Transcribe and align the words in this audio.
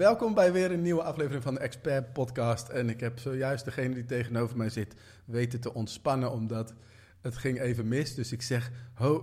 Welkom 0.00 0.34
bij 0.34 0.52
weer 0.52 0.72
een 0.72 0.82
nieuwe 0.82 1.02
aflevering 1.02 1.42
van 1.42 1.54
de 1.54 1.60
Expert 1.60 2.12
Podcast. 2.12 2.68
En 2.68 2.88
ik 2.88 3.00
heb 3.00 3.18
zojuist 3.18 3.64
degene 3.64 3.94
die 3.94 4.04
tegenover 4.04 4.56
mij 4.56 4.70
zit 4.70 4.94
weten 5.24 5.60
te 5.60 5.74
ontspannen, 5.74 6.30
omdat 6.30 6.74
het 7.20 7.36
ging 7.36 7.60
even 7.60 7.88
mis. 7.88 8.14
Dus 8.14 8.32
ik 8.32 8.42
zeg, 8.42 8.70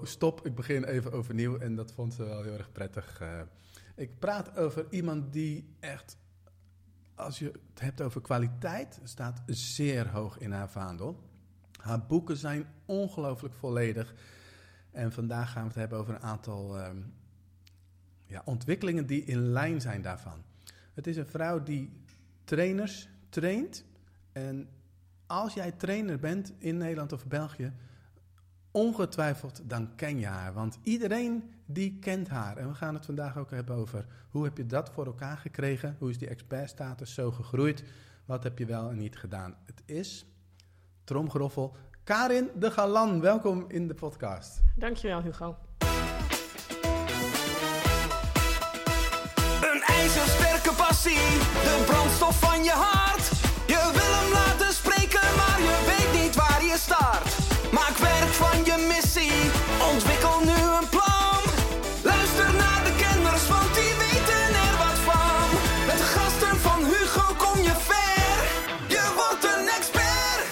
stop, 0.04 0.46
ik 0.46 0.56
begin 0.56 0.84
even 0.84 1.12
overnieuw. 1.12 1.58
En 1.58 1.76
dat 1.76 1.92
vond 1.92 2.14
ze 2.14 2.24
wel 2.24 2.44
heel 2.44 2.54
erg 2.54 2.72
prettig. 2.72 3.22
Uh, 3.22 3.42
ik 3.96 4.20
praat 4.20 4.58
over 4.58 4.86
iemand 4.90 5.34
die 5.34 5.76
echt, 5.80 6.18
als 7.16 7.40
je 7.40 7.46
het 7.46 7.80
hebt 7.80 8.02
over 8.02 8.22
kwaliteit, 8.22 9.00
staat 9.04 9.42
zeer 9.46 10.10
hoog 10.10 10.38
in 10.38 10.52
haar 10.52 10.70
vaandel. 10.70 11.30
Haar 11.82 12.06
boeken 12.06 12.38
zijn 12.38 12.68
ongelooflijk 12.86 13.54
volledig. 13.54 14.14
En 14.92 15.12
vandaag 15.12 15.52
gaan 15.52 15.62
we 15.62 15.68
het 15.68 15.78
hebben 15.78 15.98
over 16.00 16.14
een 16.14 16.22
aantal 16.22 16.86
um, 16.86 17.14
ja, 18.26 18.42
ontwikkelingen 18.46 19.06
die 19.06 19.24
in 19.24 19.40
lijn 19.40 19.82
zijn 19.82 20.02
daarvan. 20.02 20.47
Het 20.98 21.08
is 21.08 21.18
een 21.18 21.28
vrouw 21.28 21.64
die 21.64 21.92
trainers 22.44 23.10
traint. 23.30 23.86
En 24.32 24.70
als 25.28 25.54
jij 25.54 25.72
trainer 25.72 26.20
bent 26.20 26.54
in 26.58 26.78
Nederland 26.78 27.14
of 27.14 27.26
België, 27.26 27.74
ongetwijfeld 28.72 29.62
dan 29.64 29.96
ken 29.96 30.20
je 30.20 30.26
haar. 30.26 30.54
Want 30.54 30.78
iedereen 30.84 31.54
die 31.66 32.00
kent 32.00 32.28
haar. 32.28 32.58
En 32.58 32.68
we 32.68 32.74
gaan 32.74 32.94
het 32.94 33.06
vandaag 33.06 33.38
ook 33.38 33.52
hebben 33.52 33.76
over 33.76 34.06
hoe 34.30 34.44
heb 34.44 34.58
je 34.58 34.66
dat 34.66 34.90
voor 34.90 35.06
elkaar 35.06 35.38
gekregen? 35.38 35.96
Hoe 36.00 36.10
is 36.10 36.18
die 36.18 36.28
expertstatus 36.28 37.14
zo 37.14 37.32
gegroeid? 37.32 37.84
Wat 38.26 38.44
heb 38.44 38.60
je 38.60 38.66
wel 38.66 38.90
en 38.90 38.98
niet 38.98 39.18
gedaan? 39.18 39.56
Het 39.66 39.82
is, 39.86 40.26
tromgeroffel, 41.04 41.76
Karin 42.04 42.50
de 42.60 42.72
Galan. 42.72 43.22
Welkom 43.22 43.66
in 43.68 43.88
de 43.88 43.94
podcast. 43.94 44.62
Dankjewel 44.76 45.22
Hugo. 45.22 45.58
Passie, 50.98 51.40
de 51.64 51.84
brandstof 51.86 52.40
van 52.40 52.64
je 52.64 52.72
hart. 52.72 53.30
Je 53.66 53.82
wil 53.98 54.12
hem 54.20 54.32
laten 54.32 54.74
spreken, 54.74 55.28
maar 55.40 55.60
je 55.70 55.78
weet 55.90 56.22
niet 56.22 56.36
waar 56.36 56.64
je 56.64 56.78
start. 56.78 57.28
Maak 57.72 57.98
werk 57.98 58.34
van 58.44 58.58
je 58.70 58.78
missie, 58.94 59.40
ontwikkel 59.92 60.40
nu 60.50 60.58
een 60.78 60.90
plan. 60.96 61.42
Luister 62.04 62.50
naar 62.64 62.82
de 62.88 62.94
kenners, 63.04 63.48
want 63.54 63.70
die 63.80 63.94
weten 64.06 64.48
er 64.66 64.76
wat 64.84 65.00
van. 65.10 65.48
Met 65.90 66.02
gasten 66.14 66.58
van 66.68 66.80
Hugo 66.92 67.28
kom 67.44 67.58
je 67.70 67.76
ver, 67.90 68.40
je 68.96 69.04
wordt 69.20 69.44
een 69.54 69.68
expert. 69.78 70.48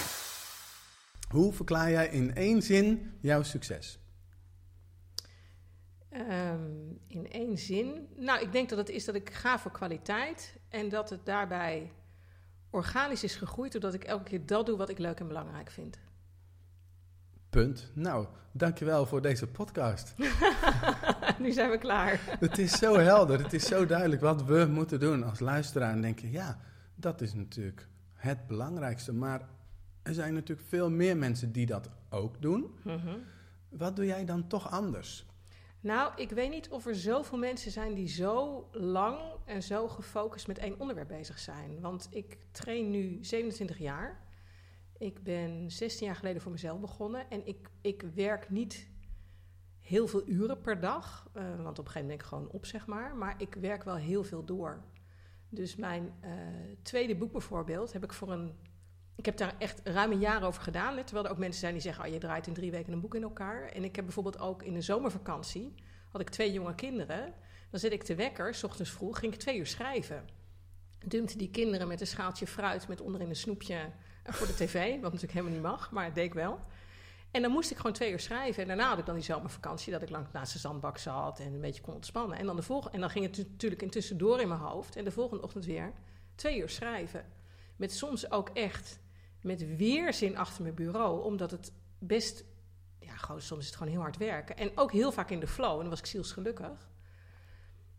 Hoe 1.29 1.53
verklaar 1.53 1.91
jij 1.91 2.07
in 2.07 2.35
één 2.35 2.61
zin 2.61 3.17
jouw 3.21 3.43
succes? 3.43 3.99
Um, 6.17 6.99
in 7.07 7.31
één 7.31 7.57
zin. 7.57 8.07
Nou, 8.15 8.41
ik 8.41 8.51
denk 8.51 8.69
dat 8.69 8.77
het 8.77 8.89
is 8.89 9.05
dat 9.05 9.15
ik 9.15 9.29
ga 9.29 9.59
voor 9.59 9.71
kwaliteit 9.71 10.55
en 10.69 10.89
dat 10.89 11.09
het 11.09 11.25
daarbij 11.25 11.91
organisch 12.69 13.23
is 13.23 13.35
gegroeid 13.35 13.71
doordat 13.71 13.93
ik 13.93 14.03
elke 14.03 14.23
keer 14.23 14.45
dat 14.45 14.65
doe 14.65 14.77
wat 14.77 14.89
ik 14.89 14.97
leuk 14.97 15.19
en 15.19 15.27
belangrijk 15.27 15.69
vind. 15.69 15.99
Punt. 17.49 17.91
Nou, 17.93 18.27
dankjewel 18.51 19.05
voor 19.05 19.21
deze 19.21 19.47
podcast. 19.47 20.13
nu 21.39 21.51
zijn 21.51 21.69
we 21.69 21.77
klaar. 21.77 22.37
het 22.39 22.57
is 22.57 22.71
zo 22.71 22.97
helder, 22.97 23.43
het 23.43 23.53
is 23.53 23.65
zo 23.65 23.85
duidelijk 23.85 24.21
wat 24.21 24.43
we 24.43 24.65
moeten 24.71 24.99
doen 24.99 25.23
als 25.23 25.39
luisteraar. 25.39 25.91
En 25.91 26.01
denken, 26.01 26.31
ja, 26.31 26.59
dat 26.95 27.21
is 27.21 27.33
natuurlijk 27.33 27.87
het 28.13 28.47
belangrijkste. 28.47 29.13
Maar 29.13 29.41
er 30.03 30.13
zijn 30.13 30.33
natuurlijk 30.33 30.67
veel 30.67 30.89
meer 30.89 31.17
mensen 31.17 31.51
die 31.51 31.65
dat 31.65 31.89
ook 32.09 32.41
doen. 32.41 32.75
Mm 32.83 32.97
-hmm. 32.97 33.23
Wat 33.69 33.95
doe 33.95 34.05
jij 34.05 34.25
dan 34.25 34.47
toch 34.47 34.71
anders? 34.71 35.25
Nou, 35.85 36.11
ik 36.15 36.29
weet 36.29 36.49
niet 36.49 36.69
of 36.69 36.85
er 36.85 36.95
zoveel 36.95 37.37
mensen 37.37 37.71
zijn 37.71 37.93
die 37.93 38.07
zo 38.07 38.67
lang 38.71 39.19
en 39.45 39.63
zo 39.63 39.87
gefocust 39.87 40.47
met 40.47 40.57
één 40.57 40.79
onderwerp 40.79 41.07
bezig 41.07 41.39
zijn. 41.39 41.81
Want 41.81 42.07
ik 42.11 42.37
train 42.51 42.89
nu 42.89 43.17
27 43.21 43.77
jaar. 43.77 44.23
Ik 44.97 45.23
ben 45.23 45.71
16 45.71 46.07
jaar 46.07 46.15
geleden 46.15 46.41
voor 46.41 46.51
mezelf 46.51 46.79
begonnen. 46.79 47.29
En 47.29 47.47
ik, 47.47 47.69
ik 47.81 48.01
werk 48.01 48.49
niet 48.49 48.89
heel 49.81 50.07
veel 50.07 50.27
uren 50.27 50.61
per 50.61 50.79
dag. 50.79 51.29
Uh, 51.33 51.43
want 51.63 51.79
op 51.79 51.85
een 51.85 51.91
gegeven 51.91 52.01
moment 52.01 52.07
ben 52.07 52.15
ik 52.15 52.23
gewoon 52.23 52.49
op, 52.49 52.65
zeg 52.65 52.87
maar. 52.87 53.15
Maar 53.15 53.35
ik 53.37 53.53
werk 53.53 53.83
wel 53.83 53.95
heel 53.95 54.23
veel 54.23 54.45
door. 54.45 54.83
Dus 55.49 55.75
mijn 55.75 56.13
uh, 56.23 56.31
tweede 56.81 57.15
boek 57.15 57.31
bijvoorbeeld 57.31 57.93
heb 57.93 58.03
ik 58.03 58.13
voor 58.13 58.31
een... 58.31 58.55
Ik 59.15 59.25
heb 59.25 59.37
daar 59.37 59.55
echt 59.57 59.81
ruim 59.83 60.11
een 60.11 60.19
jaar 60.19 60.43
over 60.43 60.61
gedaan. 60.61 61.03
Terwijl 61.03 61.25
er 61.25 61.31
ook 61.31 61.37
mensen 61.37 61.59
zijn 61.59 61.73
die 61.73 61.81
zeggen... 61.81 62.05
Oh, 62.05 62.11
je 62.11 62.17
draait 62.17 62.47
in 62.47 62.53
drie 62.53 62.71
weken 62.71 62.93
een 62.93 63.01
boek 63.01 63.15
in 63.15 63.23
elkaar. 63.23 63.69
En 63.69 63.83
ik 63.83 63.95
heb 63.95 64.05
bijvoorbeeld 64.05 64.39
ook 64.39 64.63
in 64.63 64.73
de 64.73 64.81
zomervakantie... 64.81 65.73
had 66.11 66.21
ik 66.21 66.29
twee 66.29 66.51
jonge 66.51 66.75
kinderen. 66.75 67.33
Dan 67.69 67.79
zet 67.79 67.91
ik 67.91 68.05
de 68.05 68.15
wekker, 68.15 68.55
s 68.55 68.63
ochtends 68.63 68.91
vroeg, 68.91 69.19
ging 69.19 69.33
ik 69.33 69.39
twee 69.39 69.57
uur 69.57 69.67
schrijven. 69.67 70.27
Dumpte 71.05 71.37
die 71.37 71.49
kinderen 71.49 71.87
met 71.87 72.01
een 72.01 72.07
schaaltje 72.07 72.47
fruit... 72.47 72.87
met 72.87 73.01
onderin 73.01 73.29
een 73.29 73.35
snoepje 73.35 73.91
voor 74.23 74.47
de 74.47 74.53
tv. 74.53 74.93
Wat 74.93 75.01
natuurlijk 75.01 75.33
helemaal 75.33 75.53
niet 75.53 75.61
mag, 75.61 75.91
maar 75.91 76.05
het 76.05 76.15
deed 76.15 76.25
ik 76.25 76.33
wel. 76.33 76.59
En 77.31 77.41
dan 77.41 77.51
moest 77.51 77.71
ik 77.71 77.77
gewoon 77.77 77.93
twee 77.93 78.11
uur 78.11 78.19
schrijven. 78.19 78.61
En 78.61 78.67
daarna 78.67 78.89
had 78.89 78.97
ik 78.97 79.05
dan 79.05 79.15
die 79.15 79.23
zomervakantie... 79.23 79.91
dat 79.91 80.01
ik 80.01 80.09
lang 80.09 80.27
naast 80.31 80.53
de 80.53 80.59
zandbak 80.59 80.97
zat 80.97 81.39
en 81.39 81.53
een 81.53 81.61
beetje 81.61 81.81
kon 81.81 81.93
ontspannen. 81.93 82.37
En 82.37 82.45
dan, 82.45 82.55
de 82.55 82.61
volgende, 82.61 82.95
en 82.95 83.01
dan 83.01 83.09
ging 83.09 83.25
het 83.25 83.37
natuurlijk 83.37 83.81
intussen 83.81 84.17
door 84.17 84.41
in 84.41 84.47
mijn 84.47 84.59
hoofd. 84.59 84.95
En 84.95 85.03
de 85.03 85.11
volgende 85.11 85.43
ochtend 85.43 85.65
weer 85.65 85.93
twee 86.35 86.59
uur 86.59 86.69
schrijven. 86.69 87.25
Met 87.75 87.93
soms 87.93 88.31
ook 88.31 88.49
echt 88.49 88.99
met 89.45 89.77
weerzin 89.77 90.37
achter 90.37 90.61
mijn 90.63 90.75
bureau. 90.75 91.23
Omdat 91.23 91.51
het 91.51 91.71
best... 91.99 92.45
Ja, 92.99 93.15
gewoon, 93.15 93.41
soms 93.41 93.61
is 93.61 93.67
het 93.67 93.75
gewoon 93.75 93.91
heel 93.91 94.01
hard 94.01 94.17
werken. 94.17 94.57
En 94.57 94.71
ook 94.75 94.91
heel 94.91 95.11
vaak 95.11 95.29
in 95.29 95.39
de 95.39 95.47
flow. 95.47 95.73
En 95.73 95.79
dan 95.79 95.89
was 95.89 95.99
ik 95.99 96.05
zielsgelukkig. 96.05 96.89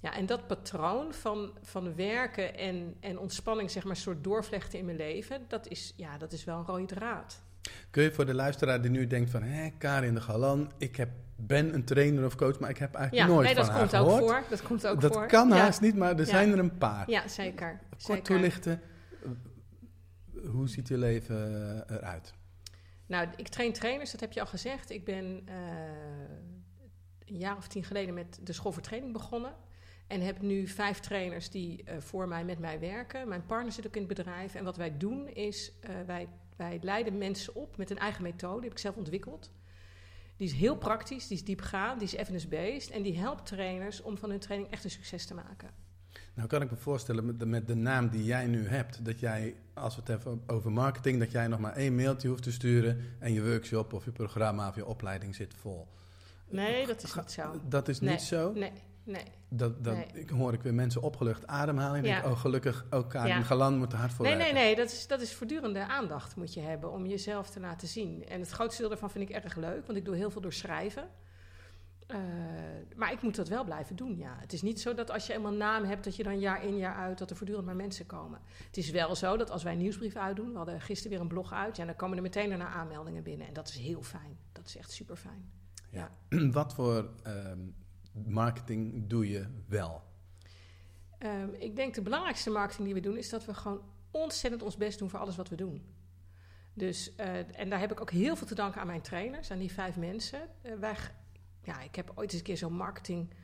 Ja, 0.01 0.15
en 0.15 0.27
dat 0.27 0.47
patroon 0.47 1.15
van, 1.15 1.59
van 1.63 1.95
werken 1.95 2.59
en, 2.59 2.97
en 3.01 3.19
ontspanning, 3.19 3.71
zeg 3.71 3.83
maar, 3.83 3.93
een 3.93 4.01
soort 4.01 4.25
doorvlechten 4.25 4.79
in 4.79 4.85
mijn 4.85 4.97
leven, 4.97 5.45
dat 5.49 5.69
is, 5.69 5.95
ja, 5.97 6.19
dat 6.19 6.33
is 6.33 6.45
wel 6.45 6.59
een 6.59 6.65
rode 6.65 6.85
draad. 6.85 7.43
Kun 7.91 8.03
je 8.03 8.13
voor 8.13 8.27
de 8.27 8.35
luisteraar 8.35 8.83
die 8.83 8.91
nu 8.91 9.07
denkt 9.07 9.31
van, 9.31 9.43
hé, 9.43 9.71
Karin 9.79 10.15
de 10.15 10.21
Galan, 10.21 10.73
ik 10.79 10.97
heb, 10.97 11.09
ben 11.37 11.75
een 11.75 11.85
trainer 11.85 12.25
of 12.25 12.37
coach, 12.37 12.59
maar 12.59 12.71
ik 12.71 12.79
heb 12.79 12.95
eigenlijk 12.95 13.29
ja, 13.29 13.35
nooit 13.35 13.47
nee, 13.47 13.55
van 13.55 13.65
dat 13.65 13.73
haar 13.73 13.81
komt 13.81 13.91
gehoord. 13.91 14.23
Ook 14.23 14.29
voor. 14.29 14.45
Dat 14.51 14.63
komt 14.63 14.87
ook 14.87 15.01
dat 15.01 15.13
voor. 15.13 15.27
kan 15.27 15.49
ja. 15.49 15.57
haast 15.57 15.81
niet, 15.81 15.97
maar 15.97 16.19
er 16.19 16.27
zijn 16.27 16.53
er 16.53 16.59
een 16.59 16.79
paar. 16.79 17.11
Ja, 17.11 17.29
zeker. 17.29 17.81
Kort 17.91 18.03
zeker. 18.03 18.23
toelichten, 18.23 18.81
hoe 20.47 20.69
ziet 20.69 20.89
je 20.89 20.99
leven 20.99 21.37
eh, 21.87 21.97
eruit? 21.97 22.35
Nou, 23.07 23.29
ik 23.37 23.49
train 23.49 23.73
trainers, 23.73 24.11
dat 24.11 24.21
heb 24.21 24.33
je 24.33 24.41
al 24.41 24.47
gezegd. 24.47 24.91
Ik 24.91 25.05
ben 25.05 25.25
uh, 25.49 25.55
een 27.25 27.37
jaar 27.37 27.57
of 27.57 27.69
tien 27.69 27.85
geleden 27.85 28.15
met 28.15 28.39
de 28.43 28.53
school 28.53 28.73
voor 28.73 28.83
training 28.83 29.13
begonnen. 29.13 29.55
En 30.07 30.21
heb 30.21 30.41
nu 30.41 30.67
vijf 30.67 31.01
trainers 31.01 31.51
die 31.51 31.85
uh, 31.85 31.97
voor 31.99 32.29
mij, 32.29 32.45
met 32.45 32.59
mij 32.59 32.81
werken. 32.81 33.29
Mijn 33.29 33.47
partner 33.47 33.73
zit 33.73 33.87
ook 33.87 33.95
in 33.95 34.05
het 34.07 34.17
bedrijf. 34.17 34.55
En 34.55 34.65
wat 34.65 34.77
wij 34.77 34.97
doen 34.97 35.29
is, 35.29 35.73
wij, 36.07 36.29
wij 36.57 36.79
leiden 36.83 37.19
mensen 37.19 37.55
op 37.55 37.77
met 37.77 37.91
een 37.91 37.99
eigen 37.99 38.23
methode. 38.23 38.55
Die 38.55 38.65
heb 38.65 38.73
ik 38.73 38.79
zelf 38.79 38.97
ontwikkeld. 38.97 39.51
Die 40.37 40.47
is 40.47 40.53
heel 40.53 40.77
praktisch, 40.77 41.27
die 41.27 41.37
is 41.37 41.45
diepgaand, 41.45 41.99
die 42.01 42.09
is 42.09 42.15
evidence-based. 42.15 42.91
En 42.91 43.03
die 43.03 43.19
helpt 43.19 43.47
trainers 43.47 44.03
om 44.03 44.19
van 44.19 44.31
hun 44.31 44.39
training 44.39 44.71
echt 44.71 44.85
een 44.85 44.91
succes 44.91 45.27
te 45.27 45.35
maken. 45.35 45.86
Nou 46.37 46.49
kan 46.49 46.63
ik 46.63 46.71
me 46.71 46.77
voorstellen 46.77 47.27
met 47.27 47.39
de, 47.41 47.47
met 47.47 47.67
de 47.67 47.75
naam 47.75 48.09
die 48.09 48.25
jij 48.25 48.47
nu 48.47 48.69
hebt... 48.69 49.05
dat 49.05 49.21
jij, 49.21 49.55
als 49.75 49.97
we 49.97 50.03
het 50.05 50.19
even 50.21 50.43
over 50.47 50.73
marketing... 50.73 51.19
dat 51.19 51.31
jij 51.31 51.47
nog 51.47 51.59
maar 51.59 51.73
één 51.77 51.95
mailtje 51.95 52.29
hoeft 52.29 52.43
te 52.43 52.53
sturen... 52.53 53.01
en 53.19 53.33
je 53.33 53.45
workshop 53.45 53.93
of 53.93 54.05
je 54.05 54.11
programma 54.13 54.69
of 54.69 54.75
je 54.75 54.87
opleiding 54.87 55.35
zit 55.35 55.55
vol. 55.61 55.87
Nee, 56.49 56.87
dat 56.87 57.03
is 57.03 57.15
niet 57.15 57.31
zo. 57.31 57.61
Dat 57.69 57.89
is 57.89 58.01
nee, 58.01 58.11
niet 58.11 58.21
zo? 58.23 58.53
Nee, 58.53 58.73
nee. 59.05 59.25
Dat, 59.49 59.85
dat 59.85 59.95
Nee. 59.95 60.07
ik 60.13 60.29
hoor 60.29 60.53
ik 60.53 60.63
weer 60.63 60.75
mensen 60.75 61.03
opgelucht 61.03 61.47
ademhalen. 61.47 61.97
En 61.97 62.05
Ja. 62.05 62.21
denk, 62.21 62.33
oh 62.33 62.41
gelukkig, 62.41 62.87
ook 62.91 63.11
Karin 63.11 63.37
Ja. 63.37 63.43
Galan 63.43 63.79
moet 63.79 63.93
er 63.93 63.99
hard 63.99 64.13
voor 64.13 64.25
Nee, 64.25 64.35
nee, 64.35 64.45
werken. 64.45 64.63
nee, 64.63 64.77
dat 64.77 64.91
is, 64.91 65.07
dat 65.07 65.21
is 65.21 65.35
voortdurende 65.35 65.87
aandacht 65.87 66.37
moet 66.37 66.55
je 66.55 66.61
hebben 66.61 66.93
om 66.93 67.07
jezelf 67.07 67.51
te 67.51 67.61
laten 67.61 67.89
zien. 67.89 68.27
En 68.29 68.41
het 68.41 68.51
grootste 68.51 68.81
deel 68.81 68.91
daarvan 68.91 69.11
vind 69.11 69.31
ik 69.31 69.37
erg 69.37 69.57
leuk, 69.57 69.87
want 69.87 69.99
ik 69.99 70.05
doe 70.05 70.17
heel 70.17 70.31
veel 70.31 70.41
door 70.41 70.53
schrijven. 70.53 71.09
Eh, 72.07 72.19
maar 72.97 73.13
ik 73.13 73.23
moet 73.23 73.37
dat 73.37 73.49
wel 73.49 73.65
blijven 73.65 73.97
doen, 73.97 74.17
ja. 74.17 74.37
Het 74.41 74.53
is 74.53 74.63
niet 74.63 74.81
zo 74.81 74.95
dat 74.95 75.11
als 75.11 75.27
je 75.27 75.33
eenmaal 75.33 75.53
een 75.53 75.59
naam 75.59 75.85
hebt, 75.85 76.05
dat 76.05 76.17
je 76.17 76.23
dan 76.23 76.39
jaar 76.39 76.65
in 76.65 76.77
jaar 76.77 76.95
uit, 76.95 77.19
dat 77.19 77.31
er 77.31 77.37
voortdurend 77.37 77.67
maar 77.67 77.77
mensen 77.77 78.07
komen. 78.07 78.41
Het 78.67 78.77
is 78.77 78.91
wel 78.91 79.15
zo 79.15 79.37
dat 79.37 79.51
als 79.51 79.63
wij 79.63 79.73
een 79.73 79.79
nieuwsbrief 79.79 80.17
uitdoen, 80.17 80.51
we 80.51 80.57
hadden 80.57 80.81
gisteren 80.81 81.13
weer 81.13 81.21
een 81.21 81.29
blog 81.29 81.53
uit, 81.53 81.77
ja, 81.77 81.85
dan 81.85 81.97
komen 81.97 82.17
er 82.17 82.23
meteen 82.23 82.49
daarna 82.49 82.69
aanmeldingen 82.69 83.23
binnen. 83.23 83.47
En 83.47 83.53
dat 83.53 83.69
is 83.69 83.77
heel 83.77 84.03
fijn. 84.03 84.39
Dat 84.53 84.67
is 84.67 84.77
echt 84.77 84.91
super 84.91 85.17
fijn. 85.17 85.51
Ja. 85.91 86.11
Wat 86.51 86.75
voor 86.75 87.11
ehm, 87.23 87.61
marketing 88.27 89.09
doe 89.09 89.29
je 89.29 89.47
wel? 89.69 90.03
Ehm, 91.19 91.49
ik 91.59 91.77
denk 91.77 91.95
de 91.95 92.03
belangrijkste 92.03 92.51
marketing 92.51 92.85
die 92.85 92.95
we 92.95 93.01
doen, 93.01 93.17
is 93.17 93.29
dat 93.29 93.45
we 93.45 93.55
gewoon 93.55 93.81
ontzettend 94.11 94.63
ons 94.63 94.77
best 94.77 94.99
doen 94.99 95.11
voor 95.11 95.19
alles 95.19 95.37
wat 95.37 95.49
we 95.49 95.57
doen. 95.57 95.95
Dus, 96.75 97.15
eh, 97.15 97.59
en 97.59 97.71
daar 97.71 97.81
heb 97.81 97.93
ik 97.93 98.01
ook 98.01 98.11
heel 98.11 98.37
veel 98.37 98.47
te 98.47 98.55
danken 98.55 98.81
aan 98.81 98.87
mijn 98.87 99.01
trainers, 99.01 99.51
aan 99.51 99.59
die 99.59 99.73
vijf 99.73 99.97
mensen. 99.97 100.41
Eh, 100.63 100.73
wij, 100.75 100.97
ja, 101.67 101.81
ik 101.81 101.95
heb 101.95 102.13
ooit 102.15 102.31
eens 102.31 102.39
een 102.41 102.47
keer 102.47 102.57
zo'n 102.57 102.73
marketing 102.73 103.35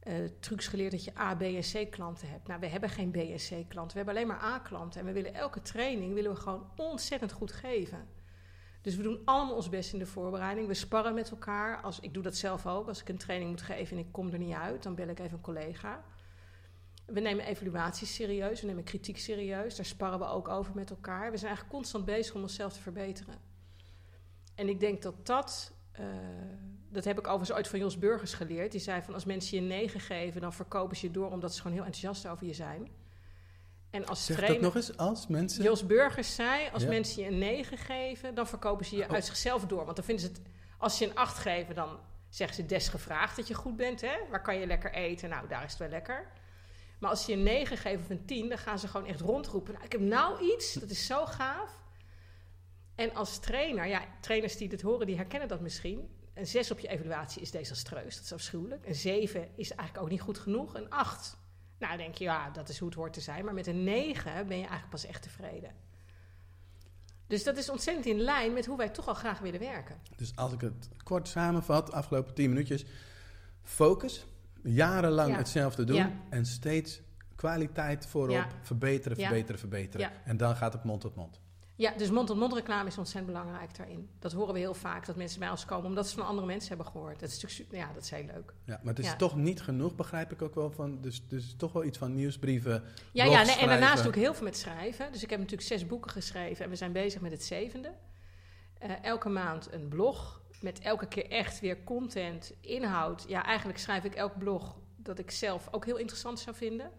eh, 0.00 0.14
trucs 0.40 0.66
geleerd 0.66 0.90
dat 0.90 1.04
je 1.04 1.18
A, 1.18 1.34
B 1.34 1.42
en 1.42 1.60
C 1.60 1.90
klanten 1.90 2.28
hebt. 2.28 2.46
Nou, 2.46 2.60
we 2.60 2.66
hebben 2.66 2.90
geen 2.90 3.10
B 3.10 3.16
en 3.16 3.36
C 3.36 3.68
klanten, 3.68 3.98
we 3.98 4.04
hebben 4.04 4.14
alleen 4.14 4.26
maar 4.26 4.42
A 4.42 4.58
klanten. 4.58 5.00
En 5.00 5.06
we 5.06 5.12
willen 5.12 5.34
elke 5.34 5.62
training 5.62 6.14
willen 6.14 6.30
we 6.30 6.36
gewoon 6.36 6.70
ontzettend 6.76 7.32
goed 7.32 7.52
geven. 7.52 8.08
Dus 8.86 8.96
we 8.96 9.02
doen 9.02 9.20
allemaal 9.24 9.54
ons 9.54 9.68
best 9.68 9.92
in 9.92 9.98
de 9.98 10.06
voorbereiding. 10.06 10.66
We 10.66 10.74
sparren 10.74 11.14
met 11.14 11.30
elkaar. 11.30 11.80
Als, 11.80 12.00
ik 12.00 12.14
doe 12.14 12.22
dat 12.22 12.36
zelf 12.36 12.66
ook. 12.66 12.88
Als 12.88 13.00
ik 13.00 13.08
een 13.08 13.18
training 13.18 13.50
moet 13.50 13.62
geven 13.62 13.96
en 13.96 14.04
ik 14.04 14.12
kom 14.12 14.30
er 14.30 14.38
niet 14.38 14.54
uit, 14.54 14.82
dan 14.82 14.94
bel 14.94 15.08
ik 15.08 15.18
even 15.18 15.36
een 15.36 15.42
collega. 15.42 16.04
We 17.06 17.20
nemen 17.20 17.44
evaluaties 17.44 18.14
serieus, 18.14 18.60
we 18.60 18.66
nemen 18.66 18.84
kritiek 18.84 19.18
serieus. 19.18 19.76
Daar 19.76 19.84
sparren 19.84 20.18
we 20.18 20.24
ook 20.24 20.48
over 20.48 20.74
met 20.74 20.90
elkaar. 20.90 21.30
We 21.30 21.36
zijn 21.36 21.48
eigenlijk 21.48 21.76
constant 21.76 22.04
bezig 22.04 22.34
om 22.34 22.42
onszelf 22.42 22.72
te 22.72 22.80
verbeteren. 22.80 23.34
En 24.54 24.68
ik 24.68 24.80
denk 24.80 25.02
dat 25.02 25.26
dat, 25.26 25.72
eh, 25.98 26.06
dat 26.90 27.04
heb 27.04 27.18
ik 27.18 27.26
overigens 27.26 27.52
ooit 27.58 27.68
van 27.68 27.78
Jos 27.78 27.98
Burgers 27.98 28.34
geleerd. 28.34 28.72
Die 28.72 28.80
zei 28.80 29.02
van 29.02 29.14
als 29.14 29.24
mensen 29.24 29.56
je 29.56 29.62
een 29.62 29.68
9 29.68 30.00
geven, 30.00 30.40
dan 30.40 30.52
verkopen 30.52 30.96
ze 30.96 31.06
je 31.06 31.12
door 31.12 31.30
omdat 31.30 31.54
ze 31.54 31.60
gewoon 31.60 31.76
heel 31.76 31.86
enthousiast 31.86 32.26
over 32.28 32.46
je 32.46 32.54
zijn. 32.54 32.88
En 33.90 34.06
als 34.06 34.24
Zeg 34.24 34.36
trainer, 34.36 34.62
dat 34.62 34.74
nog 34.74 34.82
eens 34.82 34.96
als 34.96 35.26
mensen. 35.26 35.62
Jos 35.62 35.86
Burgers 35.86 36.34
zei, 36.34 36.68
als 36.72 36.82
Ja. 36.82 36.88
mensen 36.88 37.22
je 37.22 37.28
een 37.28 37.38
9 37.38 37.78
geven, 37.78 38.34
dan 38.34 38.46
verkopen 38.46 38.86
ze 38.86 38.96
je 38.96 39.04
Oh. 39.04 39.10
uit 39.10 39.24
zichzelf 39.24 39.66
door. 39.66 39.84
Want 39.84 39.96
dan 39.96 40.04
vinden 40.04 40.24
ze 40.24 40.30
het, 40.32 40.40
als 40.78 40.96
ze 40.96 41.04
je 41.04 41.10
een 41.10 41.16
8 41.16 41.38
geven, 41.38 41.74
dan 41.74 41.98
zeggen 42.28 42.56
ze 42.56 42.66
desgevraagd 42.66 43.36
dat 43.36 43.48
je 43.48 43.54
goed 43.54 43.76
bent. 43.76 44.00
Hè? 44.00 44.14
Waar 44.30 44.42
kan 44.42 44.56
je 44.58 44.66
lekker 44.66 44.92
eten? 44.92 45.28
Nou, 45.28 45.48
daar 45.48 45.64
is 45.64 45.70
het 45.70 45.78
wel 45.80 45.88
lekker. 45.88 46.26
Maar 46.98 47.10
als 47.10 47.24
ze 47.24 47.30
je 47.30 47.36
een 47.36 47.42
9 47.42 47.76
geven 47.76 48.02
of 48.04 48.10
een 48.10 48.24
10, 48.24 48.48
dan 48.48 48.58
gaan 48.58 48.78
ze 48.78 48.88
gewoon 48.88 49.06
echt 49.06 49.20
rondroepen. 49.20 49.72
Nou, 49.72 49.84
ik 49.84 49.92
heb 49.92 50.00
nou 50.00 50.52
iets, 50.54 50.72
dat 50.72 50.90
is 50.90 51.06
zo 51.06 51.26
gaaf. 51.26 51.78
En 52.96 53.14
als 53.14 53.38
trainer, 53.38 53.86
ja, 53.86 54.04
trainers 54.20 54.56
die 54.56 54.68
dit 54.68 54.82
horen, 54.82 55.06
die 55.06 55.16
herkennen 55.16 55.48
dat 55.48 55.60
misschien. 55.60 56.08
Een 56.34 56.46
6 56.46 56.70
op 56.70 56.78
je 56.78 56.88
evaluatie 56.88 57.42
is 57.42 57.50
desastreus, 57.50 58.14
dat 58.14 58.24
is 58.24 58.32
afschuwelijk. 58.32 58.86
Een 58.86 58.94
7 58.94 59.48
is 59.56 59.70
eigenlijk 59.70 60.02
ook 60.04 60.10
niet 60.10 60.20
goed 60.20 60.38
genoeg. 60.38 60.74
Een 60.74 60.90
8, 60.90 61.36
nou 61.78 61.90
dan 61.96 62.00
denk 62.02 62.14
je, 62.14 62.24
ja, 62.24 62.50
dat 62.50 62.68
is 62.68 62.78
hoe 62.78 62.88
het 62.88 62.96
hoort 62.96 63.12
te 63.12 63.20
zijn. 63.20 63.44
Maar 63.44 63.54
met 63.54 63.66
een 63.66 63.84
9 63.84 64.32
ben 64.32 64.56
je 64.56 64.62
eigenlijk 64.62 64.90
pas 64.90 65.06
echt 65.06 65.22
tevreden. 65.22 65.70
Dus 67.26 67.44
dat 67.44 67.56
is 67.56 67.68
ontzettend 67.70 68.06
in 68.06 68.20
lijn 68.20 68.52
met 68.52 68.66
hoe 68.66 68.76
wij 68.76 68.88
toch 68.88 69.08
al 69.08 69.14
graag 69.14 69.38
willen 69.38 69.60
werken. 69.60 69.96
Dus 70.16 70.36
als 70.36 70.52
ik 70.52 70.60
het 70.60 70.88
kort 71.02 71.28
samenvat, 71.28 71.92
afgelopen 71.92 72.34
10 72.34 72.48
minuutjes. 72.48 72.84
Focus, 73.62 74.26
jarenlang 74.62 75.30
Ja. 75.30 75.36
hetzelfde 75.36 75.84
doen 75.84 75.96
Ja. 75.96 76.12
en 76.30 76.46
steeds 76.46 77.00
kwaliteit 77.34 78.06
voorop, 78.06 78.30
Ja. 78.30 78.48
verbeteren, 78.62 79.16
verbeteren, 79.16 79.58
verbeteren. 79.58 80.10
En 80.24 80.36
dan 80.36 80.56
gaat 80.56 80.72
het 80.72 80.84
mond 80.84 81.00
tot 81.00 81.14
mond. 81.14 81.40
Ja, 81.78 81.92
dus 81.96 82.10
mond-tot-mond 82.10 82.52
reclame 82.52 82.88
is 82.88 82.98
ontzettend 82.98 83.32
belangrijk 83.34 83.76
daarin. 83.76 84.08
Dat 84.18 84.32
horen 84.32 84.54
we 84.54 84.58
heel 84.58 84.74
vaak, 84.74 85.06
dat 85.06 85.16
mensen 85.16 85.40
bij 85.40 85.50
ons 85.50 85.64
komen 85.64 85.86
omdat 85.86 86.08
ze 86.08 86.16
van 86.16 86.26
andere 86.26 86.46
mensen 86.46 86.68
hebben 86.68 86.86
gehoord. 86.86 87.20
Dat 87.20 87.28
is 87.28 87.42
natuurlijk, 87.42 87.72
ja, 87.72 87.92
dat 87.92 88.02
is 88.02 88.10
heel 88.10 88.24
leuk. 88.24 88.54
Ja, 88.64 88.80
maar 88.82 88.94
het 88.94 89.04
is 89.04 89.10
Ja. 89.10 89.16
toch 89.16 89.36
niet 89.36 89.62
genoeg, 89.62 89.94
begrijp 89.94 90.32
ik 90.32 90.42
ook 90.42 90.54
wel. 90.54 90.70
Van, 90.70 91.00
dus, 91.00 91.28
dus 91.28 91.54
toch 91.56 91.72
wel 91.72 91.84
iets 91.84 91.98
van 91.98 92.14
nieuwsbrieven. 92.14 92.82
Ja, 93.12 93.24
ja 93.24 93.42
nee, 93.42 93.56
en 93.56 93.68
daarnaast 93.68 94.02
doe 94.02 94.12
ik 94.12 94.18
heel 94.18 94.34
veel 94.34 94.44
met 94.44 94.56
schrijven. 94.56 95.12
Dus 95.12 95.22
ik 95.22 95.30
heb 95.30 95.38
natuurlijk 95.38 95.68
zes 95.68 95.86
boeken 95.86 96.10
geschreven 96.10 96.64
en 96.64 96.70
we 96.70 96.76
zijn 96.76 96.92
bezig 96.92 97.20
met 97.20 97.30
het 97.30 97.44
zevende. 97.44 97.94
Eh, 98.78 99.04
elke 99.04 99.28
maand 99.28 99.72
een 99.72 99.88
blog 99.88 100.40
met 100.60 100.78
elke 100.78 101.06
keer 101.06 101.30
echt 101.30 101.60
weer 101.60 101.84
content, 101.84 102.52
inhoud. 102.60 103.24
Ja, 103.28 103.44
eigenlijk 103.44 103.78
schrijf 103.78 104.04
ik 104.04 104.14
elk 104.14 104.38
blog 104.38 104.76
dat 104.96 105.18
ik 105.18 105.30
zelf 105.30 105.68
ook 105.70 105.84
heel 105.84 105.96
interessant 105.96 106.40
zou 106.40 106.56
vinden. 106.56 106.90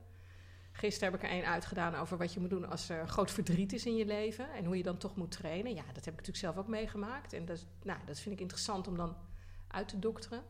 Gisteren 0.77 1.11
heb 1.11 1.21
ik 1.21 1.27
er 1.27 1.35
één 1.35 1.45
uitgedaan 1.45 1.95
over 1.95 2.17
wat 2.17 2.33
je 2.33 2.39
moet 2.39 2.49
doen 2.49 2.69
als 2.69 2.89
er 2.89 3.07
groot 3.07 3.31
verdriet 3.31 3.73
is 3.73 3.85
in 3.85 3.95
je 3.95 4.05
leven. 4.05 4.53
En 4.53 4.65
hoe 4.65 4.77
je 4.77 4.83
dan 4.83 4.97
toch 4.97 5.15
moet 5.15 5.31
trainen. 5.31 5.73
Ja, 5.73 5.83
dat 5.93 6.05
heb 6.05 6.13
ik 6.13 6.19
natuurlijk 6.19 6.37
zelf 6.37 6.57
ook 6.57 6.67
meegemaakt. 6.67 7.33
En 7.33 7.45
dat, 7.45 7.65
nou, 7.83 7.99
dat 8.05 8.19
vind 8.19 8.35
ik 8.35 8.41
interessant 8.41 8.87
om 8.87 8.97
dan 8.97 9.15
uit 9.67 9.87
te 9.87 9.99
dokteren. 9.99 10.43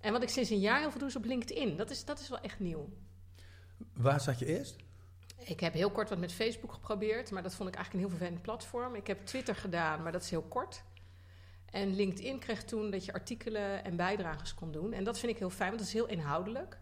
En 0.00 0.12
wat 0.12 0.22
ik 0.22 0.28
sinds 0.28 0.50
een 0.50 0.60
jaar 0.60 0.78
heel 0.78 0.90
veel 0.90 0.98
doe 0.98 1.08
is 1.08 1.16
op 1.16 1.24
LinkedIn. 1.24 1.76
Dat 1.76 1.90
is, 1.90 2.04
dat 2.04 2.20
is 2.20 2.28
wel 2.28 2.40
echt 2.40 2.60
nieuw. 2.60 2.88
Waar 3.92 4.20
zat 4.20 4.38
je 4.38 4.46
eerst? 4.46 4.76
Ik 5.38 5.60
heb 5.60 5.72
heel 5.72 5.90
kort 5.90 6.08
wat 6.08 6.18
met 6.18 6.32
Facebook 6.32 6.72
geprobeerd, 6.72 7.30
maar 7.30 7.42
dat 7.42 7.54
vond 7.54 7.68
ik 7.68 7.74
eigenlijk 7.74 8.04
een 8.04 8.10
heel 8.10 8.18
vervelend 8.18 8.42
platform. 8.42 8.94
Ik 8.94 9.06
heb 9.06 9.26
Twitter 9.26 9.54
gedaan, 9.54 10.02
maar 10.02 10.12
dat 10.12 10.22
is 10.22 10.30
heel 10.30 10.42
kort. 10.42 10.82
En 11.70 11.94
LinkedIn 11.94 12.38
kreeg 12.38 12.64
toen 12.64 12.90
dat 12.90 13.04
je 13.04 13.12
artikelen 13.12 13.84
en 13.84 13.96
bijdrages 13.96 14.54
kon 14.54 14.72
doen. 14.72 14.92
En 14.92 15.04
dat 15.04 15.18
vind 15.18 15.32
ik 15.32 15.38
heel 15.38 15.50
fijn, 15.50 15.68
want 15.68 15.78
dat 15.78 15.88
is 15.88 15.94
heel 15.94 16.08
inhoudelijk. 16.08 16.78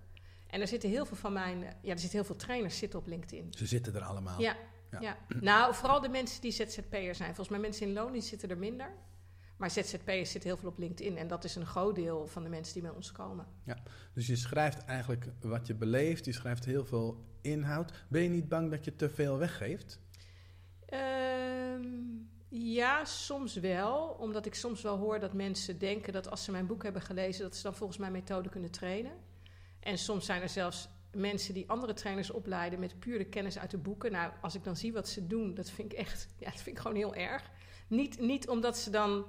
En 0.48 0.60
er 0.60 0.68
zitten 0.68 0.90
heel 0.90 1.06
veel 1.06 1.16
van 1.16 1.32
mijn, 1.32 1.58
ja, 1.60 1.92
er 1.92 1.98
zitten 1.98 2.18
heel 2.18 2.24
veel 2.24 2.36
trainers 2.36 2.78
zitten 2.78 2.98
op 2.98 3.06
LinkedIn. 3.06 3.52
Ze 3.52 3.66
zitten 3.66 3.94
er 3.94 4.02
allemaal. 4.02 4.40
Ja, 4.40 4.56
Ja. 4.90 5.00
ja. 5.00 5.16
nou, 5.40 5.74
vooral 5.74 6.00
de 6.00 6.08
mensen 6.08 6.40
die 6.40 6.52
ZZP'er 6.52 7.14
zijn. 7.14 7.34
Volgens 7.34 7.48
mij 7.48 7.58
mensen 7.58 7.86
in 7.86 7.92
loon 7.92 8.12
die 8.12 8.22
zitten 8.22 8.50
er 8.50 8.58
minder. 8.58 8.92
Maar 9.56 9.70
ZZP'ers 9.70 10.30
zitten 10.30 10.50
heel 10.50 10.58
veel 10.58 10.68
op 10.68 10.78
LinkedIn. 10.78 11.16
En 11.16 11.28
dat 11.28 11.44
is 11.44 11.54
een 11.54 11.66
groot 11.66 11.94
deel 11.94 12.26
van 12.26 12.42
de 12.42 12.48
mensen 12.48 12.72
die 12.72 12.82
bij 12.82 12.90
ons 12.90 13.12
komen. 13.12 13.46
Dus 14.12 14.26
je 14.26 14.36
schrijft 14.36 14.84
eigenlijk 14.84 15.26
wat 15.40 15.66
je 15.66 15.74
beleeft. 15.74 16.24
Je 16.24 16.32
schrijft 16.32 16.64
heel 16.64 16.84
veel 16.86 17.24
inhoud. 17.40 17.92
Ben 18.08 18.22
je 18.22 18.28
niet 18.28 18.48
bang 18.48 18.70
dat 18.70 18.84
je 18.84 18.96
te 18.96 19.10
veel 19.10 19.38
weggeeft? 19.38 20.00
Ehm, 20.86 21.86
ja, 22.48 23.04
soms 23.04 23.54
wel. 23.54 24.08
Omdat 24.08 24.46
ik 24.46 24.54
soms 24.54 24.82
wel 24.82 24.96
hoor 24.96 25.20
dat 25.20 25.32
mensen 25.32 25.78
denken 25.78 26.12
dat 26.12 26.30
als 26.30 26.44
ze 26.44 26.50
mijn 26.50 26.66
boek 26.66 26.82
hebben 26.82 27.02
gelezen, 27.02 27.42
dat 27.42 27.56
ze 27.56 27.62
dan 27.62 27.74
volgens 27.74 27.98
mijn 27.98 28.12
methode 28.12 28.48
kunnen 28.48 28.70
trainen. 28.70 29.12
En 29.80 29.98
soms 29.98 30.26
zijn 30.26 30.42
er 30.42 30.48
zelfs 30.48 30.88
mensen 31.12 31.54
die 31.54 31.68
andere 31.68 31.92
trainers 31.92 32.30
opleiden 32.30 32.78
met 32.78 32.98
puur 32.98 33.18
de 33.18 33.24
kennis 33.24 33.58
uit 33.58 33.70
de 33.70 33.78
boeken. 33.78 34.12
Nou, 34.12 34.32
als 34.40 34.54
ik 34.54 34.64
dan 34.64 34.76
zie 34.76 34.92
wat 34.92 35.08
ze 35.08 35.26
doen, 35.26 35.54
dat 35.54 35.70
vind 35.70 35.92
ik 35.92 35.98
echt, 35.98 36.28
ja, 36.38 36.50
dat 36.50 36.60
vind 36.60 36.76
ik 36.76 36.82
gewoon 36.82 36.96
heel 36.96 37.14
erg. 37.14 37.50
Niet, 37.88 38.20
niet 38.20 38.48
omdat 38.48 38.78
ze 38.78 38.90
dan, 38.90 39.24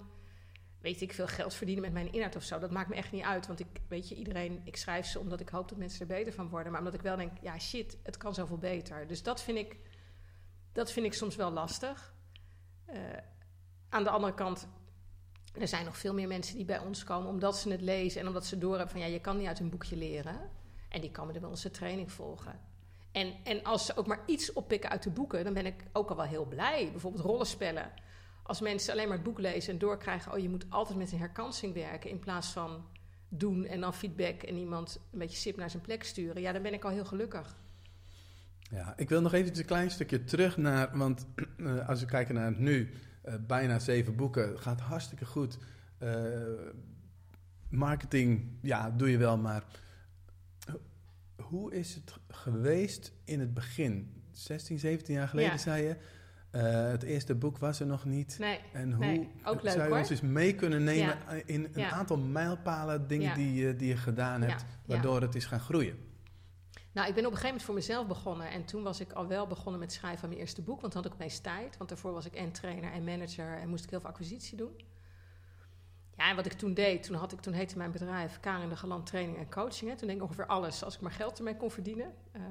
weet 0.81 1.01
ik, 1.01 1.13
veel 1.13 1.27
geld 1.27 1.53
verdienen 1.53 1.83
met 1.83 1.93
mijn 1.93 2.11
inhoud 2.11 2.35
of 2.35 2.43
zo. 2.43 2.59
Dat 2.59 2.71
maakt 2.71 2.89
me 2.89 2.95
echt 2.95 3.11
niet 3.11 3.23
uit. 3.23 3.47
Want 3.47 3.59
ik, 3.59 3.67
weet 3.87 4.09
je, 4.09 4.15
iedereen, 4.15 4.61
ik 4.63 4.75
schrijf 4.75 5.05
ze 5.05 5.19
omdat 5.19 5.39
ik 5.39 5.49
hoop 5.49 5.69
dat 5.69 5.77
mensen 5.77 6.01
er 6.01 6.07
beter 6.07 6.33
van 6.33 6.49
worden. 6.49 6.71
Maar 6.71 6.81
omdat 6.81 6.95
ik 6.95 7.01
wel 7.01 7.17
denk, 7.17 7.31
ja, 7.41 7.59
shit, 7.59 7.97
het 8.03 8.17
kan 8.17 8.33
zoveel 8.33 8.57
beter. 8.57 9.07
Dus 9.07 9.23
dat 9.23 9.41
vind 9.41 9.57
ik, 9.57 9.77
dat 10.71 10.91
vind 10.91 11.05
ik 11.05 11.13
soms 11.13 11.35
wel 11.35 11.51
lastig. 11.51 12.13
Eh, 12.85 12.99
aan 13.89 14.03
de 14.03 14.09
andere 14.09 14.33
kant, 14.33 14.67
er 15.53 15.67
zijn 15.67 15.85
nog 15.85 15.97
veel 15.97 16.13
meer 16.13 16.27
mensen 16.27 16.55
die 16.55 16.65
bij 16.65 16.79
ons 16.79 17.03
komen 17.03 17.29
omdat 17.29 17.57
ze 17.57 17.71
het 17.71 17.81
lezen 17.81 18.21
en 18.21 18.27
omdat 18.27 18.45
ze 18.45 18.57
doorhebben 18.57 18.89
van 18.89 18.99
ja, 18.99 19.05
je 19.05 19.21
kan 19.21 19.37
niet 19.37 19.47
uit 19.47 19.59
een 19.59 19.69
boekje 19.69 19.95
leren. 19.95 20.49
En 20.89 21.01
die 21.01 21.11
komen 21.11 21.33
er 21.33 21.39
bij 21.39 21.49
onze 21.49 21.71
training 21.71 22.11
volgen. 22.11 22.59
En, 23.11 23.33
en 23.43 23.63
als 23.63 23.85
ze 23.85 23.95
ook 23.95 24.07
maar 24.07 24.21
iets 24.25 24.53
oppikken 24.53 24.89
uit 24.89 25.03
de 25.03 25.09
boeken, 25.09 25.43
dan 25.43 25.53
ben 25.53 25.65
ik 25.65 25.83
ook 25.91 26.09
al 26.09 26.15
wel 26.15 26.25
heel 26.25 26.45
blij. 26.45 26.89
Bijvoorbeeld 26.91 27.23
rollenspellen. 27.23 27.91
Als 28.43 28.61
mensen 28.61 28.93
alleen 28.93 29.07
maar 29.07 29.17
het 29.17 29.25
boek 29.25 29.39
lezen 29.39 29.73
en 29.73 29.79
doorkrijgen, 29.79 30.31
oh 30.33 30.39
je 30.39 30.49
moet 30.49 30.65
altijd 30.69 30.97
met 30.97 31.11
een 31.11 31.19
herkansing 31.19 31.73
werken 31.73 32.09
in 32.09 32.19
plaats 32.19 32.47
van 32.47 32.85
doen 33.29 33.65
en 33.65 33.79
dan 33.81 33.93
feedback 33.93 34.41
en 34.41 34.57
iemand 34.57 34.99
een 35.11 35.19
beetje 35.19 35.37
sip 35.37 35.57
naar 35.57 35.69
zijn 35.69 35.83
plek 35.83 36.03
sturen. 36.03 36.41
Ja, 36.41 36.51
dan 36.51 36.61
ben 36.61 36.73
ik 36.73 36.83
al 36.83 36.91
heel 36.91 37.05
gelukkig. 37.05 37.55
Ja, 38.71 38.93
ik 38.97 39.09
wil 39.09 39.21
nog 39.21 39.33
even 39.33 39.57
een 39.57 39.65
klein 39.65 39.91
stukje 39.91 40.23
terug 40.23 40.57
naar, 40.57 40.97
want 40.97 41.27
eh, 41.57 41.89
als 41.89 41.99
we 41.99 42.05
kijken 42.05 42.35
naar 42.35 42.45
het 42.45 42.59
nu, 42.59 42.93
eh, 43.21 43.33
bijna 43.47 43.79
zeven 43.79 44.15
boeken, 44.15 44.59
gaat 44.59 44.79
hartstikke 44.81 45.25
goed. 45.25 45.57
Eh, 45.97 46.11
marketing, 47.69 48.47
ja, 48.61 48.89
doe 48.89 49.09
je 49.11 49.17
wel, 49.17 49.37
maar 49.37 49.63
ho- 50.71 50.81
hoe 51.43 51.73
is 51.73 51.95
het 51.95 52.13
geweest 52.27 53.11
in 53.23 53.39
het 53.39 53.53
begin? 53.53 54.13
16, 54.31 54.79
17 54.79 55.15
jaar 55.15 55.27
geleden 55.27 55.51
Ja. 55.51 55.57
zei 55.57 55.83
je, 55.83 55.95
eh, 56.51 56.61
het 56.91 57.03
eerste 57.03 57.35
boek 57.35 57.57
was 57.57 57.79
er 57.79 57.85
nog 57.87 58.05
niet. 58.05 58.35
Nee, 58.39 58.59
En 58.73 58.91
hoe 58.93 59.05
Nee, 59.05 59.29
ook 59.43 59.61
leuk, 59.61 59.71
zou 59.71 59.83
je 59.83 59.89
hoor. 59.89 59.99
ons 59.99 60.09
eens 60.09 60.21
mee 60.21 60.55
kunnen 60.55 60.83
nemen 60.83 61.17
Ja. 61.29 61.31
in 61.45 61.63
een 61.63 61.81
Ja. 61.81 61.89
aantal 61.91 62.17
mijlpalen, 62.17 63.07
dingen 63.07 63.33
die, 63.35 63.53
je- 63.53 63.75
die 63.75 63.87
je 63.87 63.97
gedaan 63.97 64.41
hebt, 64.41 64.65
waardoor 64.85 65.21
het 65.21 65.35
is 65.35 65.45
gaan 65.45 65.59
groeien? 65.59 65.97
Nou, 66.99 67.11
ik 67.11 67.17
ben 67.17 67.25
op 67.25 67.31
een 67.31 67.37
gegeven 67.37 67.59
moment 67.59 67.65
voor 67.65 67.93
mezelf 67.95 68.07
begonnen. 68.07 68.49
En 68.51 68.65
toen 68.65 68.83
was 68.83 68.99
ik 68.99 69.11
al 69.11 69.27
wel 69.27 69.47
begonnen 69.47 69.79
met 69.79 69.93
schrijven 69.93 70.19
van 70.19 70.29
mijn 70.29 70.41
eerste 70.41 70.61
boek. 70.61 70.81
Want 70.81 70.93
dan 70.93 71.01
had 71.01 71.11
ik 71.11 71.17
opeens 71.17 71.39
tijd. 71.39 71.77
Want 71.77 71.89
daarvoor 71.89 72.11
was 72.11 72.25
ik 72.25 72.33
en 72.33 72.51
trainer 72.51 72.91
en 72.91 73.03
manager. 73.03 73.57
En 73.57 73.69
moest 73.69 73.83
ik 73.83 73.89
heel 73.89 73.99
veel 73.99 74.09
acquisitie 74.09 74.57
doen. 74.57 74.75
Ja, 76.17 76.29
en 76.29 76.35
wat 76.35 76.45
ik 76.45 76.51
toen 76.51 76.73
deed, 76.73 77.03
toen, 77.03 77.15
had 77.15 77.31
ik, 77.31 77.39
toen 77.39 77.53
heette 77.53 77.77
mijn 77.77 77.91
bedrijf 77.91 78.39
Karin 78.39 78.69
de 78.69 78.75
Galant 78.75 79.05
Training 79.05 79.37
en 79.37 79.49
Coaching. 79.49 79.89
Hè. 79.89 79.97
Toen 79.97 80.07
deed 80.07 80.17
ik 80.17 80.23
ongeveer 80.23 80.45
alles 80.45 80.83
als 80.83 80.95
ik 80.95 81.01
maar 81.01 81.11
geld 81.11 81.37
ermee 81.37 81.57
kon 81.57 81.71
verdienen. 81.71 82.13
Eh, 82.31 82.41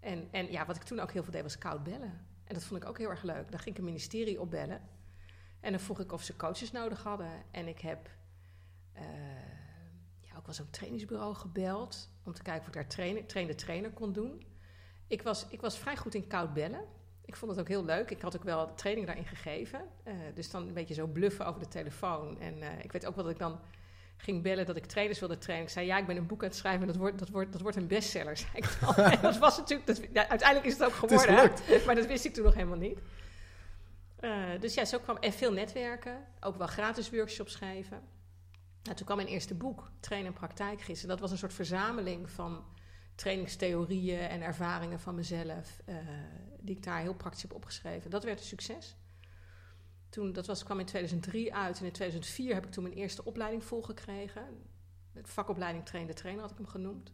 en, 0.00 0.28
en 0.30 0.52
ja, 0.52 0.66
wat 0.66 0.76
ik 0.76 0.82
toen 0.82 1.00
ook 1.00 1.12
heel 1.12 1.22
veel 1.22 1.32
deed, 1.32 1.42
was 1.42 1.58
koud 1.58 1.82
bellen. 1.82 2.26
En 2.44 2.54
dat 2.54 2.64
vond 2.64 2.82
ik 2.82 2.88
ook 2.88 2.98
heel 2.98 3.10
erg 3.10 3.22
leuk. 3.22 3.50
Dan 3.50 3.60
ging 3.60 3.74
ik 3.74 3.78
een 3.78 3.88
ministerie 3.88 4.40
opbellen. 4.40 4.80
En 5.60 5.70
dan 5.70 5.80
vroeg 5.80 6.00
ik 6.00 6.12
of 6.12 6.22
ze 6.22 6.36
coaches 6.36 6.72
nodig 6.72 7.02
hadden. 7.02 7.30
En 7.50 7.68
ik 7.68 7.80
heb 7.80 8.10
eh, 8.92 9.04
ja, 10.44 10.50
ook 10.50 10.56
wel 10.56 10.64
zo'n 10.64 10.70
trainingsbureau 10.70 11.34
gebeld. 11.34 12.08
Om 12.24 12.32
te 12.32 12.42
kijken 12.42 12.62
of 12.62 12.68
ik 12.68 12.74
daar 12.74 12.86
trainen, 12.86 13.26
trainde 13.26 13.54
trainer 13.54 13.90
kon 13.90 14.12
doen. 14.12 14.42
Ik 15.06 15.22
was, 15.22 15.46
ik 15.48 15.60
was 15.60 15.78
vrij 15.78 15.96
goed 15.96 16.14
in 16.14 16.26
koud 16.26 16.54
bellen. 16.54 16.84
Ik 17.24 17.36
vond 17.36 17.50
het 17.50 17.60
ook 17.60 17.68
heel 17.68 17.84
leuk. 17.84 18.10
Ik 18.10 18.22
had 18.22 18.36
ook 18.36 18.44
wel 18.44 18.74
training 18.74 19.06
daarin 19.06 19.26
gegeven. 19.26 19.80
Eh, 20.02 20.14
dus 20.34 20.50
dan 20.50 20.66
een 20.66 20.74
beetje 20.74 20.94
zo 20.94 21.06
bluffen 21.06 21.46
over 21.46 21.60
de 21.60 21.68
telefoon. 21.68 22.40
En 22.40 22.62
eh, 22.62 22.84
ik 22.84 22.92
weet 22.92 23.06
ook 23.06 23.14
wel 23.14 23.24
dat 23.24 23.32
ik 23.32 23.38
dan 23.38 23.60
ging 24.16 24.42
bellen 24.42 24.66
dat 24.66 24.76
ik 24.76 24.86
trainers 24.86 25.18
wilde 25.18 25.38
trainen. 25.38 25.66
Ik 25.66 25.72
zei, 25.72 25.86
ja, 25.86 25.98
ik 25.98 26.06
ben 26.06 26.16
een 26.16 26.26
boek 26.26 26.42
aan 26.42 26.48
het 26.48 26.56
schrijven 26.56 26.80
en 26.80 26.86
dat 26.86 26.96
wordt, 26.96 27.18
dat 27.18 27.28
wordt, 27.28 27.52
dat 27.52 27.60
wordt 27.60 27.76
een 27.76 27.86
bestseller, 27.86 28.36
zei 28.44 28.50
ik 28.54 28.76
dan. 28.80 28.94
en 28.94 29.20
dat 29.20 29.38
was 29.38 29.56
natuurlijk, 29.56 29.86
dat, 29.86 30.00
ja, 30.12 30.28
uiteindelijk 30.28 30.66
is 30.66 30.78
het 30.78 30.84
ook 30.84 31.10
Het 31.10 31.20
geworden. 31.20 31.52
maar 31.86 31.94
dat 31.94 32.06
wist 32.06 32.24
ik 32.24 32.34
toen 32.34 32.44
nog 32.44 32.54
helemaal 32.54 32.78
niet. 32.78 32.98
Eh, 34.20 34.60
dus 34.60 34.74
ja, 34.74 34.84
zo 34.84 34.98
kwam 34.98 35.16
en 35.16 35.32
veel 35.32 35.52
netwerken. 35.52 36.26
Ook 36.40 36.56
wel 36.56 36.66
gratis 36.66 37.10
workshops 37.10 37.54
geven. 37.54 38.02
Nou, 38.84 38.96
toen 38.96 39.06
kwam 39.06 39.16
mijn 39.16 39.28
eerste 39.28 39.54
boek, 39.54 39.90
Trainen 40.00 40.32
en 40.32 40.38
Praktijkgissen. 40.38 41.08
Dat 41.08 41.20
was 41.20 41.30
een 41.30 41.38
soort 41.38 41.52
verzameling 41.52 42.30
van 42.30 42.64
trainingstheorieën 43.14 44.18
en 44.18 44.42
ervaringen 44.42 45.00
van 45.00 45.14
mezelf, 45.14 45.80
eh, 45.84 45.96
die 46.60 46.76
ik 46.76 46.82
daar 46.82 47.00
heel 47.00 47.14
praktisch 47.14 47.42
heb 47.42 47.54
opgeschreven. 47.54 48.10
Dat 48.10 48.24
werd 48.24 48.38
een 48.38 48.46
succes. 48.46 48.96
Toen, 50.08 50.32
dat 50.32 50.46
was, 50.46 50.64
kwam 50.64 50.78
in 50.78 50.86
2003 50.86 51.54
uit 51.54 51.78
en 51.78 51.84
in 51.84 51.92
2004 51.92 52.54
heb 52.54 52.64
ik 52.64 52.70
toen 52.70 52.82
mijn 52.82 52.94
eerste 52.94 53.24
opleiding 53.24 53.64
volgekregen. 53.64 54.42
De 55.12 55.20
vakopleiding 55.24 55.84
trainde 55.84 56.12
trainer 56.12 56.42
had 56.42 56.50
ik 56.50 56.56
hem 56.56 56.66
genoemd. 56.66 57.12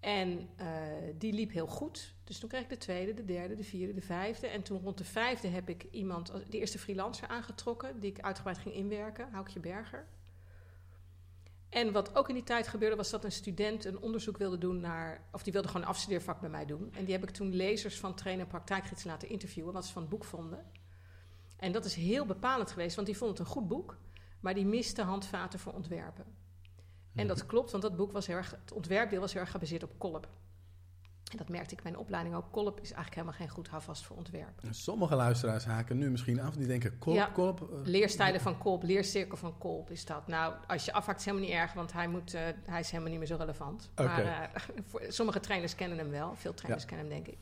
En 0.00 0.48
eh, 0.56 0.66
die 1.14 1.32
liep 1.32 1.52
heel 1.52 1.66
goed. 1.66 2.14
Dus 2.24 2.38
toen 2.38 2.48
kreeg 2.48 2.62
ik 2.62 2.68
de 2.68 2.76
tweede, 2.76 3.14
de 3.14 3.24
derde, 3.24 3.54
de 3.54 3.64
vierde, 3.64 3.94
de 3.94 4.00
vijfde. 4.00 4.46
En 4.46 4.62
toen 4.62 4.80
rond 4.80 4.98
de 4.98 5.04
vijfde 5.04 5.48
heb 5.48 5.68
ik 5.68 5.86
iemand, 5.90 6.32
de 6.50 6.58
eerste 6.58 6.78
freelancer 6.78 7.28
aangetrokken, 7.28 8.00
die 8.00 8.10
ik 8.10 8.20
uitgebreid 8.20 8.58
ging 8.58 8.74
inwerken, 8.74 9.32
Houkje 9.32 9.60
Berger. 9.60 10.06
En 11.68 11.92
wat 11.92 12.16
ook 12.16 12.28
in 12.28 12.34
die 12.34 12.44
tijd 12.44 12.68
gebeurde, 12.68 12.96
was 12.96 13.10
dat 13.10 13.24
een 13.24 13.32
student 13.32 13.84
een 13.84 13.98
onderzoek 13.98 14.36
wilde 14.36 14.58
doen 14.58 14.80
naar, 14.80 15.24
of 15.32 15.42
die 15.42 15.52
wilde 15.52 15.68
gewoon 15.68 15.82
een 15.82 15.88
afstudeervak 15.88 16.40
bij 16.40 16.50
mij 16.50 16.66
doen. 16.66 16.92
En 16.92 17.04
die 17.04 17.14
heb 17.14 17.22
ik 17.22 17.30
toen 17.30 17.54
lezers 17.54 17.98
van 17.98 18.14
trainer 18.14 18.44
en 18.44 18.50
praktijkgids 18.50 19.04
laten 19.04 19.28
interviewen, 19.28 19.72
wat 19.72 19.86
ze 19.86 19.92
van 19.92 20.02
het 20.02 20.10
boek 20.10 20.24
vonden. 20.24 20.66
En 21.56 21.72
dat 21.72 21.84
is 21.84 21.94
heel 21.94 22.26
bepalend 22.26 22.70
geweest, 22.70 22.94
want 22.94 23.06
die 23.06 23.16
vond 23.16 23.30
het 23.30 23.40
een 23.40 23.52
goed 23.52 23.68
boek, 23.68 23.96
maar 24.40 24.54
die 24.54 24.66
miste 24.66 25.02
handvaten 25.02 25.58
voor 25.58 25.72
ontwerpen. 25.72 26.24
En 27.14 27.26
dat 27.26 27.46
klopt, 27.46 27.70
want 27.70 27.82
dat 27.82 27.96
boek 27.96 28.12
was 28.12 28.26
heel 28.26 28.36
erg, 28.36 28.50
het 28.50 28.72
ontwerpdeel 28.72 29.20
was 29.20 29.32
heel 29.32 29.40
erg 29.40 29.50
gebaseerd 29.50 29.82
op 29.82 29.98
kolp. 29.98 30.28
En 31.30 31.36
dat 31.36 31.48
merkte 31.48 31.72
ik 31.72 31.78
in 31.78 31.90
mijn 31.90 31.96
opleiding 32.04 32.34
ook. 32.34 32.44
Kolp 32.50 32.74
is 32.80 32.92
eigenlijk 32.92 33.14
helemaal 33.14 33.34
geen 33.34 33.48
goed 33.48 33.68
houvast 33.68 34.04
voor 34.04 34.16
ontwerp. 34.16 34.60
Sommige 34.70 35.14
luisteraars 35.16 35.64
haken 35.64 35.98
nu 35.98 36.10
misschien 36.10 36.40
af. 36.40 36.54
Die 36.56 36.66
denken, 36.66 36.98
kop, 36.98 37.14
Ja. 37.14 37.26
kop. 37.26 37.60
eh, 37.60 37.66
Leerstijlen 37.84 38.40
van 38.40 38.58
Kolp, 38.58 38.82
leercirkel 38.82 39.36
van 39.36 39.58
Kolp 39.58 39.90
is 39.90 40.04
dat. 40.04 40.26
Nou, 40.26 40.54
als 40.66 40.84
je 40.84 40.92
afhaakt 40.92 41.18
is 41.18 41.24
helemaal 41.24 41.46
niet 41.48 41.56
erg, 41.56 41.72
want 41.72 41.92
hij, 41.92 42.08
moet, 42.08 42.34
eh, 42.34 42.42
hij 42.64 42.80
is 42.80 42.90
helemaal 42.90 43.10
niet 43.10 43.18
meer 43.18 43.28
zo 43.28 43.36
relevant. 43.36 43.90
Maar 43.96 44.24
eh, 44.24 44.60
voor, 44.88 45.02
sommige 45.08 45.40
trainers 45.40 45.74
kennen 45.74 45.98
hem 45.98 46.10
wel. 46.10 46.34
Veel 46.34 46.54
trainers 46.54 46.84
kennen 46.84 47.06
hem, 47.06 47.14
denk 47.24 47.36
ik. 47.36 47.38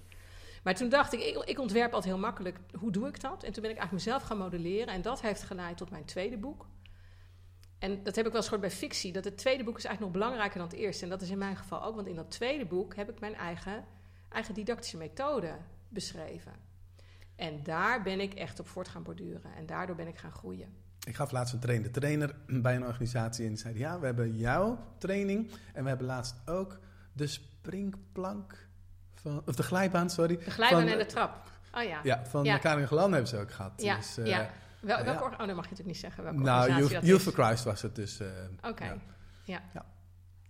Maar 0.63 0.75
toen 0.75 0.89
dacht 0.89 1.13
ik, 1.13 1.21
ik, 1.21 1.37
ik 1.45 1.59
ontwerp 1.61 1.93
altijd 1.93 2.13
heel 2.13 2.23
makkelijk. 2.23 2.59
Hoe 2.79 2.91
doe 2.91 3.09
ik 3.09 3.21
dat? 3.21 3.43
En 3.43 3.53
toen 3.53 3.63
ben 3.63 3.71
ik 3.71 3.79
eigenlijk 3.79 3.93
mezelf 4.07 4.23
gaan 4.23 4.39
modelleren. 4.39 4.95
En 4.95 5.03
dat 5.03 5.21
heeft 5.21 5.43
geleid 5.43 5.77
tot 5.77 5.91
mijn 5.91 6.05
tweede 6.05 6.37
boek. 6.37 6.67
En 7.85 8.03
dat 8.03 8.17
heb 8.17 8.27
ik 8.27 8.33
wel 8.33 8.41
eens 8.41 8.51
gehoord 8.51 8.69
bij 8.69 8.77
fictie. 8.77 9.13
Dat 9.13 9.25
het 9.25 9.37
tweede 9.37 9.65
boek 9.65 9.77
is 9.79 9.85
eigenlijk 9.85 10.15
nog 10.15 10.23
belangrijker 10.23 10.59
dan 10.59 10.69
het 10.69 10.79
eerste. 10.79 11.05
En 11.05 11.11
dat 11.11 11.23
is 11.23 11.31
in 11.31 11.39
mijn 11.39 11.57
geval 11.57 11.85
ook. 11.85 11.95
Want 11.95 12.07
in 12.07 12.15
dat 12.15 12.31
tweede 12.31 12.65
boek 12.65 12.97
heb 12.97 13.11
ik 13.11 13.21
mijn 13.21 13.35
eigen, 13.35 13.85
eigen 14.29 14.55
didactische 14.55 14.97
methode 14.97 15.51
beschreven. 15.89 16.53
En 17.37 17.63
daar 17.63 18.03
ben 18.03 18.21
ik 18.21 18.35
echt 18.35 18.61
op 18.61 18.69
voort 18.69 18.89
gaan 18.89 19.03
borduren. 19.03 19.55
En 19.57 19.67
daardoor 19.67 19.97
ben 19.97 20.07
ik 20.07 20.19
gaan 20.19 20.33
groeien. 20.33 20.69
Ik 21.07 21.15
gaf 21.15 21.31
laatst 21.31 21.55
een 21.55 21.61
trainer, 21.61 21.91
trainer 21.91 22.35
bij 22.47 22.77
een 22.77 22.87
organisatie 22.87 23.45
en 23.45 23.51
die 23.51 23.61
zei: 23.61 23.79
Ja, 23.79 23.99
we 23.99 24.07
hebben 24.07 24.37
jouw 24.37 24.79
training 24.99 25.51
en 25.73 25.83
we 25.83 25.89
hebben 25.89 26.07
laatst 26.07 26.35
ook 26.47 26.79
de 27.13 27.27
springplank 27.27 28.69
van, 29.15 29.43
of 29.47 29.55
de 29.55 29.63
glijbaan, 29.63 30.11
sorry. 30.11 30.37
De 30.37 30.51
glijbaan 30.51 30.81
van, 30.81 30.91
en 30.91 30.99
de 30.99 31.07
trap. 31.07 31.53
Oh 31.75 31.83
ja. 31.83 32.01
Ja, 32.03 32.27
van 32.27 32.45
Ja. 32.45 32.59
Karin 32.59 32.87
Gelan 32.89 33.13
hebben 33.13 33.29
ze 33.29 33.39
ook 33.39 33.53
gehad. 33.53 33.83
Ja, 33.83 33.97
Dus, 33.97 34.19
eh, 34.19 34.27
ja. 34.27 34.51
Wel, 34.85 34.99
ja. 34.99 35.05
welke 35.05 35.23
orga- 35.23 35.41
Oh, 35.43 35.47
dat 35.47 35.57
mag 35.57 35.65
je 35.65 35.71
natuurlijk 35.71 35.87
niet 35.87 35.97
zeggen. 35.97 36.25
Welke 36.25 36.39
Nou, 36.41 36.69
Youth, 36.73 36.93
dat 36.93 37.03
Youth 37.07 37.19
is. 37.19 37.23
for 37.23 37.33
Christ 37.45 37.65
was 37.65 37.83
het 37.83 37.95
dus. 37.95 38.21
eh, 38.21 38.29
Oké. 38.63 38.85
ja. 38.85 38.97
Ja. 39.45 39.63
Ja. 39.75 39.85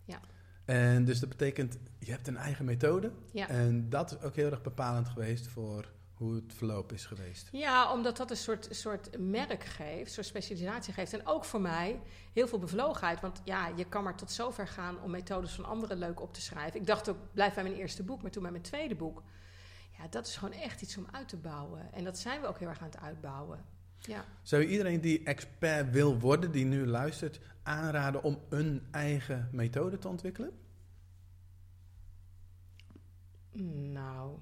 Ja. 0.05 0.21
En 0.65 1.05
dus 1.05 1.21
dat 1.21 1.29
betekent, 1.29 1.79
je 1.99 2.11
hebt 2.11 2.27
een 2.27 2.37
eigen 2.37 2.65
methode. 2.65 3.13
Ja. 3.33 3.49
En 3.49 3.89
dat 3.89 4.11
is 4.13 4.21
ook 4.21 4.37
heel 4.37 4.51
erg 4.51 4.63
bepalend 4.63 5.09
geweest 5.09 5.47
voor 5.49 5.89
hoe 6.15 6.35
het 6.35 6.55
verloop 6.55 6.93
is 6.93 7.07
geweest. 7.07 7.49
Ja, 7.53 7.93
omdat 7.93 8.17
dat 8.17 8.31
een 8.31 8.37
soort, 8.37 8.69
soort 8.71 9.19
merk 9.19 9.65
geeft, 9.65 10.07
een 10.07 10.13
soort 10.13 10.27
specialisatie 10.27 10.93
geeft. 10.93 11.13
En 11.13 11.27
ook 11.27 11.45
voor 11.45 11.61
mij 11.61 12.01
heel 12.33 12.49
veel 12.49 12.59
bevlogenheid. 12.59 13.21
Want 13.21 13.41
ja, 13.45 13.69
je 13.77 13.85
kan 13.85 14.03
maar 14.05 14.17
tot 14.17 14.31
zover 14.33 14.69
gaan 14.69 15.01
om 15.03 15.11
methodes 15.11 15.53
van 15.53 15.65
anderen 15.65 15.99
leuk 15.99 16.21
op 16.21 16.35
te 16.35 16.41
schrijven. 16.41 16.81
Ik 16.81 16.87
dacht 16.87 17.09
ook, 17.09 17.17
blijf 17.33 17.55
bij 17.55 17.63
mijn 17.63 17.75
eerste 17.75 18.03
boek, 18.03 18.23
maar 18.23 18.31
toen 18.31 18.43
bij 18.43 18.51
mijn 18.51 18.63
tweede 18.63 18.95
boek. 18.95 19.23
Ja, 19.99 20.09
dat 20.11 20.27
is 20.27 20.37
gewoon 20.37 20.55
echt 20.55 20.83
iets 20.83 20.97
om 20.97 21.07
uit 21.13 21.29
te 21.29 21.37
bouwen. 21.37 21.93
En 21.93 22.05
dat 22.05 22.19
zijn 22.19 22.41
we 22.41 22.47
ook 22.47 22.59
heel 22.59 22.69
erg 22.69 22.81
aan 22.81 22.87
het 22.91 23.01
uitbouwen. 23.01 23.65
Ja. 24.07 24.25
Zou 24.43 24.63
je 24.63 24.69
iedereen 24.69 25.01
die 25.01 25.25
expert 25.25 25.91
wil 25.91 26.19
worden, 26.19 26.51
die 26.51 26.65
nu 26.65 26.87
luistert, 26.87 27.41
aanraden 27.63 28.23
om 28.23 28.39
een 28.49 28.83
eigen 28.91 29.49
methode 29.53 29.99
te 29.99 30.09
ontwikkelen? 30.09 30.53
Nou, 33.93 34.39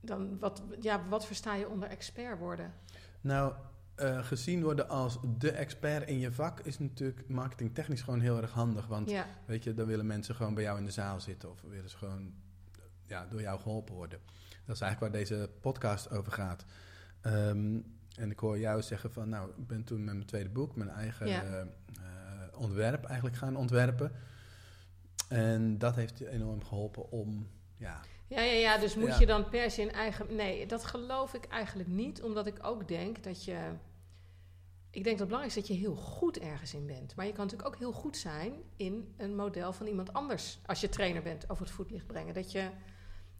dan 0.00 0.38
wat, 0.38 0.62
ja, 0.80 1.08
wat 1.08 1.26
versta 1.26 1.54
je 1.54 1.68
onder 1.68 1.88
expert 1.88 2.38
worden? 2.38 2.72
Nou, 3.20 3.54
eh, 3.94 4.24
gezien 4.24 4.62
worden 4.62 4.88
als 4.88 5.18
de 5.38 5.50
expert 5.50 6.08
in 6.08 6.18
je 6.18 6.32
vak 6.32 6.60
is 6.60 6.78
natuurlijk 6.78 7.28
marketingtechnisch 7.28 8.02
gewoon 8.02 8.20
heel 8.20 8.42
erg 8.42 8.50
handig. 8.50 8.86
Want 8.86 9.10
Ja, 9.10 9.26
weet 9.46 9.64
je, 9.64 9.74
dan 9.74 9.86
willen 9.86 10.06
mensen 10.06 10.34
gewoon 10.34 10.54
bij 10.54 10.62
jou 10.62 10.78
in 10.78 10.84
de 10.84 10.90
zaal 10.90 11.20
zitten 11.20 11.50
of 11.50 11.60
willen 11.62 11.90
ze 11.90 11.96
gewoon 11.96 12.32
ja, 13.06 13.26
door 13.26 13.40
jou 13.40 13.60
geholpen 13.60 13.94
worden. 13.94 14.20
Dat 14.64 14.74
is 14.74 14.82
eigenlijk 14.82 15.12
waar 15.12 15.22
deze 15.22 15.50
podcast 15.60 16.10
over 16.10 16.32
gaat. 16.32 16.64
Ehm, 17.20 17.80
en 18.18 18.30
ik 18.30 18.38
hoor 18.38 18.58
jou 18.58 18.82
zeggen 18.82 19.12
van, 19.12 19.28
nou, 19.28 19.50
ik 19.56 19.66
ben 19.66 19.84
toen 19.84 20.04
met 20.04 20.14
mijn 20.14 20.26
tweede 20.26 20.48
boek 20.48 20.76
mijn 20.76 20.90
eigen 20.90 21.26
Ja. 21.28 21.42
eh, 21.44 21.66
ontwerp 22.60 23.04
eigenlijk 23.04 23.36
gaan 23.36 23.56
ontwerpen. 23.56 24.12
En 25.28 25.78
dat 25.78 25.94
heeft 25.94 26.20
enorm 26.20 26.64
geholpen 26.64 27.10
om, 27.10 27.48
ja, 27.76 28.00
Ja, 28.26 28.40
ja, 28.40 28.52
ja, 28.52 28.78
dus 28.78 28.94
moet 28.96 29.08
Ja. 29.08 29.18
je 29.18 29.26
dan 29.26 29.48
per 29.48 29.70
se 29.70 29.82
een 29.82 29.92
eigen... 29.92 30.34
Nee, 30.34 30.66
dat 30.66 30.84
geloof 30.84 31.34
ik 31.34 31.44
eigenlijk 31.44 31.88
niet, 31.88 32.22
omdat 32.22 32.46
ik 32.46 32.58
ook 32.62 32.88
denk 32.88 33.22
dat 33.24 33.44
je... 33.44 33.58
Ik 34.90 35.04
denk 35.04 35.18
dat 35.18 35.28
het 35.28 35.28
belangrijk 35.28 35.56
is 35.56 35.68
dat 35.68 35.76
je 35.76 35.82
heel 35.84 35.94
goed 35.96 36.38
ergens 36.38 36.74
in 36.74 36.86
bent. 36.86 37.14
Maar 37.16 37.26
je 37.26 37.32
kan 37.32 37.44
natuurlijk 37.44 37.68
ook 37.74 37.78
heel 37.78 37.92
goed 37.92 38.16
zijn 38.16 38.52
in 38.76 39.14
een 39.16 39.36
model 39.36 39.72
van 39.72 39.86
iemand 39.86 40.12
anders. 40.12 40.58
Als 40.66 40.80
je 40.80 40.88
trainer 40.88 41.22
bent 41.22 41.50
over 41.50 41.64
het 41.64 41.74
voetlicht 41.74 42.06
brengen. 42.06 42.34
Dat 42.34 42.52
je... 42.52 42.70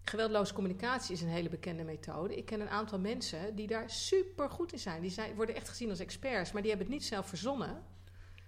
Geweldloze 0.09 0.55
communicatie 0.55 1.15
is 1.15 1.21
een 1.21 1.29
hele 1.29 1.49
bekende 1.49 1.85
methode. 1.85 2.37
Ik 2.37 2.45
ken 2.45 2.61
een 2.61 2.69
aantal 2.69 2.99
mensen 2.99 3.55
die 3.55 3.67
daar 3.67 3.91
super 3.91 4.51
goed 4.51 4.73
in 4.73 4.79
zijn. 4.79 5.01
Die 5.01 5.11
zijn, 5.11 5.35
worden 5.35 5.55
echt 5.55 5.69
gezien 5.69 5.91
als 5.91 5.99
experts, 5.99 6.53
maar 6.53 6.63
die 6.63 6.71
hebben 6.71 6.89
het 6.89 6.99
niet 6.99 7.07
zelf 7.07 7.29
verzonnen. 7.29 7.83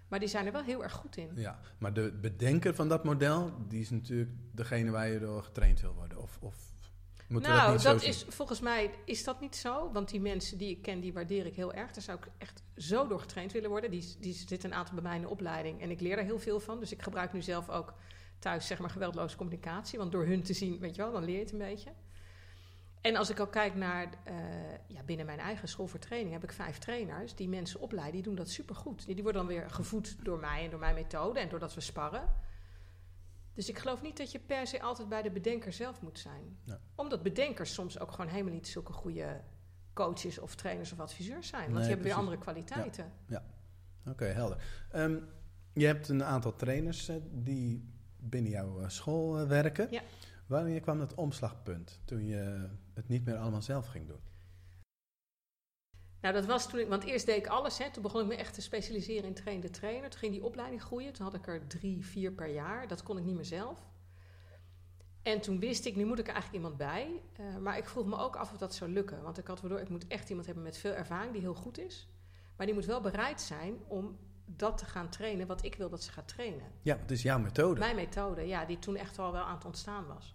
Maar 0.09 0.19
die 0.19 0.29
zijn 0.29 0.47
er 0.47 0.52
wel 0.52 0.62
heel 0.62 0.83
erg 0.83 0.93
goed 0.93 1.17
in. 1.17 1.31
Ja, 1.35 1.61
maar 1.79 1.93
de 1.93 2.12
bedenker 2.21 2.75
van 2.75 2.88
dat 2.88 3.05
model, 3.05 3.52
die 3.69 3.81
is 3.81 3.90
natuurlijk 3.90 4.31
degene 4.52 4.90
waar 4.90 5.09
je 5.09 5.19
door 5.19 5.43
getraind 5.43 5.81
wil 5.81 5.95
worden. 5.95 6.19
Of, 6.19 6.38
of 6.40 6.55
moeten 7.29 7.50
we 7.50 7.57
nou, 7.57 7.67
dat 7.69 7.76
niet 7.76 7.85
dat 7.85 8.02
is 8.02 8.25
volgens 8.29 8.61
mij 8.61 8.90
is 9.05 9.25
dat 9.25 9.40
niet 9.40 9.57
zo. 9.57 9.93
Want 9.93 10.09
die 10.09 10.21
mensen 10.21 10.59
die 10.59 10.71
ik 10.71 10.83
ken, 10.83 11.00
die 11.00 11.12
waardeer 11.12 11.47
ik 11.47 11.55
heel 11.55 11.73
erg. 11.73 11.93
Daar 11.93 12.02
zou 12.02 12.19
ik 12.19 12.26
echt 12.38 12.62
zo 12.76 13.07
door 13.07 13.21
getraind 13.21 13.52
willen 13.52 13.71
worden. 13.71 13.90
Die, 13.90 14.17
die 14.19 14.33
zitten 14.33 14.71
een 14.71 14.76
aantal 14.76 14.95
bij 14.95 15.02
mij 15.02 15.17
in 15.17 15.23
de 15.23 15.29
opleiding. 15.29 15.81
En 15.81 15.90
ik 15.90 16.00
leer 16.00 16.17
daar 16.17 16.25
heel 16.25 16.38
veel 16.38 16.61
van. 16.61 16.81
Dus 16.81 16.93
ik 16.93 17.02
gebruik 17.02 17.33
nu 17.33 17.43
zelf 17.43 17.69
ook 17.69 17.95
thuis 18.40 18.66
zeg 18.66 18.78
maar 18.78 18.90
geweldloze 18.90 19.37
communicatie. 19.37 19.99
Want 19.99 20.12
door 20.12 20.26
hun 20.26 20.42
te 20.42 20.52
zien, 20.52 20.78
weet 20.78 20.94
je 20.94 21.02
wel, 21.02 21.12
dan 21.12 21.25
leer 21.25 21.35
je 21.35 21.40
het 21.40 21.52
een 21.52 21.59
beetje. 21.59 21.90
En 23.00 23.16
als 23.16 23.30
ik 23.30 23.40
ook 23.40 23.52
kijk 23.52 23.75
naar 23.75 24.09
eh, 24.25 24.35
ja, 24.87 25.02
binnen 25.02 25.26
mijn 25.26 25.38
eigen 25.38 25.68
school 25.68 25.87
voor 25.87 25.99
training, 25.99 26.32
heb 26.32 26.42
ik 26.42 26.52
vijf 26.52 26.78
trainers 26.78 27.35
die 27.35 27.49
mensen 27.49 27.80
opleiden. 27.80 28.14
Die 28.14 28.23
doen 28.23 28.35
dat 28.35 28.49
supergoed. 28.49 29.06
Die, 29.06 29.14
die 29.14 29.23
worden 29.23 29.47
dan 29.47 29.50
weer 29.50 29.70
gevoed 29.70 30.25
door 30.25 30.38
mij 30.38 30.64
en 30.64 30.70
door 30.70 30.78
mijn 30.78 30.94
methode 30.94 31.40
en 31.40 31.49
doordat 31.49 31.75
we 31.75 31.80
sparren. 31.80 32.35
Dus 33.54 33.68
ik 33.68 33.78
geloof 33.78 34.02
niet 34.02 34.16
dat 34.16 34.32
je 34.32 34.38
per 34.38 34.66
se 34.66 34.82
altijd 34.82 35.09
bij 35.09 35.23
de 35.23 35.30
bedenker 35.30 35.73
zelf 35.73 36.00
moet 36.00 36.18
zijn. 36.18 36.59
Ja. 36.64 36.80
Omdat 36.94 37.23
bedenkers 37.23 37.75
soms 37.75 37.99
ook 37.99 38.11
gewoon 38.11 38.30
helemaal 38.30 38.52
niet 38.52 38.68
zulke 38.68 38.92
goede 38.92 39.40
coaches 39.92 40.38
of 40.38 40.54
trainers 40.54 40.92
of 40.92 41.00
adviseurs 41.00 41.49
zijn. 41.49 41.62
Want 41.62 41.73
Nee, 41.73 41.82
die 41.82 41.90
hebben 41.90 42.06
weer 42.06 42.16
andere 42.16 42.38
kwaliteiten. 42.38 43.12
Oké, 44.06 44.25
helder. 44.25 44.62
Ehm, 44.90 45.18
je 45.73 45.87
hebt 45.87 46.09
een 46.09 46.25
aantal 46.25 46.56
trainers 46.56 47.11
die 47.30 48.00
binnen 48.22 48.50
jouw 48.50 48.80
eh, 48.80 48.88
school 48.88 49.38
eh, 49.38 49.46
werken. 49.46 49.86
Ja. 49.90 50.02
Wanneer 50.46 50.80
kwam 50.80 51.00
het 51.00 51.14
omslagpunt 51.14 52.00
toen 52.04 52.26
je 52.26 52.68
het 52.94 53.08
niet 53.08 53.24
meer 53.24 53.36
allemaal 53.36 53.62
zelf 53.62 53.86
ging 53.86 54.06
doen? 54.06 54.20
Nou, 56.20 56.34
dat 56.34 56.46
was 56.46 56.68
toen 56.68 56.80
ik, 56.80 56.88
want 56.88 57.04
eerst 57.04 57.26
deed 57.26 57.36
ik 57.36 57.46
alles. 57.46 57.78
Hè. 57.78 57.90
Toen 57.90 58.02
begon 58.02 58.20
ik 58.20 58.26
me 58.26 58.36
echt 58.36 58.54
te 58.54 58.62
specialiseren 58.62 59.24
in 59.24 59.34
train 59.34 59.60
de 59.60 59.70
trainer. 59.70 60.10
Toen 60.10 60.18
ging 60.18 60.32
die 60.32 60.44
opleiding 60.44 60.82
groeien. 60.82 61.12
Toen 61.12 61.24
had 61.24 61.34
ik 61.34 61.46
er 61.46 61.66
drie, 61.66 62.06
vier 62.06 62.32
per 62.32 62.48
jaar. 62.48 62.88
Dat 62.88 63.02
kon 63.02 63.18
ik 63.18 63.24
niet 63.24 63.34
meer 63.34 63.44
zelf. 63.44 63.90
En 65.22 65.40
toen 65.40 65.58
wist 65.58 65.84
ik, 65.84 65.96
nu 65.96 66.04
moet 66.04 66.18
ik 66.18 66.26
er 66.26 66.32
eigenlijk 66.32 66.64
iemand 66.64 66.76
bij. 66.76 67.22
Eh, 67.32 67.56
maar 67.56 67.78
ik 67.78 67.88
vroeg 67.88 68.06
me 68.06 68.16
ook 68.16 68.36
af 68.36 68.52
of 68.52 68.58
dat 68.58 68.74
zou 68.74 68.90
lukken. 68.90 69.22
Want 69.22 69.38
ik 69.38 69.46
had 69.46 69.60
waardoor, 69.60 69.80
ik 69.80 69.88
moet 69.88 70.06
echt 70.06 70.28
iemand 70.28 70.46
hebben 70.46 70.64
met 70.64 70.76
veel 70.76 70.92
ervaring 70.92 71.32
die 71.32 71.40
heel 71.40 71.54
goed 71.54 71.78
is. 71.78 72.08
Maar 72.56 72.66
die 72.66 72.74
moet 72.74 72.84
wel 72.84 73.00
bereid 73.00 73.40
zijn 73.40 73.74
om 73.88 74.18
dat 74.57 74.78
te 74.78 74.85
gaan 74.85 75.09
trainen 75.09 75.47
wat 75.47 75.64
ik 75.64 75.75
wil 75.75 75.88
dat 75.88 76.02
ze 76.02 76.12
gaat 76.12 76.28
trainen. 76.28 76.73
Ja, 76.83 76.97
het 76.97 77.11
is 77.11 77.23
jouw 77.23 77.38
methode. 77.38 77.78
Mijn 77.80 77.97
methode, 77.97 78.47
ja, 78.47 78.64
die 78.64 78.78
toen 78.78 78.97
echt 78.97 79.19
al 79.19 79.33
wel 79.33 79.42
aan 79.42 79.54
het 79.54 79.64
ontstaan 79.64 80.07
was. 80.07 80.35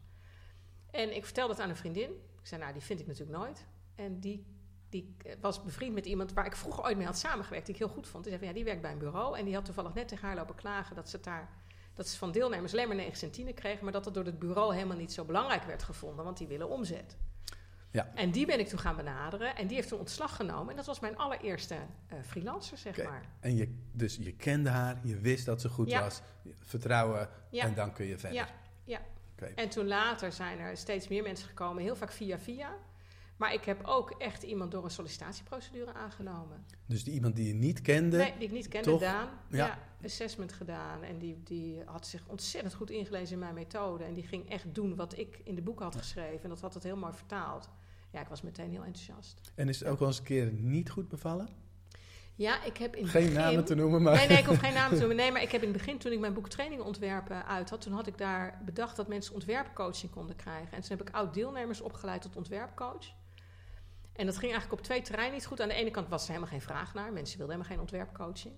En 0.91 1.15
ik 1.15 1.25
vertelde 1.25 1.53
het 1.53 1.61
aan 1.61 1.69
een 1.69 1.75
vriendin. 1.75 2.09
Ik 2.11 2.47
zei, 2.47 2.61
nou, 2.61 2.73
die 2.73 2.81
vind 2.81 2.99
ik 2.99 3.07
natuurlijk 3.07 3.37
nooit. 3.37 3.65
En 3.95 4.19
die, 4.19 4.45
die 4.89 5.15
was 5.41 5.63
bevriend 5.63 5.93
met 5.93 6.05
iemand 6.05 6.33
waar 6.33 6.45
ik 6.45 6.55
vroeger 6.55 6.83
ooit 6.83 6.97
mee 6.97 7.05
had 7.05 7.17
samengewerkt, 7.17 7.65
die 7.65 7.75
ik 7.75 7.81
heel 7.81 7.89
goed 7.89 8.07
vond. 8.07 8.23
Die 8.23 8.33
zei 8.33 8.45
van, 8.45 8.47
ja, 8.47 8.53
die 8.53 8.63
werkt 8.63 8.81
bij 8.81 8.91
een 8.91 8.97
bureau. 8.97 9.37
En 9.37 9.45
die 9.45 9.53
had 9.53 9.65
toevallig 9.65 9.93
net 9.93 10.07
tegen 10.07 10.27
haar 10.27 10.35
lopen 10.35 10.55
klagen 10.55 10.95
dat 10.95 11.09
ze 11.09 11.19
daar... 11.19 11.63
Dat 11.93 12.07
ze 12.07 12.17
van 12.17 12.31
deelnemers 12.31 12.71
alleen 12.71 12.87
maar 12.87 12.95
9 12.95 13.17
centine 13.17 13.53
kregen, 13.53 13.83
maar 13.83 13.93
dat 13.93 14.05
het 14.05 14.13
door 14.13 14.25
het 14.25 14.39
bureau 14.39 14.73
helemaal 14.73 14.97
niet 14.97 15.13
zo 15.13 15.25
belangrijk 15.25 15.63
werd 15.63 15.83
gevonden, 15.83 16.25
want 16.25 16.37
die 16.37 16.47
willen 16.47 16.69
omzet. 16.69 17.17
Ja. 17.95 18.11
En 18.15 18.31
die 18.31 18.45
ben 18.45 18.59
ik 18.59 18.67
toen 18.67 18.79
gaan 18.79 18.95
benaderen 18.95 19.55
en 19.55 19.67
die 19.67 19.75
heeft 19.75 19.87
toen 19.87 19.99
ontslag 19.99 20.35
genomen. 20.35 20.69
En 20.69 20.75
dat 20.75 20.85
was 20.85 20.99
mijn 20.99 21.17
allereerste 21.17 21.75
eh, 22.07 22.17
freelancer, 22.23 22.77
zeg 22.77 23.03
maar. 23.03 23.25
En 23.39 23.55
je, 23.55 23.73
dus 23.91 24.17
je 24.21 24.31
kende 24.33 24.69
haar, 24.69 24.99
je 25.03 25.19
wist 25.19 25.45
dat 25.45 25.61
ze 25.61 25.69
goed 25.69 25.89
Ja. 25.89 25.99
was, 26.01 26.21
vertrouwen 26.59 27.29
Ja. 27.49 27.63
en 27.63 27.73
dan 27.73 27.93
kun 27.93 28.05
je 28.05 28.17
verder. 28.17 28.37
Ja, 28.37 28.47
ja. 28.83 29.01
Oké. 29.33 29.45
En 29.45 29.69
toen 29.69 29.87
later 29.87 30.31
zijn 30.31 30.59
er 30.59 30.77
steeds 30.77 31.07
meer 31.07 31.23
mensen 31.23 31.47
gekomen, 31.47 31.83
heel 31.83 31.95
vaak 31.95 32.11
via 32.11 32.39
via. 32.39 32.69
Maar 33.37 33.53
ik 33.53 33.65
heb 33.65 33.83
ook 33.85 34.11
echt 34.11 34.43
iemand 34.43 34.71
door 34.71 34.83
een 34.83 34.89
sollicitatieprocedure 34.91 35.93
aangenomen. 35.93 36.65
Dus 36.85 37.03
die 37.03 37.13
iemand 37.13 37.35
die 37.35 37.47
je 37.47 37.53
niet 37.53 37.81
kende. 37.81 38.17
Nee, 38.17 38.33
die 38.37 38.47
ik 38.47 38.53
niet 38.53 38.67
kende, 38.67 38.89
toch? 38.89 38.99
Daan. 38.99 39.29
Ja. 39.49 39.65
Ja. 39.65 39.79
assessment 40.03 40.53
gedaan. 40.53 41.03
En 41.03 41.17
die, 41.19 41.43
die 41.43 41.81
had 41.85 42.07
zich 42.07 42.23
ontzettend 42.27 42.73
goed 42.73 42.89
ingelezen 42.89 43.33
in 43.33 43.39
mijn 43.39 43.53
methode. 43.53 44.03
En 44.03 44.13
die 44.13 44.23
ging 44.27 44.49
echt 44.49 44.75
doen 44.75 44.95
wat 44.95 45.17
ik 45.17 45.41
in 45.43 45.55
de 45.55 45.61
boek 45.61 45.79
had 45.79 45.95
geschreven. 45.95 46.43
En 46.43 46.49
dat 46.49 46.61
had 46.61 46.73
het 46.73 46.83
heel 46.83 46.97
mooi 46.97 47.13
vertaald. 47.13 47.69
Ja, 48.11 48.21
ik 48.21 48.27
was 48.27 48.41
meteen 48.41 48.69
heel 48.69 48.83
enthousiast. 48.83 49.51
En 49.55 49.69
is 49.69 49.79
het 49.79 49.87
ook 49.87 49.99
wel 49.99 50.07
eens 50.07 50.17
een 50.17 50.23
keer 50.23 50.51
niet 50.51 50.89
goed 50.89 51.07
bevallen? 51.07 51.47
Ja, 52.35 52.63
ik 52.63 52.77
heb 52.77 52.95
in 52.95 53.07
Geen 53.07 53.23
begin... 53.23 53.39
namen 53.39 53.65
te 53.65 53.75
noemen, 53.75 54.01
maar... 54.01 54.15
Nee, 54.15 54.27
nee, 54.27 54.37
ik 54.37 54.45
hoef 54.45 54.57
geen 54.57 54.73
namen 54.73 54.93
te 54.93 54.99
noemen. 54.99 55.15
Nee, 55.15 55.31
maar 55.31 55.41
ik 55.41 55.51
heb 55.51 55.61
in 55.61 55.67
het 55.67 55.77
begin, 55.77 55.97
toen 55.97 56.11
ik 56.11 56.19
mijn 56.19 56.33
boek 56.33 56.49
Trainingen 56.49 56.85
Ontwerpen 56.85 57.45
uit 57.45 57.69
had... 57.69 57.81
toen 57.81 57.93
had 57.93 58.07
ik 58.07 58.17
daar 58.17 58.61
bedacht 58.65 58.95
dat 58.95 59.07
mensen 59.07 59.33
ontwerpcoaching 59.33 60.11
konden 60.11 60.35
krijgen. 60.35 60.71
En 60.71 60.81
toen 60.81 60.97
heb 60.97 61.07
ik 61.07 61.15
oud-deelnemers 61.15 61.81
opgeleid 61.81 62.21
tot 62.21 62.35
ontwerpcoach. 62.35 63.05
En 64.13 64.25
dat 64.25 64.37
ging 64.37 64.51
eigenlijk 64.51 64.81
op 64.81 64.85
twee 64.85 65.01
terreinen 65.01 65.33
niet 65.33 65.45
goed. 65.45 65.61
Aan 65.61 65.67
de 65.67 65.73
ene 65.73 65.91
kant 65.91 66.07
was 66.07 66.21
er 66.23 66.27
helemaal 66.27 66.49
geen 66.49 66.61
vraag 66.61 66.93
naar. 66.93 67.13
Mensen 67.13 67.37
wilden 67.37 67.55
helemaal 67.55 67.77
geen 67.77 67.79
ontwerpcoaching. 67.79 68.53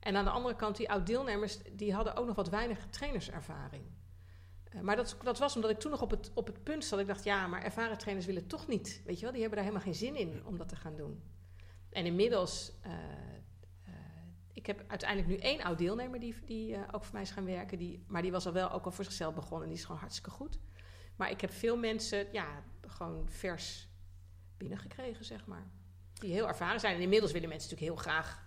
En 0.00 0.16
aan 0.16 0.24
de 0.24 0.30
andere 0.30 0.56
kant, 0.56 0.76
die 0.76 0.90
oud-deelnemers... 0.90 1.58
die 1.72 1.94
hadden 1.94 2.16
ook 2.16 2.26
nog 2.26 2.36
wat 2.36 2.48
weinig 2.48 2.86
trainerservaring. 2.90 3.84
Eh, 4.68 4.80
maar 4.80 4.96
dat, 4.96 5.16
dat 5.22 5.38
was 5.38 5.54
omdat 5.54 5.70
ik 5.70 5.78
toen 5.78 5.90
nog 5.90 6.02
op 6.02 6.10
het, 6.10 6.30
op 6.34 6.46
het 6.46 6.62
punt 6.62 6.84
zat. 6.84 6.98
Ik 6.98 7.06
dacht, 7.06 7.24
ja, 7.24 7.46
maar 7.46 7.62
ervaren 7.62 7.98
trainers 7.98 8.26
willen 8.26 8.46
toch 8.46 8.66
niet. 8.66 9.02
Weet 9.04 9.16
je 9.16 9.22
wel, 9.22 9.32
die 9.32 9.40
hebben 9.40 9.58
daar 9.58 9.68
helemaal 9.68 9.92
geen 9.92 10.00
zin 10.00 10.16
in 10.16 10.46
om 10.46 10.58
dat 10.58 10.68
te 10.68 10.76
gaan 10.76 10.96
doen. 10.96 11.22
En 11.90 12.06
inmiddels, 12.06 12.72
eh, 12.82 12.92
eh, 12.92 13.92
ik 14.52 14.66
heb 14.66 14.84
uiteindelijk 14.86 15.28
nu 15.28 15.36
één 15.36 15.62
oud 15.62 15.78
deelnemer 15.78 16.20
die, 16.20 16.34
die 16.44 16.76
ook 16.92 17.04
voor 17.04 17.14
mij 17.14 17.22
is 17.22 17.30
gaan 17.30 17.44
werken. 17.44 17.78
Die, 17.78 18.04
maar 18.06 18.22
die 18.22 18.32
was 18.32 18.46
al 18.46 18.52
wel 18.52 18.70
ook 18.70 18.84
al 18.84 18.92
voor 18.92 19.04
zichzelf 19.04 19.34
begonnen 19.34 19.62
en 19.62 19.68
die 19.68 19.78
is 19.78 19.84
gewoon 19.84 20.00
hartstikke 20.00 20.30
goed. 20.30 20.58
Maar 21.16 21.30
ik 21.30 21.40
heb 21.40 21.52
veel 21.52 21.76
mensen, 21.76 22.26
ja, 22.32 22.64
gewoon 22.86 23.28
vers 23.28 23.88
binnengekregen, 24.56 25.24
zeg 25.24 25.46
maar. 25.46 25.66
Die 26.12 26.32
heel 26.32 26.48
ervaren 26.48 26.80
zijn. 26.80 26.94
En 26.94 27.00
inmiddels 27.00 27.32
willen 27.32 27.48
mensen 27.48 27.70
natuurlijk 27.70 27.98
heel 27.98 28.12
graag 28.12 28.45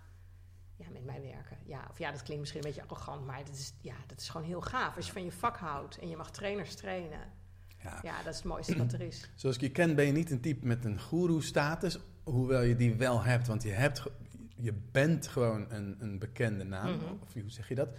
ja, 0.79 0.85
met 0.93 1.05
mij 1.05 1.21
werken. 1.21 1.57
Ja, 1.65 1.87
of 1.89 1.97
ja, 1.99 2.11
dat 2.11 2.21
klinkt 2.23 2.39
misschien 2.41 2.61
een 2.63 2.67
beetje 2.67 2.81
arrogant, 2.83 3.25
maar 3.25 3.45
dat 3.45 3.55
is, 3.55 3.73
ja, 3.81 3.95
dat 4.07 4.19
is 4.19 4.29
gewoon 4.29 4.47
heel 4.47 4.61
gaaf. 4.61 4.95
Als 4.95 5.05
je 5.05 5.11
van 5.11 5.23
je 5.23 5.31
vak 5.31 5.57
houdt 5.57 5.97
en 5.99 6.09
je 6.09 6.15
mag 6.17 6.31
trainers 6.31 6.75
trainen. 6.75 7.19
Ja. 7.83 7.99
Ja, 8.03 8.17
dat 8.23 8.31
is 8.31 8.35
het 8.35 8.45
mooiste 8.47 8.77
wat 8.77 8.93
er 8.93 9.01
is. 9.01 9.29
Zoals 9.35 9.55
ik 9.55 9.61
je 9.61 9.71
ken 9.71 9.95
ben 9.95 10.05
je 10.05 10.11
niet 10.11 10.31
een 10.31 10.39
type 10.41 10.65
met 10.67 10.85
een 10.85 10.99
guru-status, 10.99 11.99
hoewel 12.23 12.61
je 12.61 12.75
die 12.75 12.95
wel 12.95 13.23
hebt, 13.23 13.47
want 13.47 13.63
je, 13.63 13.69
hebt, 13.71 14.03
je 14.55 14.73
bent 14.91 15.27
gewoon 15.27 15.65
een, 15.71 15.95
een 15.99 16.19
bekende 16.19 16.63
naam, 16.63 16.95
Mhm. 16.95 17.05
of 17.21 17.33
hoe 17.33 17.43
zeg 17.51 17.67
je 17.67 17.75
dat? 17.75 17.89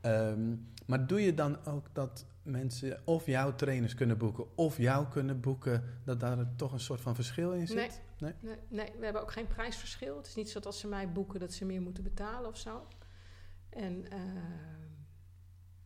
Ehm, 0.00 0.54
maar 0.86 1.06
doe 1.06 1.20
je 1.22 1.34
dan 1.34 1.64
ook 1.66 1.86
dat 1.92 2.24
mensen 2.50 3.00
of 3.04 3.26
jouw 3.26 3.54
trainers 3.54 3.94
kunnen 3.94 4.18
boeken, 4.18 4.56
of 4.56 4.76
jou 4.76 5.08
kunnen 5.08 5.40
boeken, 5.40 5.84
dat 6.04 6.20
daar 6.20 6.54
toch 6.56 6.72
een 6.72 6.80
soort 6.80 7.00
van 7.00 7.14
verschil 7.14 7.52
in 7.52 7.66
zit? 7.66 7.76
Nee. 7.76 7.90
Nee? 8.18 8.32
Nee, 8.40 8.56
nee, 8.68 8.92
we 8.98 9.04
hebben 9.04 9.22
ook 9.22 9.32
geen 9.32 9.46
prijsverschil. 9.46 10.16
Het 10.16 10.26
is 10.26 10.34
niet 10.34 10.48
zo 10.48 10.54
dat 10.54 10.66
als 10.66 10.80
ze 10.80 10.88
mij 10.88 11.12
boeken 11.12 11.40
dat 11.40 11.52
ze 11.52 11.64
meer 11.64 11.82
moeten 11.82 12.02
betalen 12.02 12.50
of 12.50 12.56
zo. 12.56 12.86
En 13.70 14.10
eh, 14.10 14.18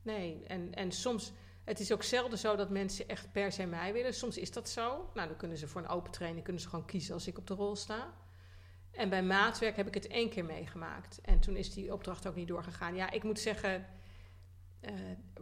nee, 0.02 0.44
en, 0.47 0.75
en 0.75 0.92
soms, 0.92 1.33
het 1.64 1.80
is 1.80 1.92
ook 1.92 2.02
zelden 2.02 2.38
zo 2.38 2.56
dat 2.56 2.71
mensen 2.71 3.09
echt 3.09 3.33
per 3.33 3.52
se 3.52 3.66
mij 3.66 3.92
willen. 3.92 4.14
Soms 4.14 4.38
is 4.38 4.52
dat 4.52 4.68
zo. 4.68 5.11
Nou, 5.14 5.28
dan 5.28 5.37
kunnen 5.37 5.59
ze 5.59 5.68
voor 5.68 5.80
een 5.80 5.88
open 5.88 6.12
training 6.12 6.44
kunnen 6.44 6.62
ze 6.62 6.68
gewoon 6.68 6.87
kiezen 6.87 7.14
als 7.14 7.26
ik 7.26 7.38
op 7.38 7.47
de 7.47 7.54
rol 7.54 7.76
sta. 7.76 8.14
En 8.90 9.09
bij 9.09 9.23
maatwerk 9.23 9.76
heb 9.76 9.87
ik 9.87 9.94
het 9.94 10.06
één 10.06 10.30
keer 10.30 10.44
meegemaakt. 10.44 11.21
En 11.21 11.40
toen 11.40 11.56
is 11.56 11.73
die 11.73 11.92
opdracht 11.92 12.26
ook 12.26 12.35
niet 12.35 12.49
doorgegaan. 12.49 12.94
Ja, 12.94 13.11
ik 13.11 13.23
moet 13.23 13.38
zeggen, 13.38 13.87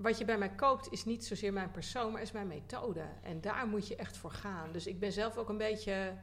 wat 0.03 0.19
je 0.19 0.25
bij 0.25 0.39
mij 0.39 0.55
koopt 0.55 0.93
is 0.93 1.05
niet 1.05 1.25
zozeer 1.25 1.53
mijn 1.53 1.71
persoon, 1.71 2.13
maar 2.13 2.23
is 2.23 2.33
mijn 2.33 2.47
methode. 2.47 3.05
En 3.23 3.41
daar 3.41 3.67
moet 3.67 3.89
je 3.89 3.97
echt 3.97 4.17
voor 4.17 4.31
gaan. 4.31 4.73
Dus 4.73 4.87
ik 4.87 5.01
ben 5.01 5.13
zelf 5.13 5.37
ook 5.37 5.49
een 5.49 5.59
beetje 5.59 6.15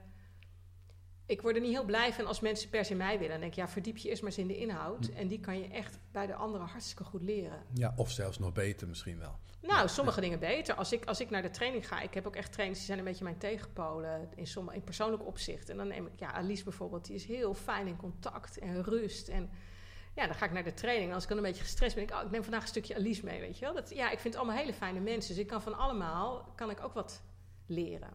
ik 1.30 1.42
word 1.42 1.56
er 1.56 1.62
niet 1.62 1.72
heel 1.72 1.86
blij 1.86 2.14
van 2.14 2.26
als 2.26 2.40
mensen 2.40 2.70
per 2.70 2.86
se 2.86 2.96
mij 2.96 3.14
willen. 3.14 3.30
Dan 3.30 3.40
denk 3.40 3.52
ik, 3.52 3.58
ja, 3.58 3.68
verdiep 3.68 3.98
je 3.98 4.10
eerst 4.10 4.22
maar 4.22 4.32
eens 4.32 4.40
in 4.40 4.48
de 4.48 4.58
inhoud. 4.58 5.06
Hm. 5.06 5.18
En 5.18 5.28
die 5.28 5.40
kan 5.40 5.60
je 5.60 5.68
echt 5.68 6.00
bij 6.12 6.28
de 6.28 6.34
anderen 6.34 6.68
hartstikke 6.68 7.04
goed 7.04 7.22
leren. 7.22 7.64
Ja, 7.74 7.94
of 7.96 8.12
zelfs 8.12 8.40
nog 8.40 8.54
beter 8.54 8.88
misschien 8.88 9.20
wel. 9.20 9.40
Nou, 9.62 9.88
sommige 9.88 10.22
dingen 10.22 10.40
beter. 10.40 10.76
Als 10.76 10.92
ik, 10.92 11.06
als 11.06 11.20
ik 11.20 11.30
naar 11.30 11.42
de 11.42 11.50
training 11.50 11.88
ga, 11.88 12.02
ik 12.02 12.14
heb 12.14 12.28
ook 12.28 12.36
echt 12.36 12.52
trainers 12.52 12.80
die 12.80 12.88
zijn 12.88 13.00
een 13.00 13.06
beetje 13.06 13.24
mijn 13.24 13.38
tegenpolen 13.38 14.30
in, 14.36 14.48
sommige, 14.48 14.76
in 14.76 14.84
persoonlijk 14.84 15.26
opzicht. 15.26 15.70
En 15.70 15.78
dan 15.78 15.88
neem 15.88 16.06
ik, 16.06 16.20
ja, 16.20 16.34
Alice 16.34 16.64
bijvoorbeeld, 16.64 17.06
die 17.06 17.16
is 17.16 17.26
heel 17.26 17.54
fijn 17.54 17.88
in 17.88 17.98
contact 17.98 18.60
en 18.60 18.84
rust. 18.84 19.28
En 19.28 19.50
ja, 20.20 20.28
dan 20.28 20.36
ga 20.36 20.46
ik 20.46 20.52
naar 20.52 20.64
de 20.64 20.74
training. 20.74 21.14
Als 21.14 21.24
ik 21.24 21.30
dan 21.30 21.38
een 21.38 21.44
beetje 21.44 21.64
gestrest 21.64 21.96
ben, 21.96 22.06
denk 22.06 22.18
ik, 22.18 22.20
oh, 22.20 22.26
ik 22.30 22.32
neem 22.32 22.44
vandaag 22.44 22.62
een 22.62 22.68
stukje 22.68 22.96
Alice 22.96 23.26
mee, 23.26 23.40
weet 23.40 23.58
je 23.60 23.66
wel. 23.66 23.74
Dat, 23.74 23.90
ja, 23.90 24.06
ik 24.12 24.20
vind 24.20 24.34
het 24.34 24.44
allemaal 24.44 24.62
hele 24.62 24.74
fijne 24.74 25.00
mensen. 25.00 25.34
Dus 25.34 25.44
ik 25.44 25.48
kan 25.48 25.62
van 25.62 25.78
allemaal, 25.78 26.52
kan 26.56 26.70
ik 26.70 26.84
ook 26.84 26.94
wat 26.94 27.22
leren. 27.66 28.10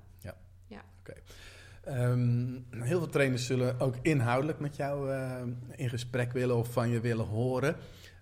Ehm, 1.84 2.58
heel 2.70 2.98
veel 2.98 3.08
trainers 3.08 3.46
zullen 3.46 3.80
ook 3.80 3.94
inhoudelijk 4.02 4.58
met 4.58 4.76
jou 4.76 5.12
eh, 5.12 5.42
in 5.76 5.88
gesprek 5.88 6.32
willen 6.32 6.56
of 6.56 6.72
van 6.72 6.88
je 6.88 7.00
willen 7.00 7.26
horen. 7.26 7.76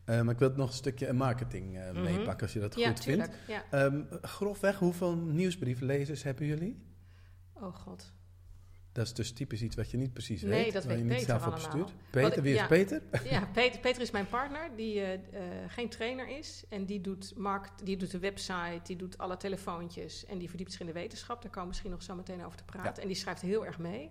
Eh, 0.05 0.21
maar 0.21 0.33
ik 0.33 0.39
wil 0.39 0.49
het 0.49 0.57
nog 0.57 0.69
een 0.69 0.75
stukje 0.75 1.13
marketing 1.13 1.79
eh, 1.79 1.91
Mhm. 1.91 2.03
meepakken 2.03 2.43
als 2.43 2.53
je 2.53 2.61
dat 2.61 2.75
ja, 2.75 2.89
goed 2.89 3.01
vindt. 3.01 3.31
Ja. 3.49 3.65
Ehm, 3.71 4.03
grofweg, 4.23 4.79
hoeveel 4.79 5.17
nieuwsbrieflezers 5.17 6.23
hebben 6.23 6.47
jullie? 6.47 6.83
Oh 7.55 7.75
god. 7.75 8.13
Dat 8.93 9.07
is 9.07 9.15
dus 9.15 9.33
typisch 9.33 9.63
iets 9.63 9.77
wat 9.77 9.91
je 9.91 9.97
niet 9.97 10.13
precies 10.13 10.43
Nee, 10.43 10.65
weet. 10.65 10.73
dat 10.73 10.85
waar 10.85 10.93
weet 10.95 11.03
je 11.03 11.09
niet 11.11 11.19
Peter 11.27 11.41
zelf 11.41 11.47
op 11.55 11.59
stuurt. 11.59 11.93
Peter, 12.11 12.29
Wat- 12.31 12.39
wie 12.39 12.53
is 12.53 12.59
ja. 12.61 12.67
Peter? 12.67 13.03
Ja, 13.31 13.49
Peter, 13.53 13.81
Peter 13.81 14.03
is 14.03 14.11
mijn 14.11 14.27
partner, 14.27 14.71
die 14.77 15.01
eh, 15.01 15.13
eh, 15.15 15.21
geen 15.69 15.89
trainer 15.89 16.29
is. 16.39 16.65
En 16.69 16.85
die 16.85 17.01
doet, 17.01 17.37
markt, 17.37 17.87
die 17.87 17.97
doet 17.97 18.11
de 18.11 18.19
website, 18.19 18.81
die 18.83 18.97
doet 18.97 19.19
alle 19.19 19.37
telefoontjes. 19.37 20.25
En 20.27 20.39
die 20.39 20.49
verdiept 20.49 20.71
zich 20.71 20.81
in 20.81 20.87
de 20.87 20.93
wetenschap. 20.93 21.43
Daar 21.43 21.51
komen 21.51 21.63
we 21.63 21.69
misschien 21.69 21.91
nog 21.91 22.03
zo 22.03 22.15
meteen 22.15 22.45
over 22.45 22.59
te 22.59 22.65
praten. 22.65 23.03
En 23.03 23.09
die 23.09 23.17
schrijft 23.17 23.41
heel 23.41 23.67
erg 23.67 23.79
mee. 23.79 24.11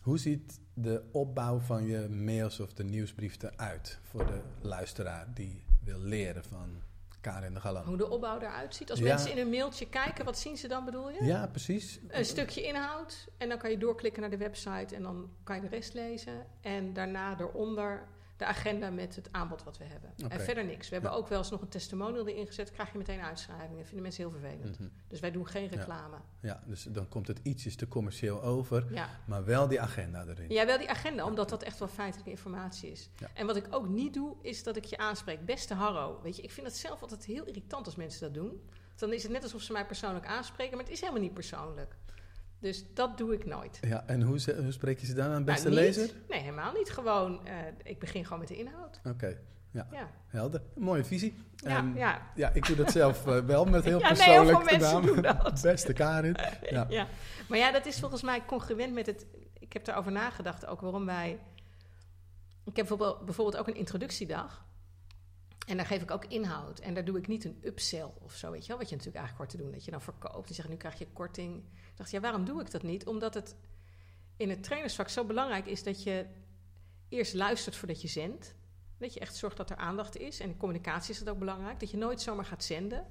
Hoe 0.00 0.18
ziet 0.18 0.60
de 0.74 1.02
opbouw 1.12 1.58
van 1.58 1.86
je 1.86 2.08
mails 2.08 2.60
of 2.60 2.72
de 2.74 2.84
nieuwsbrief 2.84 3.42
eruit 3.42 3.98
voor 4.02 4.26
de 4.26 4.40
luisteraar 4.60 5.26
die 5.34 5.64
wil 5.84 5.98
leren 6.00 6.44
van 6.44 6.82
Karin 7.30 7.54
de 7.54 7.60
Galan? 7.60 7.84
Hoe 7.84 7.96
de 7.96 8.10
opbouw 8.10 8.38
eruit 8.40 8.74
ziet. 8.74 8.90
Als 8.90 8.98
Ja. 8.98 9.04
mensen 9.06 9.30
in 9.30 9.38
een 9.38 9.48
mailtje 9.50 9.88
kijken, 9.88 10.24
wat 10.24 10.38
zien 10.38 10.56
ze 10.56 10.68
dan 10.68 10.84
bedoel 10.84 11.10
je? 11.10 11.24
Ja, 11.24 11.46
precies. 11.46 11.98
Een 12.08 12.24
stukje 12.24 12.62
inhoud. 12.62 13.28
En 13.38 13.48
dan 13.48 13.58
kan 13.58 13.70
je 13.70 13.78
doorklikken 13.78 14.20
naar 14.20 14.30
de 14.30 14.36
website. 14.36 14.94
En 14.94 15.02
dan 15.02 15.30
kan 15.44 15.56
je 15.56 15.62
de 15.62 15.68
rest 15.68 15.94
lezen. 15.94 16.46
En 16.60 16.92
daarna 16.92 17.38
eronder 17.40 18.06
de 18.36 18.44
agenda 18.44 18.90
met 18.90 19.16
het 19.16 19.28
aanbod 19.32 19.62
wat 19.64 19.78
we 19.78 19.84
hebben. 19.84 20.12
En 20.28 20.40
verder 20.40 20.64
niks. 20.64 20.88
We 20.88 20.94
hebben 20.94 21.10
Ja. 21.12 21.16
ook 21.16 21.28
wel 21.28 21.38
eens 21.38 21.50
nog 21.50 21.60
een 21.60 21.68
testimonial 21.68 22.26
erin 22.28 22.46
gezet. 22.46 22.70
krijg 22.70 22.92
je 22.92 22.98
meteen 22.98 23.20
uitschrijvingen. 23.20 23.84
vinden 23.84 24.02
mensen 24.02 24.22
heel 24.22 24.40
vervelend. 24.40 24.78
Mhm. 24.78 24.88
Dus 25.08 25.20
wij 25.20 25.30
doen 25.30 25.46
geen 25.48 25.68
reclame. 25.68 26.16
Ja, 26.40 26.62
dus 26.66 26.82
dan 26.82 27.08
komt 27.08 27.26
het 27.26 27.40
ietsjes 27.42 27.76
te 27.76 27.88
commercieel 27.88 28.42
over, 28.42 28.84
Ja. 28.94 29.08
maar 29.26 29.44
wel 29.44 29.68
die 29.68 29.80
agenda 29.80 30.24
erin. 30.26 30.50
ja, 30.50 30.66
wel 30.66 30.78
die 30.78 30.90
agenda, 30.90 31.24
omdat 31.24 31.48
dat 31.48 31.62
echt 31.62 31.78
wel 31.78 31.88
feitelijke 31.88 32.30
informatie 32.30 32.90
is. 32.90 33.08
En 33.34 33.46
wat 33.46 33.56
ik 33.56 33.66
ook 33.70 33.88
niet 33.88 34.14
doe, 34.14 34.36
is 34.42 34.62
dat 34.62 34.76
ik 34.76 34.84
je 34.84 34.98
aanspreek. 34.98 35.44
Beste 35.44 35.74
Harro, 35.74 36.20
weet 36.22 36.36
je, 36.36 36.42
ik 36.42 36.50
vind 36.50 36.66
het 36.66 36.76
zelf 36.76 37.02
altijd 37.02 37.24
heel 37.24 37.44
irritant 37.44 37.86
als 37.86 37.96
mensen 37.96 38.20
dat 38.20 38.34
doen. 38.34 38.60
Dan 38.96 39.12
is 39.12 39.22
het 39.22 39.32
net 39.32 39.42
alsof 39.42 39.60
ze 39.62 39.72
mij 39.72 39.86
persoonlijk 39.86 40.26
aanspreken, 40.26 40.76
maar 40.76 40.84
het 40.84 40.92
is 40.94 41.00
helemaal 41.00 41.22
niet 41.22 41.34
persoonlijk. 41.34 41.96
Dus 42.60 42.84
dat 42.94 43.18
doe 43.18 43.34
ik 43.34 43.46
nooit. 43.46 43.78
Ja, 43.80 44.04
en 44.06 44.22
hoe, 44.22 44.38
ze- 44.40 44.56
hoe 44.62 44.72
spreek 44.72 44.98
je 45.00 45.06
ze 45.06 45.14
dan 45.14 45.30
aan, 45.30 45.44
beste 45.44 45.68
Nou, 45.68 45.80
niet. 45.80 45.96
lezer? 45.96 46.14
Nee, 46.28 46.40
helemaal 46.40 46.72
niet. 46.72 46.90
Gewoon, 46.90 47.46
eh, 47.46 47.54
ik 47.82 47.98
begin 47.98 48.24
gewoon 48.24 48.38
met 48.38 48.48
de 48.48 48.56
inhoud. 48.56 49.00
Oké, 49.04 49.38
Ja, 49.70 50.10
helder. 50.26 50.62
Mooie 50.74 51.04
visie. 51.04 51.36
ja, 51.56 51.76
Ehm, 51.76 51.96
ja. 51.96 52.22
ja, 52.34 52.50
ik 52.52 52.66
doe 52.66 52.76
dat 52.76 52.90
zelf 52.90 53.26
eh, 53.26 53.38
wel 53.38 53.64
met 53.64 53.84
heel 53.90 53.98
Ja, 53.98 54.12
nee, 54.12 54.22
heel 54.22 54.34
persoonlijk 54.44 54.68
veel 54.68 54.78
mensen 54.78 55.14
gedaan. 55.14 55.34
doen 55.34 55.42
dat. 55.44 55.60
Beste 55.72 55.92
Karin. 55.92 56.36
Ja. 56.70 56.86
ja. 56.88 57.06
Maar 57.48 57.58
ja, 57.58 57.72
dat 57.72 57.86
is 57.86 57.98
volgens 58.00 58.22
mij 58.22 58.44
congruent 58.46 58.92
met 58.94 59.06
het... 59.06 59.26
Ik 59.58 59.72
heb 59.72 59.84
daarover 59.84 60.12
nagedacht 60.12 60.66
ook 60.66 60.80
waarom 60.80 61.06
wij... 61.06 61.30
Ik 62.64 62.76
heb 62.76 62.86
bijvoorbeeld, 62.86 63.24
bijvoorbeeld 63.24 63.56
ook 63.56 63.68
een 63.68 63.74
introductiedag. 63.76 64.65
En 65.66 65.76
daar 65.76 65.86
geef 65.86 66.02
ik 66.02 66.10
ook 66.10 66.24
inhoud. 66.24 66.78
En 66.78 66.94
daar 66.94 67.04
doe 67.04 67.18
ik 67.18 67.26
niet 67.26 67.44
een 67.44 67.60
upsell 67.64 68.10
of 68.22 68.34
zo, 68.34 68.50
weet 68.50 68.62
je 68.62 68.68
wel. 68.68 68.78
Wat 68.78 68.88
je 68.88 68.96
natuurlijk 68.96 69.24
eigenlijk 69.24 69.36
hoort 69.36 69.60
te 69.60 69.64
doen. 69.64 69.72
Dat 69.72 69.84
je 69.84 69.90
dan 69.90 70.02
verkoopt 70.02 70.48
en 70.48 70.54
zegt, 70.54 70.68
nu 70.68 70.76
krijg 70.76 70.98
je 70.98 71.06
korting. 71.12 71.56
Ik 71.56 71.96
dacht, 71.96 72.10
ja, 72.10 72.20
waarom 72.20 72.44
doe 72.44 72.60
ik 72.60 72.70
dat 72.70 72.82
niet? 72.82 73.06
Omdat 73.06 73.34
het 73.34 73.56
in 74.36 74.50
het 74.50 74.62
trainersvak 74.62 75.08
zo 75.08 75.24
belangrijk 75.24 75.66
is 75.66 75.82
dat 75.82 76.02
je 76.02 76.26
eerst 77.08 77.34
luistert 77.34 77.76
voordat 77.76 78.02
je 78.02 78.08
zendt. 78.08 78.54
Dat 78.98 79.14
je 79.14 79.20
echt 79.20 79.36
zorgt 79.36 79.56
dat 79.56 79.70
er 79.70 79.76
aandacht 79.76 80.16
is. 80.16 80.40
En 80.40 80.56
communicatie 80.56 81.12
is 81.12 81.18
dat 81.18 81.28
ook 81.28 81.38
belangrijk. 81.38 81.80
Dat 81.80 81.90
je 81.90 81.96
nooit 81.96 82.20
zomaar 82.20 82.44
gaat 82.44 82.64
zenden. 82.64 83.06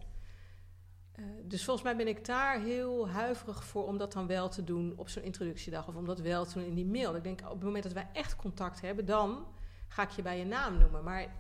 Eh, 1.11 1.25
dus 1.43 1.63
volgens 1.63 1.85
mij 1.85 1.95
ben 1.95 2.07
ik 2.07 2.25
daar 2.25 2.61
heel 2.61 3.09
huiverig 3.09 3.63
voor 3.63 3.85
om 3.85 3.97
dat 3.97 4.13
dan 4.13 4.27
wel 4.27 4.49
te 4.49 4.63
doen 4.63 4.93
op 4.97 5.09
zo'n 5.09 5.23
introductiedag. 5.23 5.87
Of 5.87 5.95
om 5.95 6.05
dat 6.05 6.19
wel 6.19 6.45
te 6.45 6.53
doen 6.53 6.67
in 6.67 6.75
die 6.75 6.85
mail. 6.85 7.15
Ik 7.15 7.23
denk, 7.23 7.41
op 7.41 7.49
het 7.49 7.63
moment 7.63 7.83
dat 7.83 7.93
wij 7.93 8.09
echt 8.13 8.35
contact 8.35 8.81
hebben, 8.81 9.05
dan 9.05 9.45
ga 9.87 10.03
ik 10.03 10.09
je 10.09 10.21
bij 10.21 10.37
je 10.37 10.45
naam 10.45 10.77
noemen. 10.77 11.03
Maar 11.03 11.35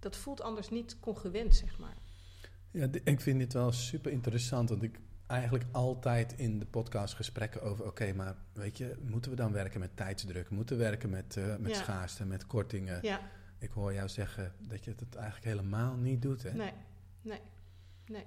dat 0.00 0.16
voelt 0.16 0.42
anders 0.42 0.68
niet 0.70 0.96
congruent, 1.00 1.54
zeg 1.54 1.78
maar. 1.78 1.96
Ja, 2.70 2.88
ik 3.04 3.20
vind 3.20 3.38
dit 3.38 3.52
wel 3.52 3.72
super 3.72 4.12
interessant, 4.12 4.68
want 4.68 4.82
ik 4.82 4.98
eigenlijk 5.26 5.64
altijd 5.72 6.32
in 6.36 6.58
de 6.58 6.66
podcast 6.66 7.14
gesprekken 7.14 7.62
over, 7.62 7.86
oké, 7.86 8.12
maar 8.12 8.34
weet 8.52 8.78
je, 8.78 8.96
moeten 9.02 9.30
we 9.30 9.36
dan 9.36 9.52
werken 9.52 9.80
met 9.80 9.96
tijdsdruk? 9.96 10.50
Moeten 10.50 10.76
we 10.76 10.82
werken 10.82 11.10
met, 11.10 11.36
eh, 11.36 11.56
met 11.56 11.70
Ja. 11.70 11.76
schaarste, 11.82 12.24
met 12.24 12.46
kortingen? 12.46 12.98
Ja, 13.02 13.20
Ik 13.58 13.70
hoor 13.70 13.92
jou 13.94 14.08
zeggen 14.08 14.52
dat 14.58 14.84
je 14.84 14.90
het 14.96 15.14
eigenlijk 15.14 15.44
helemaal 15.44 15.96
niet 15.96 16.22
doet, 16.22 16.42
hè? 16.42 16.52
nee, 16.52 16.72
nee, 17.22 17.40
nee. 18.06 18.24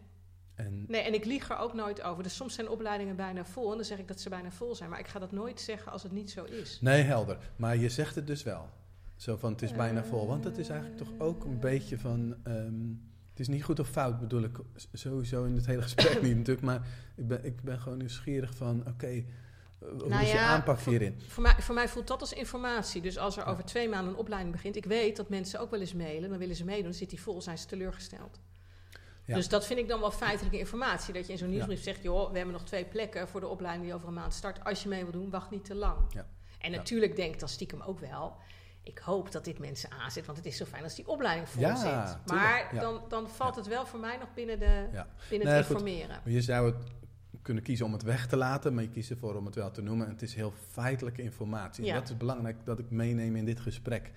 En 0.55 0.85
Nee, 0.87 1.01
en 1.01 1.13
ik 1.13 1.25
lieg 1.25 1.49
er 1.49 1.57
ook 1.57 1.73
nooit 1.73 2.01
over. 2.01 2.23
Dus 2.23 2.35
soms 2.35 2.53
zijn 2.53 2.69
opleidingen 2.69 3.15
bijna 3.15 3.45
vol 3.45 3.69
en 3.71 3.75
dan 3.77 3.85
zeg 3.85 3.99
ik 3.99 4.07
dat 4.07 4.19
ze 4.19 4.29
bijna 4.29 4.51
vol 4.51 4.75
zijn. 4.75 4.89
Maar 4.89 4.99
ik 4.99 5.07
ga 5.07 5.19
dat 5.19 5.31
nooit 5.31 5.61
zeggen 5.61 5.91
als 5.91 6.03
het 6.03 6.11
niet 6.11 6.31
zo 6.31 6.43
is. 6.43 6.77
Nee, 6.81 7.01
helder. 7.03 7.37
Maar 7.55 7.77
je 7.77 7.89
zegt 7.89 8.15
het 8.15 8.27
dus 8.27 8.43
wel. 8.43 8.69
Zo 9.15 9.37
van, 9.37 9.51
het 9.51 9.61
is 9.61 9.71
bijna 9.71 10.03
vol. 10.03 10.27
Want 10.27 10.43
het 10.43 10.57
is 10.57 10.69
eigenlijk 10.69 10.99
toch 10.99 11.11
ook 11.17 11.43
een 11.43 11.59
beetje 11.59 11.99
van... 11.99 12.35
ehm, 12.43 12.89
het 13.29 13.39
is 13.41 13.47
niet 13.47 13.63
goed 13.63 13.79
of 13.79 13.89
fout, 13.89 14.19
bedoel 14.19 14.43
ik 14.43 14.57
sowieso 14.93 15.43
in 15.43 15.55
het 15.55 15.65
hele 15.65 15.81
gesprek 15.81 16.21
niet 16.21 16.35
natuurlijk. 16.37 16.65
Maar 16.65 16.87
ik 17.15 17.27
ben, 17.27 17.45
ik 17.45 17.61
ben 17.61 17.79
gewoon 17.79 17.97
nieuwsgierig 17.97 18.55
van, 18.55 18.83
oké, 18.87 19.07
eh, 19.07 19.23
hoe 19.79 20.07
Nou 20.09 20.21
is 20.23 20.31
je 20.31 20.37
ja, 20.37 20.47
aanpak 20.47 20.79
hierin? 20.79 21.19
Voor 21.27 21.43
mij, 21.43 21.55
voor 21.59 21.75
mij 21.75 21.87
voelt 21.87 22.07
dat 22.07 22.21
als 22.21 22.33
informatie. 22.33 23.01
Dus 23.01 23.17
als 23.17 23.37
er 23.37 23.45
over 23.45 23.63
twee 23.65 23.89
maanden 23.89 24.13
een 24.13 24.19
opleiding 24.19 24.51
begint... 24.53 24.75
Ik 24.75 24.85
weet 24.85 25.15
dat 25.17 25.29
mensen 25.29 25.59
ook 25.59 25.71
wel 25.71 25.79
eens 25.79 25.93
mailen. 25.93 26.29
Dan 26.29 26.37
willen 26.37 26.55
ze 26.55 26.65
meedoen, 26.65 26.83
dan 26.83 26.93
zit 26.93 27.09
die 27.09 27.21
vol, 27.21 27.41
zijn 27.41 27.57
ze 27.57 27.65
teleurgesteld. 27.65 28.39
Ja. 29.25 29.35
Dus 29.35 29.49
dat 29.49 29.65
vind 29.65 29.79
ik 29.79 29.87
dan 29.87 29.99
wel 29.99 30.11
feitelijke 30.11 30.59
informatie. 30.59 31.13
Dat 31.13 31.25
je 31.25 31.31
in 31.31 31.37
zo'n 31.37 31.47
Ja. 31.47 31.53
nieuwsbrief 31.53 31.83
zegt... 31.83 32.03
joh, 32.03 32.31
we 32.31 32.35
hebben 32.37 32.53
nog 32.53 32.63
twee 32.63 32.85
plekken 32.85 33.27
voor 33.27 33.39
de 33.39 33.47
opleiding 33.47 33.85
die 33.85 33.93
over 33.95 34.07
een 34.07 34.13
maand 34.13 34.33
start. 34.33 34.63
Als 34.63 34.83
je 34.83 34.89
mee 34.89 35.03
wil 35.03 35.11
doen, 35.11 35.29
wacht 35.29 35.51
niet 35.51 35.65
te 35.65 35.75
lang. 35.75 35.97
Ja. 36.09 36.27
En 36.59 36.71
natuurlijk 36.71 37.15
denk 37.15 37.33
ik 37.33 37.39
dan 37.39 37.49
stiekem 37.49 37.81
ook 37.81 37.99
wel... 37.99 38.35
ik 38.83 38.97
hoop 38.97 39.31
dat 39.31 39.45
dit 39.45 39.59
mensen 39.59 39.91
aanzet, 39.91 40.25
want 40.25 40.37
het 40.37 40.47
is 40.47 40.57
zo 40.57 40.65
fijn 40.65 40.83
als 40.83 40.95
die 40.95 41.07
opleiding 41.07 41.49
vol 41.49 41.61
Ja, 41.61 41.75
zit. 41.75 41.89
tuurlijk, 42.25 42.25
Maar 42.43 42.75
ja. 42.75 42.81
dan, 42.81 43.01
dan 43.09 43.29
valt 43.29 43.55
Ja. 43.55 43.59
het 43.61 43.69
wel 43.69 43.85
voor 43.85 43.99
mij 43.99 44.17
nog 44.17 44.33
binnen, 44.33 44.59
de, 44.59 44.87
Ja. 44.91 45.07
binnen 45.29 45.47
Nee, 45.47 45.57
het 45.57 45.65
goed. 45.65 45.75
informeren. 45.79 46.19
Je 46.25 46.41
zou 46.41 46.65
het 46.65 46.83
kunnen 47.41 47.63
kiezen 47.63 47.85
om 47.85 47.93
het 47.93 48.03
weg 48.03 48.27
te 48.27 48.35
laten, 48.37 48.73
maar 48.73 48.83
je 48.83 48.89
kiest 48.89 49.09
ervoor 49.09 49.35
om 49.35 49.45
het 49.45 49.55
wel 49.55 49.71
te 49.71 49.81
noemen. 49.81 50.05
En 50.05 50.11
het 50.11 50.21
is 50.21 50.35
heel 50.35 50.53
feitelijke 50.71 51.21
informatie. 51.21 51.85
Ja. 51.85 51.93
En 51.93 51.99
dat 51.99 52.09
is 52.09 52.17
belangrijk 52.17 52.57
dat 52.65 52.79
ik 52.79 52.89
meeneem 52.89 53.35
in 53.35 53.45
dit 53.45 53.59
gesprek. 53.59 54.11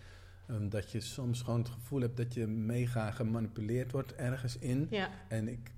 Ehm, 0.49 0.69
dat 0.69 0.91
je 0.91 1.01
soms 1.01 1.43
gewoon 1.43 1.59
het 1.59 1.69
gevoel 1.69 2.01
hebt 2.01 2.17
dat 2.17 2.35
je 2.35 2.47
mega 2.47 3.11
gemanipuleerd 3.11 3.93
wordt 3.93 4.15
ergens 4.15 4.59
in. 4.59 4.87
Ja, 4.91 5.09
En 5.29 5.49
ik, 5.49 5.71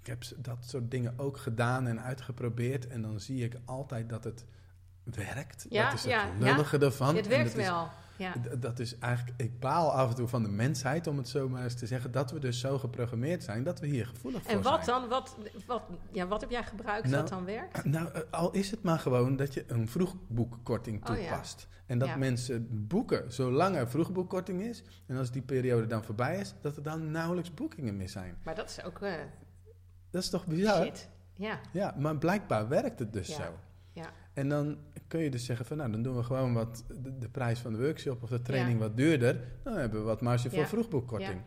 ik 0.00 0.06
heb 0.06 0.22
dat 0.36 0.58
soort 0.66 0.90
dingen 0.90 1.14
ook 1.16 1.36
gedaan 1.36 1.86
en 1.86 2.00
uitgeprobeerd. 2.02 2.86
En 2.86 3.02
dan 3.02 3.20
zie 3.20 3.44
ik 3.44 3.56
altijd 3.64 4.08
dat 4.08 4.24
het 4.24 4.44
werkt. 5.04 5.66
Ja, 5.70 5.84
dat 5.84 5.94
is 5.94 6.02
het 6.02 6.10
ja, 6.10 6.28
lullige 6.38 6.78
ervan. 6.78 7.16
het 7.16 7.26
werkt 7.26 7.48
is- 7.48 7.54
wel. 7.66 7.88
Ja. 8.22 8.56
Dat 8.58 8.78
is 8.78 8.98
eigenlijk, 8.98 9.40
ik 9.42 9.60
baal 9.60 9.92
af 9.92 10.08
en 10.10 10.14
toe 10.14 10.28
van 10.28 10.42
de 10.42 10.48
mensheid, 10.48 11.06
om 11.06 11.16
het 11.16 11.28
zo 11.28 11.48
maar 11.48 11.62
eens 11.62 11.74
te 11.74 11.86
zeggen, 11.86 12.12
dat 12.12 12.30
we 12.30 12.38
dus 12.38 12.60
zo 12.60 12.78
geprogrammeerd 12.78 13.42
zijn 13.42 13.62
dat 13.64 13.80
we 13.80 13.86
hier 13.86 14.06
gevoelig 14.06 14.42
voor 14.42 14.50
En 14.50 14.62
wat 14.62 14.84
zijn. 14.84 15.00
dan? 15.00 15.08
Wat, 15.08 15.36
wat, 15.66 15.82
ja, 16.12 16.26
wat 16.26 16.40
heb 16.40 16.50
jij 16.50 16.64
gebruikt 16.64 17.08
Nou, 17.08 17.16
dat 17.16 17.28
dan 17.28 17.44
werkt? 17.44 17.84
Nou, 17.94 18.08
eh, 18.12 18.20
al 18.30 18.50
is 18.52 18.70
het 18.70 18.82
maar 18.82 18.98
gewoon 18.98 19.36
dat 19.36 19.54
je 19.54 19.64
een 19.66 19.88
vroegboekkorting 19.88 21.08
Oh 21.10 21.16
ja. 21.16 21.22
toepast. 21.28 21.68
En 21.86 21.98
dat 21.98 22.08
Ja. 22.08 22.16
mensen 22.16 22.86
boeken 22.88 23.32
zolang 23.32 23.76
er 23.76 23.88
vroegboekkorting 23.88 24.60
is. 24.62 24.82
En 25.06 25.16
als 25.16 25.30
die 25.30 25.42
periode 25.42 25.86
dan 25.86 26.04
voorbij 26.04 26.38
is, 26.38 26.54
dat 26.60 26.76
er 26.76 26.82
dan 26.82 27.10
nauwelijks 27.10 27.54
boekingen 27.54 27.96
meer 27.96 28.08
zijn. 28.08 28.36
Maar 28.44 28.54
dat 28.54 28.68
is 28.70 28.84
ook 28.84 29.00
eh, 29.00 29.12
Dat 30.10 30.22
is 30.22 30.28
toch 30.30 30.46
bizar? 30.46 30.82
shit. 30.84 31.08
Ja, 31.34 31.60
Ja, 31.72 31.94
maar 31.98 32.16
blijkbaar 32.18 32.68
werkt 32.68 32.98
het 32.98 33.12
dus 33.12 33.34
zo. 33.34 33.42
Ja. 33.92 34.10
En 34.32 34.48
dan 34.48 34.78
kun 35.08 35.20
je 35.20 35.30
dus 35.30 35.44
zeggen 35.44 35.66
van, 35.66 35.76
nou, 35.76 35.90
dan 35.90 36.02
doen 36.02 36.16
we 36.16 36.22
gewoon 36.22 36.54
wat 36.54 36.84
de, 36.88 37.18
de 37.18 37.28
prijs 37.28 37.58
van 37.58 37.72
de 37.72 37.78
workshop 37.78 38.22
of 38.22 38.28
de 38.28 38.42
training 38.42 38.78
Ja. 38.78 38.84
wat 38.86 38.96
duurder. 38.96 39.40
Dan 39.62 39.76
hebben 39.76 40.00
we 40.00 40.06
wat 40.06 40.20
marge 40.20 40.50
voor 40.50 40.58
Ja. 40.58 40.66
vroegboekkorting. 40.66 41.40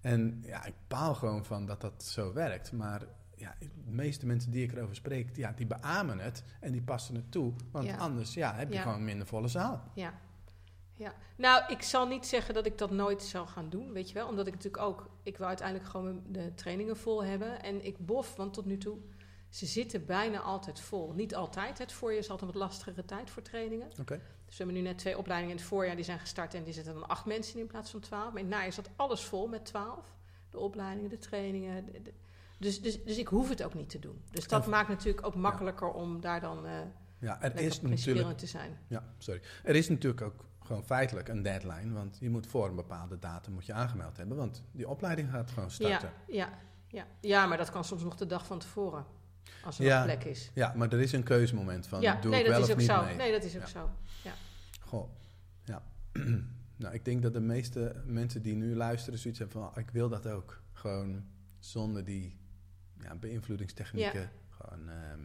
En 0.00 0.42
ja, 0.46 0.64
ik 0.64 0.74
paal 0.88 1.14
gewoon 1.14 1.44
van 1.44 1.66
dat 1.66 1.80
dat 1.80 2.04
zo 2.04 2.32
werkt. 2.32 2.72
Maar 2.72 3.02
ja, 3.36 3.54
de 3.58 3.90
meeste 3.92 4.26
mensen 4.26 4.50
die 4.50 4.62
ik 4.64 4.72
erover 4.72 4.94
spreek, 4.96 5.36
ja, 5.36 5.52
die 5.56 5.66
beamen 5.66 6.18
het 6.18 6.44
en 6.60 6.72
die 6.72 6.82
passen 6.82 7.14
het 7.14 7.32
toe. 7.32 7.52
Want 7.70 7.98
anders 7.98 8.34
ja, 8.34 8.54
heb 8.54 8.72
je 8.72 8.78
gewoon 8.78 8.96
een 8.96 9.04
minder 9.04 9.26
volle 9.26 9.48
zaal. 9.48 9.82
Ja. 9.94 10.14
ja. 10.94 11.14
Nou, 11.36 11.72
ik 11.72 11.82
zal 11.82 12.06
niet 12.06 12.26
zeggen 12.26 12.54
dat 12.54 12.66
ik 12.66 12.78
dat 12.78 12.90
nooit 12.90 13.22
zal 13.22 13.46
gaan 13.46 13.68
doen, 13.68 13.92
weet 13.92 14.08
je 14.08 14.14
wel. 14.14 14.28
Omdat 14.28 14.46
ik 14.46 14.52
natuurlijk 14.52 14.82
ook... 14.82 15.10
Ik 15.22 15.36
wil 15.38 15.46
uiteindelijk 15.46 15.88
gewoon 15.88 16.22
de 16.28 16.54
trainingen 16.54 16.96
vol 16.96 17.24
hebben. 17.24 17.62
En 17.62 17.84
ik 17.84 18.06
bof, 18.06 18.36
want 18.36 18.52
tot 18.54 18.64
nu 18.66 18.78
toe... 18.78 18.98
Ze 19.56 19.66
zitten 19.66 20.06
bijna 20.06 20.40
altijd 20.40 20.80
vol. 20.80 21.12
Niet 21.12 21.34
altijd. 21.34 21.78
Het 21.78 21.92
voorjaar 21.92 22.18
is 22.20 22.30
altijd 22.30 22.48
een 22.54 22.58
wat 22.58 22.68
lastigere 22.68 23.04
tijd 23.04 23.30
voor 23.30 23.42
trainingen. 23.42 23.86
Oké. 24.00 24.20
Dus 24.44 24.56
we 24.56 24.64
hebben 24.64 24.74
nu 24.74 24.80
net 24.88 24.98
twee 24.98 25.18
opleidingen 25.18 25.54
in 25.56 25.60
het 25.60 25.70
voorjaar 25.70 25.96
die 25.96 26.04
zijn 26.04 26.18
gestart 26.18 26.54
en 26.54 26.64
die 26.64 26.72
zitten 26.72 26.94
dan 26.94 27.06
acht 27.08 27.24
mensen 27.24 27.54
in 27.54 27.60
in 27.60 27.66
plaats 27.66 27.90
van 27.90 28.00
twaalf. 28.00 28.32
Maar 28.32 28.42
in 28.42 28.46
het 28.46 28.54
najaar 28.56 28.72
zat 28.72 28.90
alles 28.96 29.24
vol 29.24 29.46
met 29.48 29.64
twaalf. 29.64 30.14
De 30.50 30.58
opleidingen, 30.58 31.10
de 31.10 31.18
trainingen. 31.18 31.84
de- 31.84 32.02
de- 32.02 32.12
dus, 32.58 32.80
dus, 32.82 33.04
dus 33.04 33.16
ik 33.18 33.28
hoef 33.28 33.48
het 33.48 33.62
ook 33.62 33.74
niet 33.74 33.88
te 33.88 33.98
doen. 33.98 34.22
Dus 34.30 34.48
dat 34.48 34.64
En- 34.64 34.70
maakt 34.70 34.88
natuurlijk 34.88 35.26
ook 35.26 35.34
makkelijker 35.34 35.90
om 35.90 36.20
daar 36.20 36.40
dan 36.40 36.66
eh 36.66 36.72
Ja, 37.18 37.42
er 37.42 37.56
is 37.60 37.80
natuurlijk, 37.80 38.38
te 38.38 38.46
zijn. 38.46 38.78
ja, 38.88 39.04
sorry. 39.18 39.40
Er 39.64 39.74
is 39.76 39.88
natuurlijk 39.88 40.22
ook 40.22 40.44
gewoon 40.64 40.84
feitelijk 40.84 41.28
een 41.28 41.42
deadline. 41.42 41.92
Want 41.92 42.16
je 42.20 42.30
moet 42.30 42.46
voor 42.46 42.68
een 42.68 42.74
bepaalde 42.76 43.18
datum 43.18 43.52
moet 43.52 43.66
je 43.66 43.72
aangemeld 43.72 44.16
hebben. 44.16 44.36
Want 44.36 44.62
die 44.72 44.88
opleiding 44.88 45.30
gaat 45.30 45.50
gewoon 45.50 45.70
starten. 45.70 46.12
Ja, 46.26 46.34
ja, 46.34 46.58
ja. 46.88 47.06
ja, 47.20 47.46
maar 47.46 47.56
dat 47.58 47.70
kan 47.70 47.84
soms 47.84 48.02
nog 48.02 48.16
de 48.16 48.26
dag 48.26 48.46
van 48.46 48.58
tevoren. 48.58 49.04
Als 49.64 49.78
er 49.78 49.84
Ja. 49.84 49.96
nog 50.04 50.04
plek 50.18 50.24
is. 50.24 50.50
Ja, 50.54 50.72
maar 50.76 50.92
er 50.92 51.00
is 51.00 51.12
een 51.12 51.22
keuzemoment 51.22 51.86
van, 51.86 52.00
ja, 52.00 52.20
doe 52.20 52.30
nee, 52.30 52.40
ik 52.40 52.46
dat 52.46 52.54
wel 52.54 52.62
is 52.64 52.68
of 52.68 52.72
ook 52.74 52.80
niet 52.80 52.90
zo. 52.90 53.04
mee. 53.04 53.14
Nee, 53.14 53.32
dat 53.32 53.44
is 53.44 53.54
ook 53.56 53.60
Ja. 53.62 53.66
zo. 53.66 53.90
Goh, 54.80 55.10
ja. 55.64 55.82
nou, 56.76 56.94
ik 56.94 57.04
denk 57.04 57.22
dat 57.22 57.32
de 57.32 57.40
meeste 57.40 58.02
mensen 58.04 58.42
die 58.42 58.54
nu 58.54 58.74
luisteren 58.74 59.18
zoiets 59.18 59.38
hebben 59.40 59.60
van, 59.62 59.70
"Oh, 59.70 59.76
ik 59.78 59.90
wil 59.90 60.08
dat 60.08 60.26
ook. 60.26 60.62
Gewoon 60.72 61.24
zonder 61.58 62.04
die 62.04 62.36
ja, 63.00 63.14
beïnvloedingstechnieken. 63.14 64.30
Gewoon 64.50 64.88
ehm, 64.88 65.20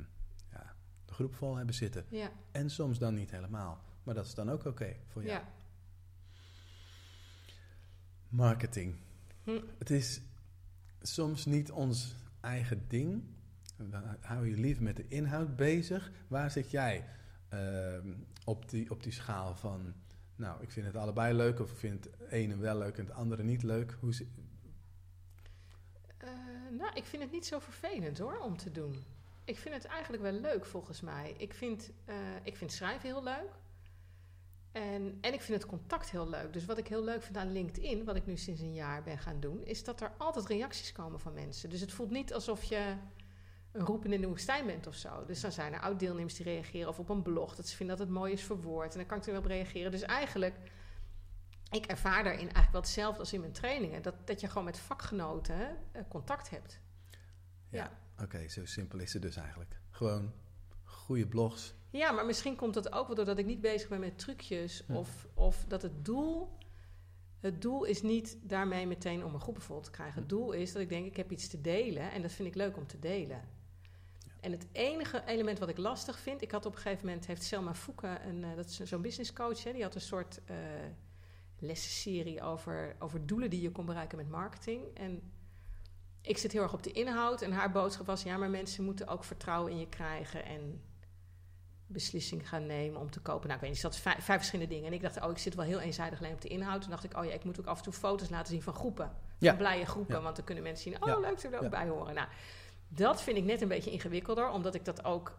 ja, 0.52 0.76
de 1.06 1.14
groep 1.14 1.36
vol 1.36 1.56
hebben 1.56 1.76
zitten. 1.76 2.06
Ja, 2.10 2.32
En 2.52 2.70
soms 2.70 3.00
dan 3.00 3.14
niet 3.14 3.32
helemaal. 3.32 3.84
Maar 4.04 4.16
dat 4.16 4.26
is 4.26 4.34
dan 4.34 4.50
ook 4.52 4.66
oké 4.66 4.96
voor 5.08 5.24
jou. 5.24 5.34
ja. 5.40 5.48
Marketing. 8.30 8.96
Hm. 9.44 9.60
Het 9.78 9.90
is 9.90 10.22
soms 11.02 11.46
niet 11.46 11.72
ons 11.72 12.16
eigen 12.42 12.84
ding. 12.88 13.24
Houden 14.22 14.50
je 14.50 14.58
liever 14.58 14.84
met 14.84 14.96
de 14.96 15.08
inhoud 15.08 15.56
bezig. 15.56 16.12
Waar 16.28 16.52
zit 16.52 16.72
jij 16.72 17.06
ehm, 17.50 18.14
op, 18.46 18.70
die, 18.70 18.92
op 18.92 19.04
die 19.04 19.12
schaal 19.12 19.56
van... 19.56 19.94
Nou, 20.36 20.62
ik 20.62 20.72
vind 20.72 20.86
het 20.86 20.96
allebei 20.96 21.34
leuk 21.34 21.60
of 21.60 21.72
ik 21.72 21.78
vind 21.78 22.04
het 22.04 22.30
ene 22.30 22.58
wel 22.58 22.78
leuk 22.78 22.98
en 22.98 23.06
het 23.06 23.14
andere 23.14 23.44
niet 23.44 23.64
leuk. 23.64 23.98
Hoe 24.00 24.28
Eh, 26.18 26.30
nou, 26.78 26.92
ik 26.94 27.06
vind 27.06 27.24
het 27.24 27.32
niet 27.32 27.46
zo 27.46 27.60
vervelend 27.60 28.18
hoor, 28.18 28.40
om 28.40 28.58
te 28.58 28.72
doen. 28.72 29.04
Ik 29.44 29.58
vind 29.58 29.76
het 29.76 29.86
eigenlijk 29.86 30.24
wel 30.24 30.32
leuk 30.32 30.66
volgens 30.66 31.02
mij. 31.02 31.34
Ik 31.38 31.54
vind, 31.54 31.92
eh, 32.06 32.16
ik 32.44 32.58
vind 32.58 32.72
schrijven 32.72 33.10
heel 33.10 33.24
leuk. 33.24 33.50
En, 34.72 35.18
en 35.22 35.34
ik 35.34 35.42
vind 35.42 35.62
het 35.62 35.70
contact 35.70 36.12
heel 36.12 36.30
leuk. 36.30 36.54
Dus 36.54 36.66
wat 36.66 36.78
ik 36.78 36.88
heel 36.88 37.04
leuk 37.04 37.24
vind 37.24 37.38
aan 37.38 37.52
LinkedIn, 37.52 38.04
wat 38.06 38.16
ik 38.16 38.26
nu 38.26 38.38
sinds 38.38 38.62
een 38.62 38.74
jaar 38.74 39.04
ben 39.04 39.18
gaan 39.18 39.40
doen, 39.40 39.66
is 39.66 39.84
dat 39.84 40.02
er 40.02 40.12
altijd 40.18 40.46
reacties 40.46 40.92
komen 40.92 41.20
van 41.20 41.34
mensen. 41.34 41.70
Dus 41.70 41.82
het 41.82 41.92
voelt 41.92 42.12
niet 42.12 42.34
alsof 42.34 42.64
je 42.64 42.96
roepen 43.74 44.14
in 44.14 44.22
de 44.22 44.28
woestijn 44.28 44.66
bent 44.66 44.88
of 44.88 44.96
zo. 44.96 45.26
Dus 45.26 45.42
dan 45.42 45.52
zijn 45.52 45.74
er 45.74 45.80
oud-deelnemers 45.80 46.36
die 46.36 46.46
reageren 46.46 46.90
of 46.90 47.00
op 47.00 47.10
een 47.10 47.22
blog. 47.22 47.56
Dat 47.56 47.68
ze 47.68 47.76
vinden 47.76 47.98
dat 47.98 48.06
het 48.06 48.16
mooi 48.16 48.34
is 48.34 48.44
verwoord. 48.44 48.92
En 48.92 48.98
dan 48.98 49.08
kan 49.08 49.18
ik 49.18 49.26
er 49.26 49.32
wel 49.32 49.42
op 49.42 49.48
reageren. 49.48 49.92
Dus 49.92 50.02
eigenlijk, 50.02 50.56
ik 51.70 51.86
ervaar 51.86 52.24
daarin 52.24 52.40
eigenlijk 52.40 52.72
wel 52.72 52.82
hetzelfde 52.82 53.20
als 53.20 53.34
in 53.34 53.40
mijn 53.40 53.52
trainingen. 53.52 54.02
Dat, 54.02 54.16
dat 54.28 54.42
je 54.42 54.48
gewoon 54.48 54.64
met 54.64 54.80
vakgenoten 54.80 55.78
eh, 55.92 56.02
contact 56.08 56.50
hebt. 56.50 56.80
Ja. 57.70 58.00
Oké, 58.22 58.48
zo 58.48 58.66
simpel 58.66 59.00
is 59.00 59.14
het 59.14 59.22
dus 59.22 59.36
eigenlijk. 59.36 59.80
Gewoon 59.90 60.34
goede 60.84 61.28
blogs. 61.28 61.74
Ja, 61.90 62.12
maar 62.12 62.26
misschien 62.26 62.56
komt 62.56 62.74
dat 62.74 62.92
ook 62.92 63.08
wel 63.08 63.16
doordat 63.16 63.38
ik 63.38 63.46
niet 63.46 63.62
bezig 63.62 63.90
ben 63.90 64.00
met 64.00 64.20
trucjes. 64.20 64.86
Of, 64.88 65.28
of 65.34 65.66
dat 65.68 65.82
het 65.82 66.06
doel... 66.06 66.60
Het 67.40 67.62
doel 67.62 67.84
is 67.84 68.02
niet 68.02 68.38
daarmee 68.42 68.88
meteen 68.88 69.26
om 69.26 69.34
een 69.34 69.40
groep 69.40 69.62
vol 69.62 69.82
te 69.82 69.92
krijgen. 69.92 70.20
Het 70.20 70.30
doel 70.30 70.52
is 70.52 70.72
dat 70.72 70.82
ik 70.82 70.90
denk, 70.90 71.06
ik 71.06 71.18
heb 71.18 71.32
iets 71.32 71.48
te 71.48 71.62
delen. 71.62 72.12
En 72.12 72.22
dat 72.22 72.32
vind 72.32 72.48
ik 72.48 72.56
leuk 72.56 72.78
om 72.78 72.88
te 72.88 73.00
delen. 73.00 73.42
En 74.42 74.52
het 74.52 74.68
enige 74.72 75.24
element 75.26 75.60
wat 75.60 75.70
ik 75.70 75.78
lastig 75.78 76.20
vind... 76.20 76.42
Ik 76.42 76.52
had 76.52 76.66
op 76.66 76.76
een 76.76 76.82
gegeven 76.82 77.06
moment, 77.06 77.26
heeft 77.26 77.44
Selma 77.44 77.74
Fouke... 77.74 78.18
Een, 78.26 78.44
eh, 78.44 78.56
dat 78.56 78.66
is 78.66 78.80
zo'n 78.80 79.02
business 79.02 79.34
coach, 79.34 79.64
hè, 79.64 79.72
die 79.74 79.84
had 79.84 79.96
een 79.96 80.02
soort 80.02 80.40
eh 80.46 80.56
lessenserie 81.64 82.42
over, 82.42 82.96
over 83.00 83.26
doelen 83.26 83.50
die 83.50 83.62
je 83.62 83.72
kon 83.72 83.86
bereiken 83.86 84.18
met 84.18 84.30
marketing. 84.30 84.84
En 84.94 85.32
ik 86.22 86.38
zit 86.38 86.52
heel 86.52 86.62
erg 86.62 86.74
op 86.74 86.84
de 86.84 86.92
inhoud. 86.92 87.42
En 87.42 87.52
haar 87.52 87.72
boodschap 87.72 88.06
was, 88.06 88.24
ja, 88.24 88.38
maar 88.38 88.50
mensen 88.50 88.84
moeten 88.84 89.08
ook 89.08 89.24
vertrouwen 89.24 89.72
in 89.72 89.80
je 89.80 89.90
krijgen... 89.90 90.46
en 90.46 90.82
beslissing 91.88 92.50
gaan 92.50 92.66
nemen 92.66 93.00
om 93.00 93.12
te 93.12 93.20
kopen. 93.20 93.44
Nou, 93.48 93.54
ik 93.54 93.62
weet 93.62 93.72
niet, 93.74 93.82
dat 93.82 93.98
vijf, 93.98 94.24
vijf 94.24 94.38
verschillende 94.38 94.74
dingen. 94.74 94.88
En 94.88 94.94
ik 94.94 95.02
dacht, 95.02 95.22
oh, 95.22 95.32
ik 95.32 95.38
zit 95.38 95.56
wel 95.56 95.66
heel 95.66 95.80
eenzijdig 95.80 96.20
alleen 96.20 96.34
op 96.34 96.42
de 96.42 96.48
inhoud. 96.48 96.82
Toen 96.82 96.90
dacht 96.90 97.04
ik, 97.04 97.18
oh 97.18 97.26
ja, 97.26 97.32
ik 97.32 97.44
moet 97.44 97.60
ook 97.60 97.66
af 97.66 97.78
en 97.78 97.84
toe 97.84 97.94
foto's 97.94 98.30
laten 98.30 98.48
zien 98.48 98.62
van 98.62 98.74
groepen. 98.74 99.12
Ja. 99.38 99.50
Van 99.50 99.58
blije 99.58 99.86
groepen, 99.86 100.16
Ja. 100.16 100.22
want 100.22 100.36
dan 100.36 100.46
kunnen 100.46 100.64
mensen 100.64 100.92
zien, 100.92 101.02
oh, 101.02 101.08
Ja. 101.08 101.20
leuk, 101.20 101.40
ze 101.40 101.48
er 101.48 101.64
ook 101.64 101.70
bij 101.70 101.88
horen. 101.88 102.14
Nou, 102.14 102.28
dat 102.96 103.22
vind 103.24 103.38
ik 103.38 103.44
net 103.44 103.62
een 103.62 103.68
beetje 103.68 103.92
ingewikkelder, 103.92 104.50
omdat 104.50 104.76
ik 104.76 104.86
dat 104.86 105.06
ook 105.06 105.38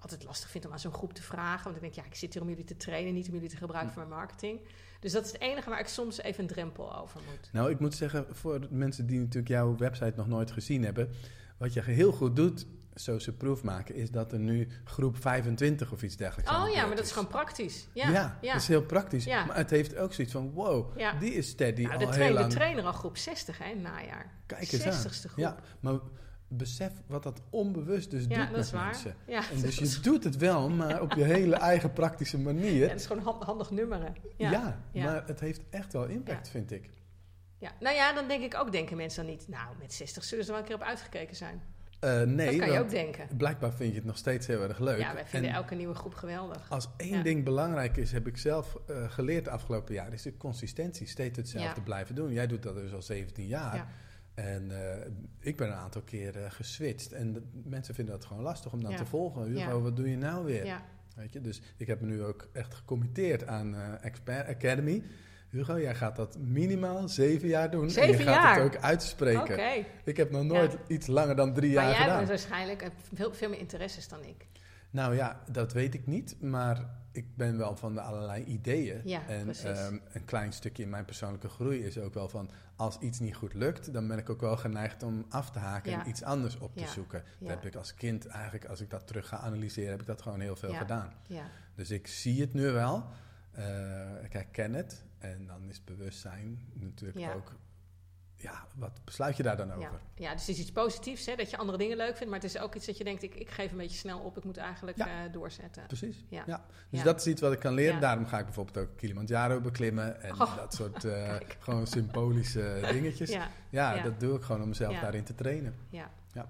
altijd 0.00 0.24
lastig 0.24 0.50
vind 0.50 0.66
om 0.66 0.72
aan 0.72 0.78
zo'n 0.78 0.92
groep 0.92 1.12
te 1.12 1.22
vragen. 1.22 1.64
Want 1.64 1.76
ik 1.76 1.82
denk, 1.82 1.94
ja, 1.94 2.04
ik 2.04 2.14
zit 2.14 2.32
hier 2.32 2.42
om 2.42 2.48
jullie 2.48 2.64
te 2.64 2.76
trainen, 2.76 3.14
niet 3.14 3.28
om 3.28 3.34
jullie 3.34 3.48
te 3.48 3.56
gebruiken 3.56 3.92
Hm. 3.92 3.98
voor 3.98 4.08
mijn 4.08 4.18
marketing. 4.20 4.60
Dus 5.00 5.12
dat 5.12 5.24
is 5.24 5.32
het 5.32 5.40
enige 5.40 5.70
waar 5.70 5.80
ik 5.80 5.86
soms 5.86 6.20
even 6.20 6.40
een 6.42 6.48
drempel 6.48 6.96
over 6.96 7.20
moet. 7.30 7.48
Nou, 7.52 7.70
ik 7.70 7.80
moet 7.80 7.94
zeggen, 7.94 8.26
voor 8.30 8.60
de 8.60 8.66
mensen 8.70 9.06
die 9.06 9.18
natuurlijk 9.18 9.48
jouw 9.48 9.76
website 9.76 10.12
nog 10.16 10.26
nooit 10.26 10.50
gezien 10.50 10.84
hebben... 10.84 11.10
Wat 11.56 11.72
je 11.72 11.82
heel 11.82 12.12
goed 12.12 12.36
doet, 12.36 12.66
social 12.94 13.36
proof 13.36 13.62
maken, 13.62 13.94
is 13.94 14.10
dat 14.10 14.32
er 14.32 14.38
nu 14.38 14.68
groep 14.84 15.16
25 15.16 15.92
of 15.92 16.02
iets 16.02 16.16
dergelijks 16.16 16.50
Oh 16.52 16.68
ja, 16.72 16.86
maar 16.86 16.96
dat 16.96 17.04
is 17.04 17.12
gewoon 17.12 17.28
praktisch. 17.28 17.86
Ja, 17.92 18.10
Ja, 18.10 18.38
ja. 18.40 18.52
dat 18.52 18.62
is 18.62 18.68
heel 18.68 18.82
praktisch. 18.82 19.24
Ja. 19.24 19.44
Maar 19.44 19.56
het 19.56 19.70
heeft 19.70 19.96
ook 19.96 20.12
zoiets 20.12 20.32
van, 20.32 20.50
wow, 20.52 20.98
die 21.20 21.34
is 21.34 21.48
steady 21.48 21.82
Nou, 21.82 22.04
al 22.04 22.10
de, 22.10 22.14
heel 22.16 22.32
lang. 22.32 22.48
de 22.48 22.54
trainer 22.54 22.84
al 22.84 22.92
groep 22.92 23.16
60 23.16 23.58
hè, 23.58 23.74
najaar. 23.74 24.32
Kijk 24.46 24.72
eens 24.72 24.84
aan. 24.86 24.92
60ste 25.12 25.28
groep. 25.30 25.36
Ja, 25.36 25.56
maar 25.80 25.98
besef 26.56 26.92
wat 27.06 27.22
dat 27.22 27.40
onbewust 27.50 28.10
dus 28.10 28.22
Ja, 28.22 28.28
doet 28.28 28.36
dat 28.38 28.50
met 28.50 28.64
is 28.64 28.70
waar. 28.72 28.84
mensen. 28.84 29.14
Ja, 29.26 29.50
En 29.50 29.60
dus 29.60 29.76
je 29.78 30.00
doet 30.10 30.24
het 30.24 30.36
wel, 30.36 30.68
maar 30.70 31.00
op 31.02 31.12
je 31.12 31.24
hele 31.24 31.54
eigen 31.56 31.92
praktische 31.92 32.36
ja, 32.36 32.42
manier. 32.42 32.88
het 32.90 33.00
is 33.00 33.06
gewoon 33.06 33.22
hand- 33.22 33.42
handig 33.42 33.70
nummeren. 33.70 34.14
Ja, 34.36 34.50
Ja. 34.50 34.80
Ja. 34.92 35.04
maar 35.04 35.26
het 35.26 35.40
heeft 35.40 35.60
echt 35.70 35.92
wel 35.92 36.04
impact, 36.06 36.46
Ja. 36.46 36.50
vind 36.52 36.70
ik. 36.72 36.90
Ja. 37.58 37.70
Nou 37.80 37.94
ja, 37.94 38.12
dan 38.12 38.28
denk 38.28 38.42
ik 38.42 38.54
ook, 38.56 38.72
denken 38.72 38.96
mensen 38.96 39.24
dan 39.24 39.32
niet... 39.34 39.48
Nou, 39.48 39.66
met 39.78 39.92
60 39.92 40.24
zullen 40.24 40.44
ze 40.44 40.50
er 40.50 40.56
wel 40.56 40.66
een 40.66 40.72
keer 40.72 40.82
op 40.82 40.88
uitgekeken 40.90 41.36
zijn. 41.36 41.62
Eh, 42.00 42.22
nee, 42.22 42.50
dat 42.50 42.56
kan 42.66 42.72
je 42.72 42.80
ook 42.80 42.90
denken. 42.90 43.28
blijkbaar 43.36 43.72
vind 43.74 43.90
je 43.90 43.96
het 43.96 44.04
nog 44.04 44.16
steeds 44.16 44.46
heel 44.46 44.62
erg 44.62 44.78
leuk. 44.78 44.98
Ja, 44.98 45.14
wij 45.14 45.26
vinden 45.26 45.50
En 45.50 45.56
elke 45.56 45.74
nieuwe 45.74 45.94
groep 45.94 46.14
geweldig. 46.14 46.70
als 46.70 46.88
één 46.96 47.16
Ja. 47.16 47.22
ding 47.22 47.44
belangrijk 47.44 47.96
is, 47.96 48.12
heb 48.12 48.26
ik 48.26 48.36
zelf 48.36 48.76
eh, 48.86 49.10
geleerd 49.10 49.44
de 49.44 49.50
afgelopen 49.50 49.94
jaren, 49.94 50.12
is 50.12 50.22
de 50.22 50.36
consistentie. 50.36 51.06
Steeds 51.06 51.36
hetzelfde 51.36 51.76
Ja. 51.80 51.84
blijven 51.84 52.14
doen. 52.14 52.32
Jij 52.32 52.46
doet 52.46 52.62
dat 52.62 52.74
dus 52.74 52.92
al 52.92 53.02
17 53.02 53.46
jaar. 53.46 53.88
Ja. 54.36 54.42
En 54.42 54.70
eh, 55.00 55.06
ik 55.40 55.56
ben 55.56 55.68
een 55.68 55.74
aantal 55.74 56.02
keer 56.02 56.36
eh, 56.44 56.50
geswitcht. 56.50 57.12
En 57.12 57.32
de- 57.32 57.42
mensen 57.64 57.94
vinden 57.94 58.14
dat 58.14 58.24
gewoon 58.24 58.42
lastig 58.42 58.72
om 58.72 58.82
dan 58.82 58.90
Ja. 58.90 58.96
te 58.96 59.06
volgen. 59.06 59.42
Hugo, 59.44 59.58
Ja. 59.58 59.78
wat 59.80 59.96
doe 59.96 60.10
je 60.10 60.16
nou 60.16 60.44
weer? 60.44 60.64
Ja. 60.66 60.82
Weet 61.16 61.32
je? 61.32 61.40
Dus 61.40 61.62
ik 61.76 61.86
heb 61.86 62.00
me 62.00 62.06
nu 62.06 62.22
ook 62.22 62.48
echt 62.52 62.74
gecommitteerd 62.74 63.46
aan 63.46 63.74
eh, 63.74 64.04
Expert 64.04 64.48
Academy. 64.48 65.02
Hugo, 65.50 65.80
jij 65.80 65.94
gaat 65.94 66.16
dat 66.16 66.38
minimaal 66.38 67.08
zeven 67.08 67.48
jaar 67.48 67.70
doen. 67.70 67.82
en 67.82 67.90
Zeven 67.90 68.18
je 68.18 68.22
gaat 68.24 68.56
het 68.56 68.64
ook 68.64 68.76
uitspreken. 68.82 69.84
Ik 70.04 70.16
heb 70.16 70.30
nog 70.30 70.44
nooit 70.44 70.72
Ja. 70.72 70.78
iets 70.86 71.06
langer 71.06 71.36
dan 71.36 71.54
drie 71.54 71.74
Maar 71.74 71.82
jaar 71.84 71.92
jij 71.92 72.00
hebt 72.00 72.10
gedaan. 72.12 72.26
waarschijnlijk 72.28 72.82
eh, 72.82 72.88
veel, 73.14 73.34
veel 73.34 73.48
meer 73.48 73.58
interesses 73.58 74.08
dan 74.08 74.24
ik. 74.24 74.46
Nou 74.94 75.14
ja, 75.14 75.40
dat 75.50 75.72
weet 75.72 75.94
ik 75.94 76.06
niet. 76.06 76.40
Maar 76.40 76.84
ik 77.12 77.36
ben 77.36 77.58
wel 77.58 77.76
van 77.76 77.94
de 77.94 78.00
allerlei 78.00 78.44
ideeën. 78.44 79.00
Ja, 79.04 79.26
en 79.26 79.54
ehm, 79.54 79.98
een 80.12 80.24
klein 80.24 80.52
stukje 80.52 80.82
in 80.82 80.88
mijn 80.88 81.04
persoonlijke 81.04 81.48
groei 81.48 81.84
is 81.84 81.98
ook 81.98 82.14
wel 82.14 82.28
van... 82.28 82.50
als 82.76 82.98
iets 82.98 83.18
niet 83.18 83.34
goed 83.34 83.54
lukt, 83.54 83.92
dan 83.92 84.08
ben 84.08 84.18
ik 84.18 84.30
ook 84.30 84.40
wel 84.40 84.56
geneigd 84.56 85.02
om 85.02 85.24
af 85.28 85.50
te 85.50 85.58
haken... 85.58 85.90
Ja. 85.90 86.02
en 86.02 86.08
iets 86.08 86.22
anders 86.22 86.58
op 86.58 86.74
te 86.74 86.80
Ja. 86.80 86.86
zoeken. 86.86 87.22
Dat 87.38 87.48
heb 87.48 87.64
ik 87.64 87.74
als 87.74 87.94
kind 87.94 88.26
eigenlijk, 88.26 88.64
als 88.64 88.80
ik 88.80 88.90
dat 88.90 89.06
terug 89.06 89.28
ga 89.28 89.38
analyseren... 89.38 89.90
heb 89.90 90.00
ik 90.00 90.06
dat 90.06 90.22
gewoon 90.22 90.40
heel 90.40 90.56
veel 90.56 90.74
gedaan. 90.74 91.12
Ja. 91.26 91.46
Dus 91.74 91.90
ik 91.90 92.06
zie 92.06 92.40
het 92.40 92.54
nu 92.54 92.70
wel. 92.70 93.06
Eh, 93.50 94.24
ik 94.24 94.32
herken 94.32 94.74
het. 94.74 95.04
En 95.18 95.46
dan 95.46 95.68
is 95.68 95.84
bewustzijn 95.84 96.58
natuurlijk 96.72 97.34
ook... 97.36 97.52
Ja, 98.44 98.66
wat 98.76 98.90
besluit 99.04 99.36
je 99.36 99.42
daar 99.42 99.56
dan 99.56 99.72
over? 99.72 100.00
ja, 100.14 100.32
dus 100.32 100.40
het 100.40 100.48
is 100.56 100.58
iets 100.60 100.72
positiefs, 100.72 101.26
hè, 101.26 101.34
dat 101.36 101.50
je 101.50 101.56
andere 101.56 101.78
dingen 101.78 101.96
leuk 101.96 102.16
vindt. 102.16 102.32
Maar 102.32 102.40
het 102.40 102.54
is 102.54 102.58
ook 102.58 102.74
iets 102.74 102.86
dat 102.86 102.96
je 102.98 103.04
denkt, 103.04 103.22
ik, 103.22 103.34
ik 103.34 103.50
geef 103.50 103.70
een 103.70 103.76
beetje 103.76 103.96
snel 103.98 104.18
op. 104.18 104.36
Ik 104.36 104.44
moet 104.44 104.56
eigenlijk 104.56 104.96
Ja. 104.96 105.06
eh, 105.24 105.32
doorzetten. 105.32 105.86
Precies. 105.86 106.24
Ja. 106.28 106.42
Ja. 106.46 106.64
Dus 106.90 107.02
dat 107.02 107.20
is 107.20 107.26
iets 107.26 107.40
wat 107.40 107.52
ik 107.52 107.58
kan 107.58 107.74
leren. 107.74 108.00
Daarom 108.00 108.26
ga 108.26 108.38
ik 108.38 108.44
bijvoorbeeld 108.44 108.78
ook 108.78 108.96
Kilimanjaro 108.96 109.60
beklimmen. 109.60 110.22
En 110.22 110.32
Oh, 110.40 110.56
dat 110.56 110.74
soort 110.74 111.04
eh, 111.14 111.34
gewoon 111.58 111.86
symbolische 111.86 112.78
dingetjes. 112.92 113.30
Ja, 113.30 113.48
Ja, 113.70 113.94
ja. 113.94 114.02
dat 114.02 114.20
doe 114.20 114.36
ik 114.36 114.42
gewoon 114.42 114.62
om 114.62 114.68
mezelf 114.68 114.98
daarin 114.98 115.24
te 115.24 115.34
trainen. 115.34 115.74
ja. 115.90 116.10
Ja. 116.32 116.48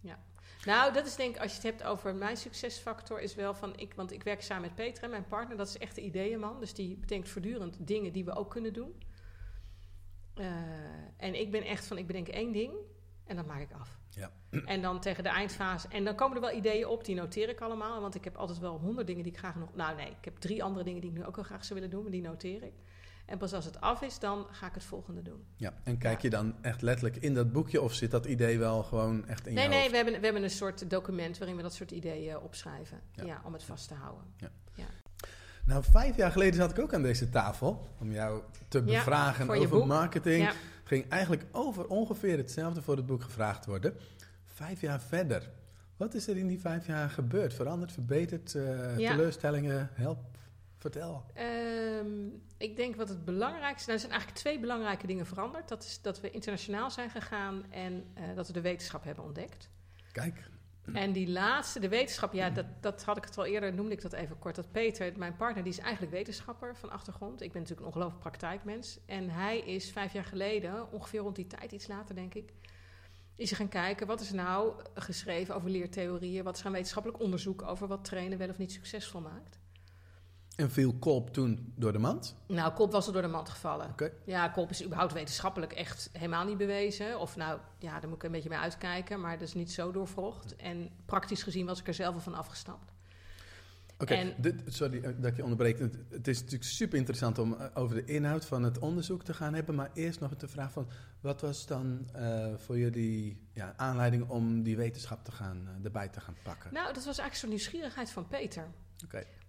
ja. 0.00 0.18
Nou, 0.64 0.92
dat 0.92 1.06
is 1.06 1.16
denk 1.16 1.34
ik, 1.34 1.40
als 1.42 1.50
je 1.50 1.56
het 1.56 1.66
hebt 1.66 1.82
over 1.82 2.14
mijn 2.14 2.36
succesfactor, 2.36 3.20
is 3.20 3.34
wel 3.34 3.54
van 3.54 3.76
ik, 3.76 3.94
want 3.94 4.12
ik 4.12 4.22
werk 4.22 4.42
samen 4.42 4.62
met 4.62 4.74
Peter, 4.74 5.02
hè, 5.02 5.08
mijn 5.08 5.26
partner, 5.28 5.56
dat 5.56 5.68
is 5.68 5.78
echt 5.78 5.94
de 5.94 6.00
ideeënman. 6.00 6.60
Dus 6.60 6.74
die 6.74 6.96
bedenkt 6.96 7.28
voortdurend 7.28 7.76
dingen 7.80 8.12
die 8.12 8.24
we 8.24 8.34
ook 8.34 8.50
kunnen 8.50 8.72
doen. 8.72 9.02
Eh, 10.38 10.46
en 11.16 11.40
ik 11.40 11.50
ben 11.50 11.62
echt 11.64 11.86
van, 11.86 11.98
ik 11.98 12.06
bedenk 12.06 12.28
één 12.28 12.52
ding 12.52 12.72
en 13.24 13.36
dat 13.36 13.46
maak 13.46 13.60
ik 13.60 13.72
af. 13.72 13.98
Ja. 14.10 14.30
En 14.64 14.82
dan 14.82 15.00
tegen 15.00 15.22
de 15.22 15.28
eindfase. 15.28 15.88
En 15.88 16.04
dan 16.04 16.14
komen 16.14 16.36
er 16.36 16.42
wel 16.42 16.56
ideeën 16.56 16.86
op, 16.86 17.04
die 17.04 17.14
noteer 17.14 17.48
ik 17.48 17.60
allemaal. 17.60 18.00
Want 18.00 18.14
ik 18.14 18.24
heb 18.24 18.36
altijd 18.36 18.58
wel 18.58 18.78
honderd 18.78 19.06
dingen 19.06 19.22
die 19.22 19.32
ik 19.32 19.38
graag 19.38 19.54
nog... 19.56 19.74
Nou 19.74 19.96
nee, 19.96 20.06
ik 20.10 20.24
heb 20.24 20.36
drie 20.36 20.62
andere 20.62 20.84
dingen 20.84 21.00
die 21.00 21.10
ik 21.10 21.16
nu 21.16 21.24
ook 21.24 21.36
wel 21.36 21.44
graag 21.44 21.64
zou 21.64 21.74
willen 21.80 21.94
doen, 21.94 22.02
maar 22.02 22.12
die 22.12 22.22
noteer 22.22 22.62
ik. 22.62 22.72
En 23.26 23.38
pas 23.38 23.52
als 23.52 23.64
het 23.64 23.80
af 23.80 24.02
is, 24.02 24.18
dan 24.18 24.46
ga 24.50 24.66
ik 24.66 24.74
het 24.74 24.84
volgende 24.84 25.22
doen. 25.22 25.44
Ja. 25.56 25.74
En 25.84 25.98
kijk 25.98 26.14
Ja. 26.16 26.22
je 26.22 26.30
dan 26.30 26.54
echt 26.62 26.82
letterlijk 26.82 27.16
in 27.16 27.34
dat 27.34 27.52
boekje 27.52 27.82
of 27.82 27.92
zit 27.94 28.10
dat 28.10 28.26
idee 28.26 28.58
wel 28.58 28.82
gewoon 28.82 29.26
echt 29.26 29.46
in 29.46 29.54
Nee, 29.54 29.62
je 29.62 29.68
nee, 29.68 29.78
hoofd? 29.78 29.90
we 29.90 29.96
hebben, 29.96 30.14
we 30.18 30.24
hebben 30.24 30.42
een 30.42 30.50
soort 30.50 30.90
document 30.90 31.38
waarin 31.38 31.56
we 31.56 31.62
dat 31.62 31.74
soort 31.74 31.90
ideeën 31.90 32.38
opschrijven. 32.38 33.00
Ja. 33.12 33.24
Ja. 33.24 33.40
om 33.44 33.52
het 33.52 33.64
vast 33.64 33.88
te 33.88 33.94
houden. 33.94 34.24
Nou, 35.68 35.84
vijf 35.90 36.16
jaar 36.16 36.32
geleden 36.32 36.54
zat 36.54 36.70
ik 36.70 36.78
ook 36.78 36.94
aan 36.94 37.02
deze 37.02 37.28
tafel 37.28 37.88
om 37.98 38.12
jou 38.12 38.42
te 38.68 38.82
bevragen 38.82 39.50
over 39.50 39.86
marketing. 39.86 40.44
Ja. 40.44 40.52
Ging 40.84 41.08
eigenlijk 41.08 41.44
over 41.52 41.86
ongeveer 41.86 42.36
hetzelfde 42.36 42.82
voor 42.82 42.96
het 42.96 43.06
boek 43.06 43.22
gevraagd 43.22 43.66
worden. 43.66 43.94
Vijf 44.44 44.80
jaar 44.80 45.00
verder. 45.00 45.50
Wat 45.96 46.14
is 46.14 46.28
er 46.28 46.36
in 46.36 46.46
die 46.46 46.60
vijf 46.60 46.86
jaar 46.86 47.10
gebeurd? 47.10 47.54
Veranderd, 47.54 47.92
verbeterd, 47.92 48.54
eh, 48.54 48.98
Ja. 48.98 49.10
teleurstellingen? 49.10 49.90
Help, 49.92 50.18
vertel. 50.76 51.24
Ehm, 51.34 52.06
ik 52.56 52.76
denk 52.76 52.96
wat 52.96 53.08
het 53.08 53.24
belangrijkste... 53.24 53.90
Nou, 53.90 53.92
er 53.92 53.98
zijn 53.98 54.12
eigenlijk 54.12 54.40
twee 54.40 54.58
belangrijke 54.60 55.06
dingen 55.06 55.26
veranderd. 55.26 55.68
Dat 55.68 55.84
is 55.84 56.02
dat 56.02 56.20
we 56.20 56.30
internationaal 56.30 56.90
zijn 56.90 57.10
gegaan 57.10 57.64
en 57.70 58.04
eh, 58.14 58.24
dat 58.34 58.46
we 58.46 58.52
de 58.52 58.60
wetenschap 58.60 59.04
hebben 59.04 59.24
ontdekt. 59.24 59.68
Kijk, 60.12 60.50
En 60.92 61.12
die 61.12 61.28
laatste, 61.28 61.80
de 61.80 61.88
wetenschap, 61.88 62.32
ja, 62.32 62.50
dat, 62.50 62.66
dat 62.80 63.04
had 63.04 63.16
ik 63.16 63.24
het 63.24 63.38
al 63.38 63.44
eerder, 63.44 63.74
noemde 63.74 63.92
ik 63.92 64.02
dat 64.02 64.12
even 64.12 64.38
kort. 64.38 64.54
Dat 64.54 64.72
Peter, 64.72 65.12
mijn 65.16 65.36
partner, 65.36 65.62
die 65.62 65.72
is 65.72 65.78
eigenlijk 65.78 66.12
wetenschapper 66.12 66.76
van 66.76 66.90
achtergrond. 66.90 67.42
Ik 67.42 67.52
ben 67.52 67.60
natuurlijk 67.60 67.80
een 67.80 67.94
ongelooflijk 67.94 68.22
praktijkmens. 68.22 68.98
En 69.06 69.30
hij 69.30 69.58
is 69.58 69.90
vijf 69.90 70.12
jaar 70.12 70.24
geleden, 70.24 70.92
ongeveer 70.92 71.20
rond 71.20 71.36
die 71.36 71.46
tijd, 71.46 71.72
iets 71.72 71.86
later 71.86 72.14
denk 72.14 72.34
ik, 72.34 72.52
is 73.34 73.52
gaan 73.52 73.68
kijken 73.68 74.06
wat 74.06 74.20
is 74.20 74.32
nou 74.32 74.72
geschreven 74.94 75.54
over 75.54 75.70
leertheorieën, 75.70 76.44
wat 76.44 76.54
is 76.54 76.60
er 76.60 76.66
aan 76.66 76.72
wetenschappelijk 76.72 77.22
onderzoek 77.22 77.62
over 77.62 77.86
wat 77.86 78.04
trainen 78.04 78.38
wel 78.38 78.48
of 78.48 78.58
niet 78.58 78.72
succesvol 78.72 79.20
maakt. 79.20 79.58
En 80.58 80.70
viel 80.70 80.94
Kolp 80.98 81.32
toen 81.32 81.72
door 81.76 81.92
de 81.92 81.98
mand? 81.98 82.36
Nou, 82.46 82.72
Kolp 82.72 82.92
was 82.92 83.06
er 83.06 83.12
door 83.12 83.22
de 83.22 83.28
mand 83.28 83.48
gevallen. 83.48 83.90
Oké. 83.90 84.10
Ja, 84.24 84.48
Kolp 84.48 84.70
is 84.70 84.84
überhaupt 84.84 85.12
wetenschappelijk 85.12 85.72
echt 85.72 86.10
helemaal 86.12 86.44
niet 86.44 86.56
bewezen. 86.56 87.20
Of 87.20 87.36
nou, 87.36 87.58
ja, 87.78 88.00
daar 88.00 88.08
moet 88.08 88.18
ik 88.18 88.22
een 88.22 88.32
beetje 88.32 88.48
mee 88.48 88.58
uitkijken, 88.58 89.20
maar 89.20 89.38
dat 89.38 89.48
is 89.48 89.54
niet 89.54 89.72
zo 89.72 89.90
doorvrocht. 89.90 90.56
En 90.56 90.90
praktisch 91.04 91.42
gezien 91.42 91.66
was 91.66 91.80
ik 91.80 91.86
er 91.86 91.94
zelf 91.94 92.14
al 92.14 92.20
van 92.20 92.34
afgestapt. 92.34 92.92
Oké, 93.98 94.34
sorry 94.66 95.02
eh, 95.02 95.10
dat 95.16 95.30
ik 95.30 95.36
je 95.36 95.42
onderbreek. 95.42 95.78
Het, 95.78 95.98
het 96.08 96.28
is 96.28 96.38
natuurlijk 96.38 96.70
super 96.70 96.98
interessant 96.98 97.38
om 97.38 97.54
eh, 97.54 97.66
over 97.74 97.94
de 97.94 98.04
inhoud 98.04 98.44
van 98.44 98.62
het 98.62 98.78
onderzoek 98.78 99.24
te 99.24 99.34
gaan 99.34 99.54
hebben. 99.54 99.74
Maar 99.74 99.90
eerst 99.94 100.20
nog 100.20 100.36
de 100.36 100.48
vraag 100.48 100.72
van, 100.72 100.88
wat 101.20 101.40
was 101.40 101.66
dan 101.66 102.08
eh, 102.12 102.54
voor 102.56 102.78
jullie 102.78 103.48
ja, 103.52 103.74
aanleiding 103.76 104.28
om 104.28 104.62
die 104.62 104.76
wetenschap 104.76 105.24
te 105.24 105.32
gaan, 105.32 105.68
erbij 105.82 106.08
te 106.08 106.20
gaan 106.20 106.36
pakken? 106.42 106.72
Nou, 106.72 106.86
dat 106.86 107.04
was 107.04 107.04
eigenlijk 107.04 107.34
zo'n 107.34 107.48
nieuwsgierigheid 107.48 108.10
van 108.10 108.28
Peter. 108.28 108.70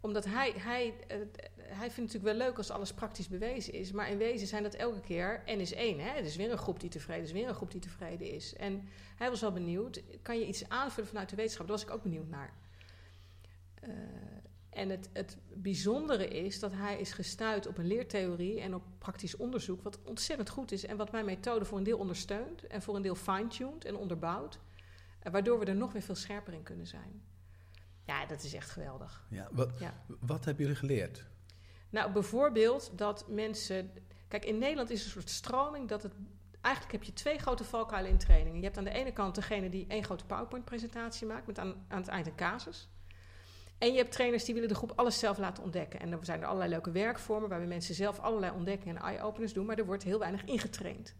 Omdat 0.02 0.26
hij, 0.26 0.54
hij, 0.58 0.94
eh, 1.08 1.18
hij 1.58 1.92
vindt 1.92 1.96
het 1.96 1.98
natuurlijk 1.98 2.24
wel 2.24 2.48
leuk 2.48 2.58
als 2.58 2.70
alles 2.70 2.94
praktisch 2.94 3.28
bewezen 3.28 3.74
is. 3.74 3.92
Maar 3.92 4.10
in 4.10 4.18
wezen 4.18 4.48
zijn 4.48 4.64
dat 4.64 4.74
elke 4.74 5.00
keer 5.00 5.44
N 5.46 5.60
is 5.60 5.74
één. 5.74 6.00
Hè? 6.00 6.10
Er 6.10 6.24
is 6.24 6.36
weer 6.36 6.52
een 6.52 6.58
groep 6.58 6.80
die 6.80 6.90
tevreden 6.90 7.24
is, 7.24 7.32
weer 7.32 7.48
een 7.48 7.56
groep 7.56 7.72
die 7.72 7.82
tevreden 7.82 8.32
is. 8.32 8.56
En 8.56 8.88
hij 9.16 9.30
was 9.30 9.42
wel 9.42 9.52
benieuwd, 9.52 10.02
kan 10.22 10.40
je 10.40 10.48
iets 10.48 10.70
aanvullen 10.70 11.10
vanuit 11.10 11.30
de 11.30 11.36
wetenschap? 11.36 11.68
Daar 11.68 11.76
was 11.76 11.86
ik 11.86 11.92
ook 11.92 12.04
benieuwd 12.04 12.28
naar. 12.28 12.54
Eh, 13.74 13.90
en 14.70 14.90
het, 14.90 15.10
het 15.14 15.38
bijzondere 15.54 16.28
is 16.28 16.60
dat 16.60 16.72
hij 16.72 17.00
is 17.00 17.12
gestuurd 17.12 17.68
op 17.68 17.78
een 17.78 17.88
leertheorie 17.88 18.62
en 18.62 18.76
op 18.76 18.84
praktisch 18.98 19.36
onderzoek, 19.36 19.82
wat 19.82 20.00
ontzettend 20.04 20.50
goed 20.50 20.72
is 20.72 20.86
en 20.86 20.98
wat 20.98 21.12
mijn 21.12 21.26
methode 21.26 21.66
voor 21.66 21.78
een 21.78 21.84
deel 21.84 21.98
ondersteunt 21.98 22.68
en 22.68 22.82
voor 22.82 22.96
een 22.96 23.02
deel 23.02 23.16
fine-tuned 23.16 23.86
en 23.86 23.96
onderbouwt, 23.96 24.60
eh, 25.20 25.32
waardoor 25.32 25.60
we 25.60 25.66
er 25.66 25.76
nog 25.76 25.92
weer 25.92 26.02
veel 26.02 26.16
scherper 26.16 26.54
in 26.54 26.64
kunnen 26.64 26.88
zijn. 26.88 27.22
Ja, 28.10 28.26
dat 28.26 28.44
is 28.44 28.54
echt 28.54 28.70
geweldig. 28.70 29.26
Ja, 29.30 29.48
wat, 29.52 29.70
Ja. 29.80 29.94
wat 30.20 30.46
hebben 30.46 30.64
jullie 30.64 30.80
geleerd? 30.80 31.26
Nou, 31.90 32.12
bijvoorbeeld 32.12 32.92
dat 32.98 33.26
mensen. 33.28 33.92
Kijk, 34.28 34.46
in 34.46 34.58
Nederland 34.58 34.90
is 34.90 35.00
er 35.00 35.06
een 35.06 35.12
soort 35.12 35.30
stroming 35.30 35.88
dat 35.88 36.04
het. 36.04 36.14
Eigenlijk 36.62 36.94
heb 36.96 37.04
je 37.04 37.14
twee 37.14 37.38
grote 37.38 37.64
valkuilen 37.64 38.12
in 38.12 38.18
trainingen. 38.18 38.58
Je 38.60 38.64
hebt 38.66 38.78
aan 38.78 38.84
de 38.84 38.90
ene 38.90 39.12
kant 39.12 39.36
degene 39.36 39.70
die 39.70 39.86
één 39.88 40.04
grote 40.04 40.26
PowerPoint-presentatie 40.26 41.28
maakt 41.28 41.48
met 41.48 41.60
aan, 41.60 41.86
aan 41.88 42.00
het 42.00 42.08
eind 42.08 42.28
een 42.28 42.36
casus. 42.36 42.90
En 43.78 43.92
je 43.92 43.98
hebt 43.98 44.12
trainers 44.12 44.44
die 44.44 44.54
willen 44.54 44.70
de 44.70 44.76
groep 44.76 44.92
alles 44.96 45.20
zelf 45.20 45.38
laten 45.38 45.64
ontdekken. 45.64 46.00
En 46.00 46.10
dan 46.10 46.26
zijn 46.26 46.40
er 46.42 46.46
allerlei 46.46 46.70
leuke 46.70 46.92
werkvormen 46.92 47.50
waarbij 47.50 47.68
mensen 47.68 47.96
zelf 47.96 48.20
allerlei 48.20 48.54
ontdekkingen 48.54 48.96
en 48.96 49.02
eye-openers 49.02 49.54
doen, 49.54 49.66
maar 49.66 49.78
er 49.78 49.86
wordt 49.86 50.04
heel 50.04 50.20
weinig 50.20 50.44
ingetraind. 50.46 51.16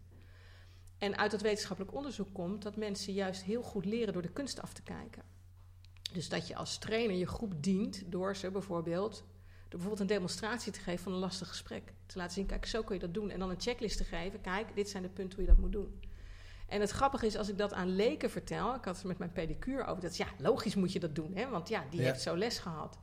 En 0.98 1.16
uit 1.18 1.30
dat 1.30 1.40
wetenschappelijk 1.40 1.94
onderzoek 1.94 2.34
komt 2.34 2.62
dat 2.62 2.76
mensen 2.76 3.12
juist 3.12 3.42
heel 3.42 3.62
goed 3.62 3.84
leren 3.84 4.12
door 4.12 4.22
de 4.22 4.32
kunst 4.32 4.62
af 4.62 4.72
te 4.72 4.82
kijken. 4.82 5.22
Dus 6.12 6.28
dat 6.28 6.48
je 6.48 6.56
als 6.56 6.78
trainer 6.78 7.16
je 7.16 7.26
groep 7.26 7.62
dient 7.62 8.02
door 8.06 8.36
ze 8.36 8.50
bijvoorbeeld 8.50 9.24
door 9.68 9.80
bijvoorbeeld 9.80 10.10
een 10.10 10.16
demonstratie 10.16 10.72
te 10.72 10.80
geven 10.80 11.02
van 11.02 11.12
een 11.12 11.18
lastig 11.18 11.48
gesprek. 11.48 11.92
Te 12.06 12.18
laten 12.18 12.34
zien, 12.34 12.46
kijk, 12.46 12.66
zo 12.66 12.82
kun 12.82 12.94
je 12.94 13.00
dat 13.00 13.14
doen. 13.14 13.30
En 13.30 13.38
dan 13.38 13.50
een 13.50 13.60
checklist 13.60 13.96
te 13.96 14.04
geven, 14.04 14.40
kijk, 14.40 14.74
dit 14.74 14.88
zijn 14.88 15.02
de 15.02 15.08
punten 15.08 15.38
hoe 15.38 15.46
je 15.46 15.52
dat 15.52 15.60
moet 15.60 15.72
doen. 15.72 16.00
En 16.68 16.80
het 16.80 16.90
grappige 16.90 17.26
is, 17.26 17.36
als 17.36 17.48
ik 17.48 17.58
dat 17.58 17.72
aan 17.72 17.94
leken 17.96 18.30
vertel... 18.30 18.74
ik 18.74 18.84
had 18.84 18.96
het 18.96 19.04
met 19.04 19.18
mijn 19.18 19.32
pedicure 19.32 19.84
over, 19.84 20.02
dat 20.02 20.10
is, 20.10 20.16
ja, 20.16 20.26
logisch 20.38 20.74
moet 20.74 20.92
je 20.92 21.00
dat 21.00 21.14
doen, 21.14 21.34
hè, 21.34 21.48
want 21.48 21.68
ja, 21.68 21.84
die 21.90 22.00
Ja. 22.00 22.06
heeft 22.06 22.20
zo 22.20 22.36
les 22.36 22.58
gehad. 22.58 22.98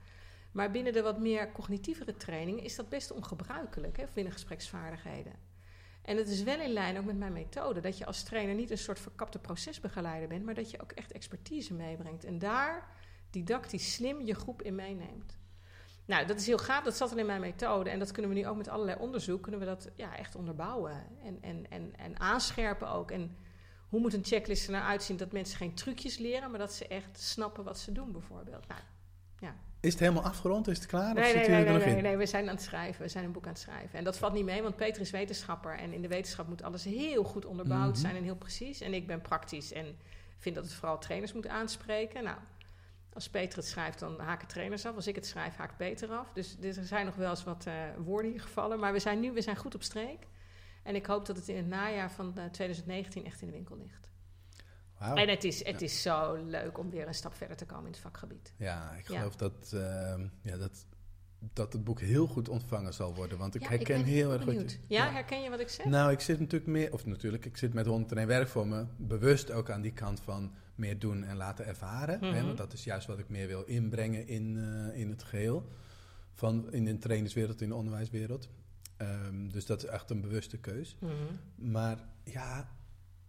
Maar 0.52 0.72
binnen 0.72 0.94
de 0.94 1.02
wat 1.02 1.20
meer 1.20 1.52
cognitievere 1.52 2.16
training 2.16 2.64
is 2.64 2.76
dat 2.76 2.90
best 2.90 3.12
ongebruikelijk, 3.12 3.98
hè, 3.98 4.04
binnen 4.14 4.34
gespreksvaardigheden. 4.34 5.34
En 6.02 6.18
het 6.18 6.28
is 6.28 6.44
wel 6.44 6.60
in 6.60 6.72
lijn 6.72 6.98
ook 6.98 7.06
met 7.06 7.18
mijn 7.18 7.34
methode, 7.34 7.80
dat 7.80 7.98
je 7.98 8.06
als 8.06 8.24
trainer 8.24 8.56
niet 8.56 8.72
een 8.72 8.78
soort 8.78 9.00
verkapte 9.00 9.40
procesbegeleider 9.40 10.28
bent, 10.28 10.46
maar 10.46 10.54
dat 10.54 10.72
je 10.72 10.82
ook 10.82 10.92
echt 10.92 11.12
expertise 11.12 11.74
meebrengt. 11.74 12.24
En 12.26 12.40
daar 12.40 12.90
didactisch 13.30 13.94
slim 13.94 14.22
je 14.22 14.34
groep 14.34 14.62
in 14.62 14.76
meeneemt. 14.76 15.38
Nou, 16.06 16.26
dat 16.26 16.40
is 16.40 16.48
heel 16.48 16.58
gaaf. 16.58 16.84
Dat 16.84 16.98
zat 16.98 17.12
er 17.12 17.18
in 17.18 17.26
mijn 17.26 17.42
methode. 17.42 17.90
En 17.90 18.00
dat 18.00 18.12
kunnen 18.12 18.32
we 18.32 18.38
nu 18.38 18.48
ook 18.48 18.58
met 18.58 18.68
allerlei 18.68 18.98
onderzoek... 19.00 19.42
kunnen 19.42 19.60
we 19.60 19.66
dat 19.66 19.90
ja, 19.96 20.18
echt 20.18 20.36
onderbouwen. 20.36 21.04
En, 21.24 21.38
en, 21.42 21.66
en, 21.70 21.94
en 21.98 22.20
aanscherpen 22.20 22.90
ook. 22.90 23.12
En 23.12 23.38
hoe 23.90 24.00
moet 24.00 24.14
een 24.14 24.24
checklist 24.26 24.66
er 24.66 24.72
nou 24.72 24.84
uitzien 24.86 25.18
dat 25.18 25.32
mensen 25.32 25.58
geen 25.58 25.74
trucjes 25.74 26.18
leren, 26.18 26.50
maar 26.50 26.60
dat 26.60 26.74
ze 26.74 26.88
echt 26.88 27.20
snappen 27.22 27.64
wat 27.64 27.80
ze 27.80 27.92
doen 27.92 28.12
bijvoorbeeld. 28.12 28.68
Nou, 28.68 28.82
Is 29.80 29.92
het 29.92 30.00
helemaal 30.02 30.24
afgerond? 30.24 30.68
Is 30.68 30.78
het 30.78 30.88
klaar? 30.88 31.10
of 31.10 31.14
Nee, 31.14 31.24
zitten 31.24 31.42
nee, 31.42 31.50
nee, 31.50 31.58
jullie 31.58 31.66
er 31.66 31.72
nee, 31.72 31.78
nog 31.78 31.88
nee, 31.88 31.98
in? 31.98 32.04
nee, 32.04 32.18
we 32.18 32.26
zijn 32.26 32.50
aan 32.50 32.56
het 32.56 32.64
schrijven. 32.64 33.02
We 33.02 33.08
zijn 33.10 33.26
een 33.26 33.32
boek 33.32 33.44
aan 33.46 33.52
het 33.52 33.60
schrijven. 33.60 33.98
En 34.00 34.04
dat 34.04 34.18
valt 34.18 34.34
niet 34.34 34.46
mee, 34.46 34.62
want 34.62 34.76
Peter 34.76 35.02
is 35.02 35.12
wetenschapper. 35.12 35.78
En 35.78 35.94
in 35.94 36.02
de 36.02 36.08
wetenschap 36.08 36.48
moet 36.48 36.64
alles 36.64 36.84
heel 36.84 37.24
goed 37.24 37.46
onderbouwd 37.46 37.92
Mhm. 37.92 38.00
zijn 38.00 38.16
en 38.16 38.24
heel 38.24 38.36
precies. 38.36 38.82
En 38.82 38.94
ik 38.94 39.08
ben 39.08 39.22
praktisch 39.22 39.74
en 39.74 39.98
vind 40.38 40.56
dat 40.56 40.64
het 40.64 40.74
vooral 40.74 40.98
trainers 41.00 41.34
moet 41.34 41.48
aanspreken. 41.48 42.24
Nou, 42.24 42.38
als 43.18 43.30
Peter 43.30 43.58
het 43.58 43.68
schrijft, 43.68 44.00
dan 44.00 44.20
haken 44.20 44.48
trainers 44.48 44.86
af. 44.86 44.96
Als 44.96 45.08
ik 45.08 45.16
het 45.16 45.26
schrijf, 45.26 45.56
haakt 45.56 45.78
Peter 45.78 46.10
af. 46.10 46.34
Dus, 46.34 46.58
dus 46.58 46.78
er 46.78 46.86
zijn 46.86 47.06
nog 47.06 47.16
wel 47.16 47.30
eens 47.30 47.44
wat 47.44 47.66
eh, 47.66 47.74
woorden 47.98 48.32
hier 48.32 48.42
gevallen. 48.42 48.80
Maar 48.80 48.94
we 48.94 49.00
zijn 49.00 49.20
nu 49.20 49.32
we 49.32 49.42
zijn 49.42 49.56
goed 49.56 49.76
op 49.76 49.84
streek. 49.84 50.28
En 50.84 50.96
ik 50.96 51.06
hoop 51.06 51.26
dat 51.26 51.36
het 51.36 51.48
in 51.48 51.56
het 51.56 51.68
najaar 51.68 52.12
van 52.12 52.38
eh, 52.38 52.46
2019 52.46 53.26
echt 53.26 53.42
in 53.42 53.48
de 53.48 53.54
winkel 53.54 53.78
ligt. 53.78 54.12
En 55.00 55.30
het 55.30 55.44
is, 55.44 55.66
het 55.66 55.82
is 55.82 56.02
zo 56.02 56.34
leuk 56.34 56.78
om 56.78 56.90
weer 56.90 57.08
een 57.08 57.14
stap 57.14 57.34
verder 57.34 57.58
te 57.58 57.66
komen 57.66 57.86
in 57.86 57.92
het 57.92 58.00
vakgebied. 58.00 58.54
Ja, 58.58 58.92
ik 58.92 59.08
Ja. 59.08 59.18
geloof 59.18 59.36
dat, 59.36 59.72
ehm, 59.74 60.28
ja, 60.42 60.58
dat, 60.58 60.86
dat 61.40 61.74
het 61.74 61.84
boek 61.84 62.00
heel 62.00 62.28
goed 62.28 62.50
ontvangen 62.50 62.94
zal 62.94 63.16
worden. 63.16 63.38
Want 63.38 63.56
ik 63.56 63.62
Ja, 63.62 63.70
herken 63.70 64.04
heel 64.04 64.32
erg 64.32 64.46
je... 64.46 64.78
Ja, 64.88 65.12
herken 65.12 65.42
je 65.42 65.50
wat 65.50 65.60
ik 65.60 65.70
zeg? 65.70 65.86
Nou, 65.86 66.12
ik 66.12 66.20
zit 66.20 66.40
natuurlijk 66.40 66.72
meer, 66.72 66.94
of 66.94 67.06
natuurlijk, 67.06 67.46
ik 67.46 67.58
zit 67.58 67.74
met 67.74 67.86
101 67.86 68.28
werk 68.28 68.48
voor 68.48 68.68
me, 68.68 68.86
bewust 68.98 69.52
ook 69.52 69.70
aan 69.70 69.82
die 69.82 69.94
kant 69.94 70.20
van 70.20 70.54
meer 70.78 71.00
doen 71.00 71.24
en 71.24 71.36
laten 71.38 71.66
ervaren. 71.66 72.20
hè, 72.20 72.32
Mhm. 72.32 72.46
want 72.46 72.58
dat 72.58 72.74
is 72.74 72.84
juist 72.84 73.08
wat 73.08 73.20
ik 73.20 73.30
meer 73.30 73.48
wil 73.48 73.64
inbrengen 73.64 74.28
in, 74.28 74.58
eh, 74.58 75.00
in 75.00 75.10
het 75.10 75.24
geheel. 75.24 75.68
Van, 76.34 76.72
in 76.74 76.86
de 76.86 76.98
trainerswereld, 76.98 77.62
in 77.62 77.70
de 77.70 77.76
onderwijswereld. 77.76 78.50
Ehm, 78.98 79.48
dus 79.50 79.66
dat 79.66 79.84
is 79.84 79.90
echt 79.90 80.10
een 80.10 80.22
bewuste 80.22 80.58
keus. 80.58 80.98
Mhm. 81.00 81.12
Maar 81.72 81.98
ja, 82.24 82.70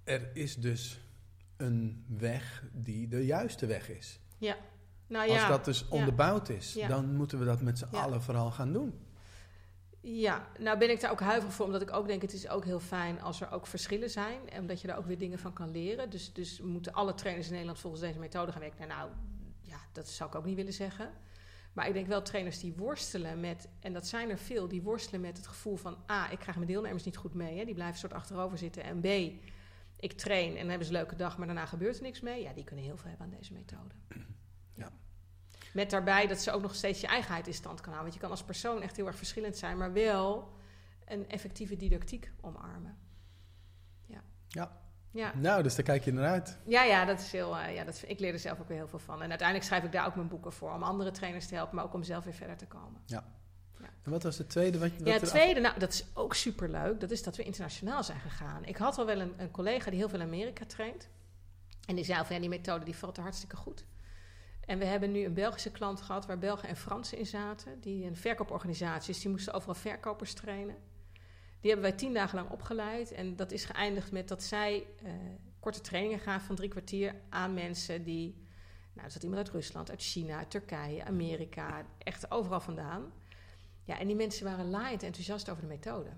er 0.05 0.31
is 0.37 0.57
dus 0.57 1.01
een 1.57 2.05
weg 2.19 2.65
die 2.73 3.09
de 3.09 3.27
juiste 3.27 3.67
weg 3.67 3.89
is. 3.91 4.21
Nou 5.09 5.29
Als 5.31 5.39
ja, 5.41 5.49
dat 5.49 5.65
dus 5.65 5.81
ja. 5.81 5.87
onderbouwd 5.89 6.49
is, 6.49 6.75
Ja. 6.75 6.89
dan 6.89 7.15
moeten 7.17 7.39
we 7.39 7.45
dat 7.45 7.63
met 7.63 7.79
z'n 7.79 7.87
Ja. 7.93 8.01
allen 8.03 8.23
vooral 8.23 8.51
gaan 8.51 8.73
doen. 8.73 8.95
Ja, 10.01 10.49
nou 10.59 10.79
ben 10.79 10.91
ik 10.91 11.01
daar 11.01 11.11
ook 11.11 11.21
huiverig 11.21 11.55
voor, 11.55 11.67
omdat 11.67 11.83
ik 11.83 11.93
ook 11.93 12.07
denk 12.07 12.23
het 12.23 12.33
is 12.33 12.49
ook 12.49 12.65
heel 12.65 12.81
fijn 12.81 13.21
als 13.21 13.41
er 13.41 13.51
ook 13.51 13.67
verschillen 13.67 14.11
zijn. 14.11 14.51
En 14.51 14.61
omdat 14.61 14.81
je 14.81 14.87
daar 14.87 14.99
ook 14.99 15.07
weer 15.07 15.19
dingen 15.19 15.39
van 15.39 15.53
kan 15.53 15.71
leren. 15.71 16.11
Dus, 16.11 16.33
dus 16.33 16.61
moeten 16.61 16.93
alle 16.93 17.15
trainers 17.15 17.47
in 17.47 17.53
Nederland 17.53 17.79
volgens 17.79 18.03
deze 18.03 18.19
methode 18.19 18.53
gaan 18.53 18.61
werken. 18.61 18.89
Nou, 18.89 19.11
ja, 19.61 19.79
dat 19.93 20.09
zou 20.09 20.31
ik 20.31 20.37
ook 20.37 20.45
niet 20.45 20.57
willen 20.57 20.73
zeggen. 20.73 21.11
Maar 21.73 21.87
ik 21.87 21.93
denk 21.93 22.07
wel 22.07 22.23
trainers 22.23 22.61
die 22.61 22.75
worstelen 22.77 23.41
met, 23.41 23.69
en 23.81 23.93
dat 23.93 24.07
zijn 24.07 24.31
er 24.31 24.39
veel, 24.39 24.69
die 24.69 24.83
worstelen 24.83 25.21
met 25.21 25.37
het 25.37 25.47
gevoel 25.47 25.77
van 25.77 25.97
A, 26.11 26.31
ik 26.31 26.39
krijg 26.39 26.57
mijn 26.57 26.69
deelnemers 26.69 27.05
niet 27.05 27.17
goed 27.17 27.35
mee. 27.35 27.59
Hè, 27.59 27.65
die 27.65 27.75
blijven 27.75 27.99
soort 27.99 28.13
achterover 28.13 28.59
zitten. 28.59 28.83
En 28.83 29.01
B, 29.01 29.07
ik 29.97 30.13
train 30.13 30.51
en 30.51 30.59
dan 30.59 30.69
hebben 30.69 30.87
ze 30.87 30.93
een 30.93 30.99
leuke 30.99 31.17
dag, 31.17 31.39
maar 31.39 31.47
daarna 31.47 31.67
gebeurt 31.67 31.97
er 31.97 32.03
niks 32.03 32.21
mee. 32.21 32.43
Ja, 32.43 32.53
die 32.53 32.65
kunnen 32.65 32.85
heel 32.85 32.97
veel 32.97 33.09
hebben 33.09 33.27
aan 33.27 33.37
deze 33.39 33.53
methode. 33.53 33.95
Ja. 35.73 35.81
Met 35.81 35.91
daarbij 35.91 36.27
dat 36.27 36.41
ze 36.41 36.53
ook 36.53 36.63
nog 36.63 36.75
steeds 36.75 37.01
je 37.01 37.07
eigenheid 37.07 37.47
in 37.47 37.55
stand 37.55 37.81
kan 37.81 37.93
houden. 37.93 38.03
Want 38.03 38.15
je 38.15 38.21
kan 38.21 38.31
als 38.31 38.43
persoon 38.45 38.83
echt 38.83 38.97
heel 38.97 39.07
erg 39.07 39.17
verschillend 39.17 39.57
zijn, 39.57 39.77
maar 39.77 39.93
wel 39.93 40.53
een 41.05 41.29
effectieve 41.29 41.77
didactiek 41.77 42.33
omarmen. 42.41 42.97
Ja. 44.07 44.23
Ja. 44.49 44.81
Ja. 45.11 45.33
Nou, 45.35 45.63
dus 45.63 45.75
daar 45.75 45.85
kijk 45.85 46.05
je 46.05 46.13
naar 46.13 46.27
uit. 46.27 46.59
Ja, 46.67 46.83
ja, 46.83 47.05
dat 47.05 47.21
is 47.21 47.33
heel. 47.33 47.59
eh, 47.59 47.75
ja, 47.75 47.85
dat, 47.85 48.05
ik 48.07 48.19
leer 48.21 48.33
er 48.33 48.39
zelf 48.39 48.61
ook 48.61 48.69
weer 48.69 48.77
heel 48.77 48.89
veel 48.89 48.99
van. 48.99 49.23
En 49.23 49.29
uiteindelijk 49.29 49.69
schrijf 49.69 49.85
ik 49.85 49.93
daar 49.93 50.07
ook 50.07 50.15
mijn 50.15 50.29
boeken 50.29 50.53
voor 50.53 50.73
om 50.73 50.83
andere 50.83 51.11
trainers 51.11 51.47
te 51.47 51.55
helpen, 51.55 51.75
maar 51.75 51.85
ook 51.85 51.95
om 51.95 52.03
zelf 52.03 52.25
weer 52.25 52.35
verder 52.35 52.57
te 52.57 52.67
komen. 52.67 53.01
En 54.03 54.11
wat 54.11 54.23
was 54.23 54.39
het 54.39 54.49
tweede? 54.49 54.79
Wat, 54.79 54.91
wat 54.91 55.07
Ja, 55.07 55.13
het 55.13 55.25
tweede, 55.25 55.61
nou, 55.61 55.79
dat 55.79 55.93
is 55.93 56.05
ook 56.15 56.35
superleuk. 56.35 57.01
Dat 57.01 57.11
is 57.11 57.23
dat 57.23 57.37
we 57.37 57.43
internationaal 57.43 58.05
zijn 58.05 58.21
gegaan. 58.21 58.65
Ik 58.65 58.77
had 58.77 58.99
al 58.99 59.07
wel 59.07 59.21
een, 59.21 59.35
een 59.37 59.51
collega 59.51 59.91
die 59.91 59.99
heel 59.99 60.09
veel 60.09 60.21
in 60.21 60.27
Amerika 60.27 60.65
traint. 60.65 61.09
En 61.87 61.95
die 61.95 62.05
zei 62.05 62.25
van, 62.25 62.35
ja, 62.35 62.41
die 62.41 62.51
methode 62.51 62.85
die 62.85 62.97
valt 62.97 63.17
er 63.17 63.23
hartstikke 63.23 63.57
goed. 63.57 63.85
En 64.69 64.79
we 64.79 64.85
hebben 64.85 65.13
nu 65.13 65.25
een 65.25 65.35
Belgische 65.35 65.71
klant 65.71 66.01
gehad 66.01 66.27
waar 66.27 66.39
Belgen 66.39 66.69
en 66.69 66.77
Fransen 66.77 67.19
in 67.19 67.27
zaten. 67.27 67.81
Die 67.81 68.07
een 68.07 68.17
verkooporganisatie 68.17 69.15
is. 69.15 69.21
Die 69.21 69.31
moesten 69.31 69.53
overal 69.53 69.75
verkopers 69.75 70.33
trainen. 70.33 70.77
Die 71.61 71.71
hebben 71.71 71.89
wij 71.91 71.99
tien 71.99 72.13
dagen 72.13 72.39
lang 72.39 72.51
opgeleid. 72.51 73.13
En 73.13 73.37
dat 73.37 73.53
is 73.53 73.65
geëindigd 73.65 74.13
met 74.13 74.29
dat 74.29 74.43
zij 74.43 74.87
eh, 75.03 75.13
korte 75.61 75.81
trainingen 75.81 76.19
gaven 76.19 76.47
van 76.47 76.57
drie 76.57 76.69
kwartier 76.69 77.15
aan 77.29 77.55
mensen 77.55 78.05
die... 78.05 78.47
Nou, 78.93 79.07
er 79.07 79.13
zat 79.13 79.23
iemand 79.23 79.41
uit 79.41 79.55
Rusland, 79.55 79.91
uit 79.91 80.03
China, 80.03 80.39
uit 80.39 80.51
Turkije, 80.51 81.05
Amerika, 81.05 81.87
echt 81.99 82.31
overal 82.31 82.61
vandaan. 82.61 83.13
Ja, 83.85 83.99
en 83.99 84.07
die 84.07 84.17
mensen 84.17 84.45
waren 84.45 84.71
laaiend 84.71 85.03
enthousiast 85.03 85.51
over 85.51 85.63
de 85.63 85.69
methode. 85.69 86.11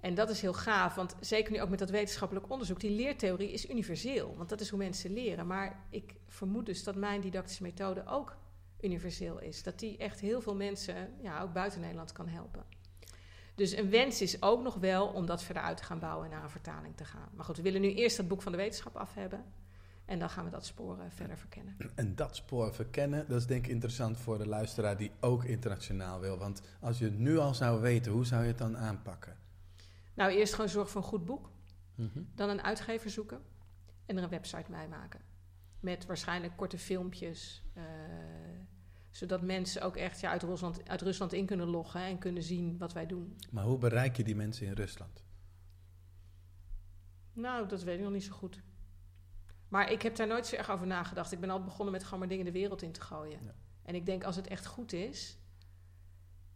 En 0.00 0.14
dat 0.14 0.30
is 0.30 0.40
heel 0.40 0.52
gaaf, 0.52 0.94
want 0.94 1.16
zeker 1.20 1.52
nu 1.52 1.60
ook 1.60 1.68
met 1.68 1.78
dat 1.78 1.90
wetenschappelijk 1.90 2.50
onderzoek, 2.50 2.80
die 2.80 2.90
leertheorie 2.90 3.52
is 3.52 3.70
universeel, 3.70 4.34
want 4.36 4.48
dat 4.48 4.60
is 4.60 4.68
hoe 4.68 4.78
mensen 4.78 5.12
leren. 5.12 5.46
Maar 5.46 5.84
ik 5.90 6.14
vermoed 6.26 6.66
dus 6.66 6.84
dat 6.84 6.94
mijn 6.94 7.20
didactische 7.20 7.62
methode 7.62 8.06
ook 8.06 8.36
universeel 8.80 9.40
is. 9.40 9.62
Dat 9.62 9.78
die 9.78 9.96
echt 9.96 10.20
heel 10.20 10.40
veel 10.40 10.54
mensen, 10.54 11.08
ja, 11.22 11.42
ook 11.42 11.52
buiten 11.52 11.80
Nederland 11.80 12.12
kan 12.12 12.28
helpen. 12.28 12.64
Dus 13.54 13.76
een 13.76 13.90
wens 13.90 14.20
is 14.20 14.42
ook 14.42 14.62
nog 14.62 14.74
wel 14.74 15.06
om 15.06 15.26
dat 15.26 15.42
verder 15.42 15.62
uit 15.62 15.76
te 15.76 15.84
gaan 15.84 15.98
bouwen 15.98 16.24
en 16.24 16.30
naar 16.30 16.42
een 16.42 16.50
vertaling 16.50 16.96
te 16.96 17.04
gaan. 17.04 17.28
Maar 17.34 17.44
goed, 17.44 17.56
we 17.56 17.62
willen 17.62 17.80
nu 17.80 17.94
eerst 17.94 18.16
dat 18.16 18.28
boek 18.28 18.42
van 18.42 18.52
de 18.52 18.58
wetenschap 18.58 18.96
af 18.96 19.14
hebben. 19.14 19.44
En 20.04 20.18
dan 20.18 20.30
gaan 20.30 20.44
we 20.44 20.50
dat 20.50 20.66
spoor 20.66 20.98
verder 21.08 21.36
verkennen. 21.38 21.76
En 21.94 22.14
dat 22.14 22.36
spoor 22.36 22.74
verkennen, 22.74 23.28
dat 23.28 23.38
is 23.38 23.46
denk 23.46 23.64
ik 23.64 23.70
interessant 23.70 24.18
voor 24.18 24.38
de 24.38 24.46
luisteraar 24.46 24.96
die 24.96 25.10
ook 25.20 25.44
internationaal 25.44 26.20
wil. 26.20 26.38
Want 26.38 26.62
als 26.80 26.98
je 26.98 27.04
het 27.04 27.18
nu 27.18 27.38
al 27.38 27.54
zou 27.54 27.80
weten, 27.80 28.12
hoe 28.12 28.26
zou 28.26 28.42
je 28.42 28.48
het 28.48 28.58
dan 28.58 28.76
aanpakken? 28.76 29.36
Nou, 30.14 30.32
eerst 30.32 30.54
gewoon 30.54 30.70
zorg 30.70 30.90
voor 30.90 31.00
een 31.00 31.06
goed 31.06 31.24
boek. 31.24 31.50
Mhm. 31.94 32.22
Dan 32.34 32.48
een 32.48 32.62
uitgever 32.62 33.10
zoeken 33.10 33.42
en 34.06 34.16
er 34.16 34.22
een 34.22 34.28
website 34.28 34.70
bij 34.70 34.88
maken. 34.88 35.20
Met 35.80 36.06
waarschijnlijk 36.06 36.56
korte 36.56 36.78
filmpjes. 36.78 37.62
eh, 37.74 37.82
zodat 39.10 39.42
mensen 39.42 39.82
ook 39.82 39.96
echt 39.96 40.20
ja, 40.20 40.30
uit, 40.30 40.42
Rusland, 40.42 40.88
uit 40.88 41.02
Rusland 41.02 41.32
in 41.32 41.46
kunnen 41.46 41.66
loggen 41.66 42.00
en 42.00 42.18
kunnen 42.18 42.42
zien 42.42 42.78
wat 42.78 42.92
wij 42.92 43.06
doen. 43.06 43.36
Maar 43.50 43.64
hoe 43.64 43.78
bereik 43.78 44.16
je 44.16 44.24
die 44.24 44.36
mensen 44.36 44.66
in 44.66 44.72
Rusland? 44.72 45.24
Nou, 47.32 47.68
dat 47.68 47.82
weet 47.82 47.96
ik 47.98 48.04
nog 48.04 48.12
niet 48.12 48.24
zo 48.24 48.32
goed. 48.32 48.62
Maar 49.68 49.92
ik 49.92 50.02
heb 50.02 50.16
daar 50.16 50.26
nooit 50.26 50.46
zo 50.46 50.56
erg 50.56 50.70
over 50.70 50.86
nagedacht. 50.86 51.32
Ik 51.32 51.40
ben 51.40 51.50
altijd 51.50 51.68
begonnen 51.68 51.92
met 51.92 52.04
gewoon 52.04 52.18
maar 52.18 52.28
dingen 52.28 52.44
de 52.44 52.52
wereld 52.52 52.82
in 52.82 52.92
te 52.92 53.00
gooien. 53.00 53.44
Ja. 53.44 53.54
En 53.82 53.94
ik 53.94 54.06
denk 54.06 54.24
als 54.24 54.36
het 54.36 54.46
echt 54.46 54.66
goed 54.66 54.92
is, 54.92 55.38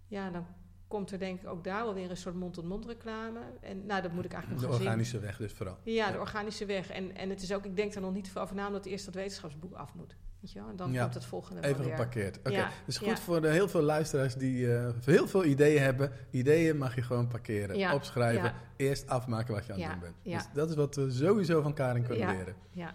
ja, 0.06 0.30
dan 0.30 0.46
komt 0.88 1.10
er 1.10 1.18
denk 1.18 1.40
ik 1.42 1.48
ook 1.48 1.64
daar 1.64 1.84
wel 1.84 1.94
weer 1.94 2.10
een 2.10 2.16
soort 2.16 2.34
mond-tot-mond 2.34 2.86
reclame. 2.86 3.38
En 3.60 3.86
nou, 3.86 4.02
dat 4.02 4.12
moet 4.12 4.24
ik 4.24 4.32
eigenlijk 4.32 4.62
De 4.62 4.66
nog 4.68 4.76
zien. 4.76 4.86
organische 4.86 5.18
weg 5.18 5.36
dus 5.36 5.52
vooral. 5.52 5.78
Ja, 5.82 6.10
de 6.10 6.18
organische 6.18 6.66
weg. 6.66 6.90
En, 6.90 7.16
en 7.16 7.30
het 7.30 7.42
is 7.42 7.52
ook, 7.52 7.64
ik 7.64 7.76
denk 7.76 7.92
daar 7.92 8.02
nog 8.02 8.12
niet 8.12 8.28
veel 8.30 8.42
over 8.42 8.54
na, 8.54 8.66
omdat 8.66 8.84
eerst 8.84 9.04
dat 9.04 9.14
wetenschapsboek 9.14 9.74
af 9.74 9.94
moet. 9.94 10.16
Weet 10.40 10.52
je 10.52 10.58
wel? 10.58 10.68
En 10.68 10.76
dan 10.76 10.92
Ja, 10.92 11.02
komt 11.02 11.14
het 11.14 11.24
volgende 11.24 11.62
Even 11.62 11.84
geparkeerd. 11.84 12.38
Oké, 12.38 12.48
Ja, 12.50 12.70
dus 12.86 12.98
goed 12.98 13.06
ja. 13.06 13.16
voor 13.16 13.40
de 13.40 13.48
heel 13.48 13.68
veel 13.68 13.82
luisteraars 13.82 14.34
die 14.34 14.74
eh, 14.76 14.88
heel 15.04 15.28
veel 15.28 15.44
ideeën 15.44 15.82
hebben. 15.82 16.12
Ideeën 16.30 16.76
mag 16.78 16.94
je 16.94 17.02
gewoon 17.02 17.28
parkeren, 17.28 17.78
Ja, 17.78 17.94
opschrijven, 17.94 18.52
eerst 18.76 19.08
afmaken 19.08 19.54
wat 19.54 19.66
je 19.66 19.72
aan 19.72 19.80
het 19.80 19.90
doen 19.90 20.00
bent. 20.00 20.14
ja. 20.22 20.36
Dus 20.36 20.46
dat 20.52 20.68
is 20.70 20.74
wat 20.76 20.94
we 20.94 21.10
sowieso 21.10 21.62
van 21.62 21.74
Karin 21.74 22.02
kunnen 22.06 22.36
leren. 22.36 22.54
Ja. 22.70 22.94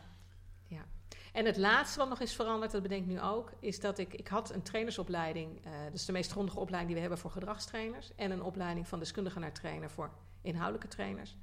En 1.33 1.45
het 1.45 1.57
laatste 1.57 1.99
wat 1.99 2.09
nog 2.09 2.19
is 2.19 2.35
veranderd, 2.35 2.71
dat 2.71 2.81
bedenk 2.81 3.01
ik 3.01 3.07
nu 3.07 3.21
ook, 3.21 3.51
is 3.59 3.79
dat 3.79 3.97
ik, 3.97 4.13
ik 4.13 4.27
had 4.27 4.53
een 4.53 4.63
trainersopleiding, 4.63 5.65
eh 5.65 5.71
dat 5.83 5.93
is 5.93 6.05
de 6.05 6.11
meest 6.11 6.31
grondige 6.31 6.59
opleiding 6.59 6.85
die 6.85 6.95
we 6.95 7.01
hebben 7.01 7.19
voor 7.19 7.31
gedragstrainers, 7.31 8.15
en 8.15 8.31
een 8.31 8.43
opleiding 8.43 8.87
van 8.87 8.99
deskundige 8.99 9.39
naar 9.39 9.53
trainer 9.53 9.89
voor 9.89 10.11
inhoudelijke 10.41 10.87
trainers. 10.87 11.37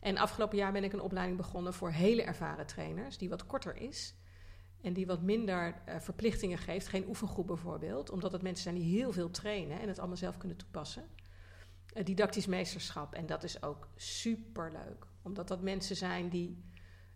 En 0.00 0.16
afgelopen 0.16 0.58
jaar 0.58 0.72
ben 0.72 0.84
ik 0.84 0.92
een 0.92 1.00
opleiding 1.00 1.36
begonnen 1.36 1.74
voor 1.74 1.90
hele 1.90 2.22
ervaren 2.22 2.66
trainers, 2.66 3.18
die 3.18 3.28
wat 3.28 3.46
korter 3.46 3.76
is. 3.76 4.14
En 4.80 4.92
die 4.92 5.06
wat 5.06 5.22
minder 5.22 5.74
eh, 5.84 6.00
verplichtingen 6.00 6.58
geeft. 6.58 6.88
Geen 6.88 7.08
oefengroep 7.08 7.46
bijvoorbeeld. 7.46 8.10
Omdat 8.10 8.32
het 8.32 8.42
mensen 8.42 8.62
zijn 8.62 8.74
die 8.74 8.98
heel 8.98 9.12
veel 9.12 9.30
trainen 9.30 9.80
en 9.80 9.88
het 9.88 9.98
allemaal 9.98 10.16
zelf 10.16 10.36
kunnen 10.36 10.56
toepassen. 10.56 11.04
Eh, 11.92 12.04
didactisch 12.04 12.46
meesterschap. 12.46 13.14
En 13.14 13.26
dat 13.26 13.42
is 13.42 13.62
ook 13.62 13.88
superleuk. 13.96 15.06
Omdat 15.22 15.48
dat 15.48 15.62
mensen 15.62 15.96
zijn 15.96 16.28
die, 16.28 16.64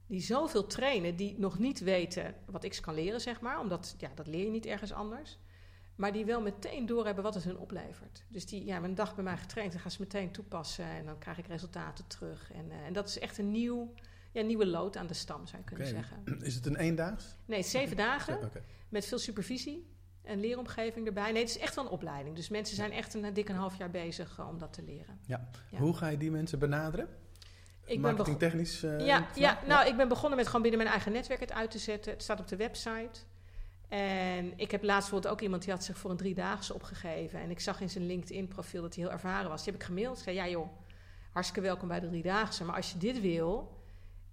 die 0.07 0.21
zoveel 0.21 0.66
trainen, 0.66 1.16
die 1.16 1.38
nog 1.38 1.59
niet 1.59 1.81
weten 1.81 2.35
wat 2.45 2.64
ik 2.64 2.75
ze 2.75 2.81
kan 2.81 2.95
leren, 2.95 3.21
zeg 3.21 3.40
maar. 3.40 3.61
Omdat, 3.61 3.95
ja, 3.99 4.11
dat 4.14 4.27
leer 4.27 4.45
je 4.45 4.51
niet 4.51 4.66
ergens 4.66 4.92
anders. 4.92 5.38
Maar 5.97 6.12
die 6.12 6.25
wel 6.25 6.40
meteen 6.40 6.87
doorhebben 6.87 7.25
wat 7.25 7.35
het 7.35 7.45
hun 7.45 7.59
oplevert. 7.59 8.25
Dus 8.29 8.47
die 8.47 8.64
ja, 8.64 8.73
hebben 8.73 8.90
een 8.90 8.97
dag 8.97 9.14
bij 9.14 9.25
mij 9.25 9.37
getraind, 9.37 9.73
dan 9.73 9.81
gaan 9.81 9.90
ze 9.90 10.01
meteen 10.01 10.31
toepassen. 10.31 10.85
En 10.85 11.07
dan 11.07 11.19
krijg 11.19 11.38
ik 11.38 11.47
resultaten 11.47 12.07
terug. 12.07 12.52
En, 12.52 12.71
eh, 12.71 12.87
en 12.87 12.92
dat 12.92 13.09
is 13.09 13.19
echt 13.19 13.38
een 13.38 13.50
nieuw, 13.50 13.92
ja, 14.33 14.42
nieuwe 14.42 14.67
lood 14.67 14.96
aan 14.96 15.07
de 15.07 15.15
stam, 15.15 15.46
zou 15.46 15.59
je 15.63 15.69
kunnen 15.69 15.87
zeggen. 15.87 16.23
Is 16.40 16.54
het 16.54 16.67
een 16.67 16.77
eendaags? 16.77 17.37
Nee, 17.44 17.63
zeven 17.63 17.96
dagen 17.96 18.50
met 18.88 19.07
veel 19.07 19.19
supervisie 19.19 19.94
en 20.23 20.40
leeromgeving 20.40 21.07
erbij. 21.07 21.33
Nee, 21.33 21.42
het 21.42 21.50
is 21.50 21.59
echt 21.59 21.75
wel 21.75 21.85
een 21.85 21.90
opleiding. 21.90 22.37
Dus 22.37 22.48
mensen 22.48 22.77
zijn 22.77 22.92
echt 22.92 23.15
een 23.15 23.33
dik 23.33 23.48
een 23.48 23.54
half 23.54 23.79
jaar 23.79 23.90
bezig 23.90 24.38
eh, 24.38 24.48
om 24.48 24.59
dat 24.59 24.73
te 24.73 24.83
leren. 24.83 25.19
Ja. 25.27 25.48
Hoe 25.71 25.96
ga 25.96 26.09
je 26.09 26.17
die 26.17 26.31
mensen 26.31 26.59
benaderen? 26.59 27.09
Ik 27.87 28.01
Marketingtechnisch? 28.01 28.83
eh, 28.83 29.07
ja, 29.07 29.17
vlak? 29.17 29.37
ja, 29.37 29.59
nou, 29.67 29.89
ik 29.89 29.97
ben 29.97 30.09
begonnen 30.09 30.37
met 30.39 30.47
gewoon 30.47 30.63
binnen 30.63 30.81
mijn 30.81 30.93
eigen 30.93 31.13
netwerk 31.13 31.41
het 31.41 31.53
uit 31.53 31.71
te 31.71 31.79
zetten. 31.79 32.13
Het 32.13 32.23
staat 32.23 32.41
op 32.41 32.49
de 32.49 32.57
website. 32.57 33.21
En 33.89 34.53
ik 34.57 34.71
heb 34.71 34.83
laatst 34.83 35.01
bijvoorbeeld 35.01 35.33
ook 35.33 35.41
iemand 35.41 35.63
die 35.63 35.73
had 35.73 35.85
zich 35.85 35.99
voor 35.99 36.11
een 36.11 36.17
driedaagse 36.17 36.75
opgegeven. 36.75 37.41
En 37.41 37.51
ik 37.51 37.61
zag 37.61 37.81
in 37.81 37.91
zijn 37.91 38.07
LinkedIn-profiel 38.07 38.83
dat 38.83 38.95
hij 38.95 39.05
heel 39.05 39.13
ervaren 39.13 39.51
was. 39.51 39.65
Die 39.65 39.73
heb 39.73 39.81
ik 39.81 39.87
gemaild. 39.87 40.17
Ik 40.17 40.23
zei, 40.23 40.37
ja 40.37 40.49
joh, 40.49 40.69
hartstikke 41.31 41.69
welkom 41.69 41.89
bij 41.89 42.01
de 42.01 42.09
driedaagse. 42.09 42.65
Maar 42.65 42.77
als 42.77 42.93
je 42.93 42.99
dit 42.99 43.21
wil, 43.21 43.83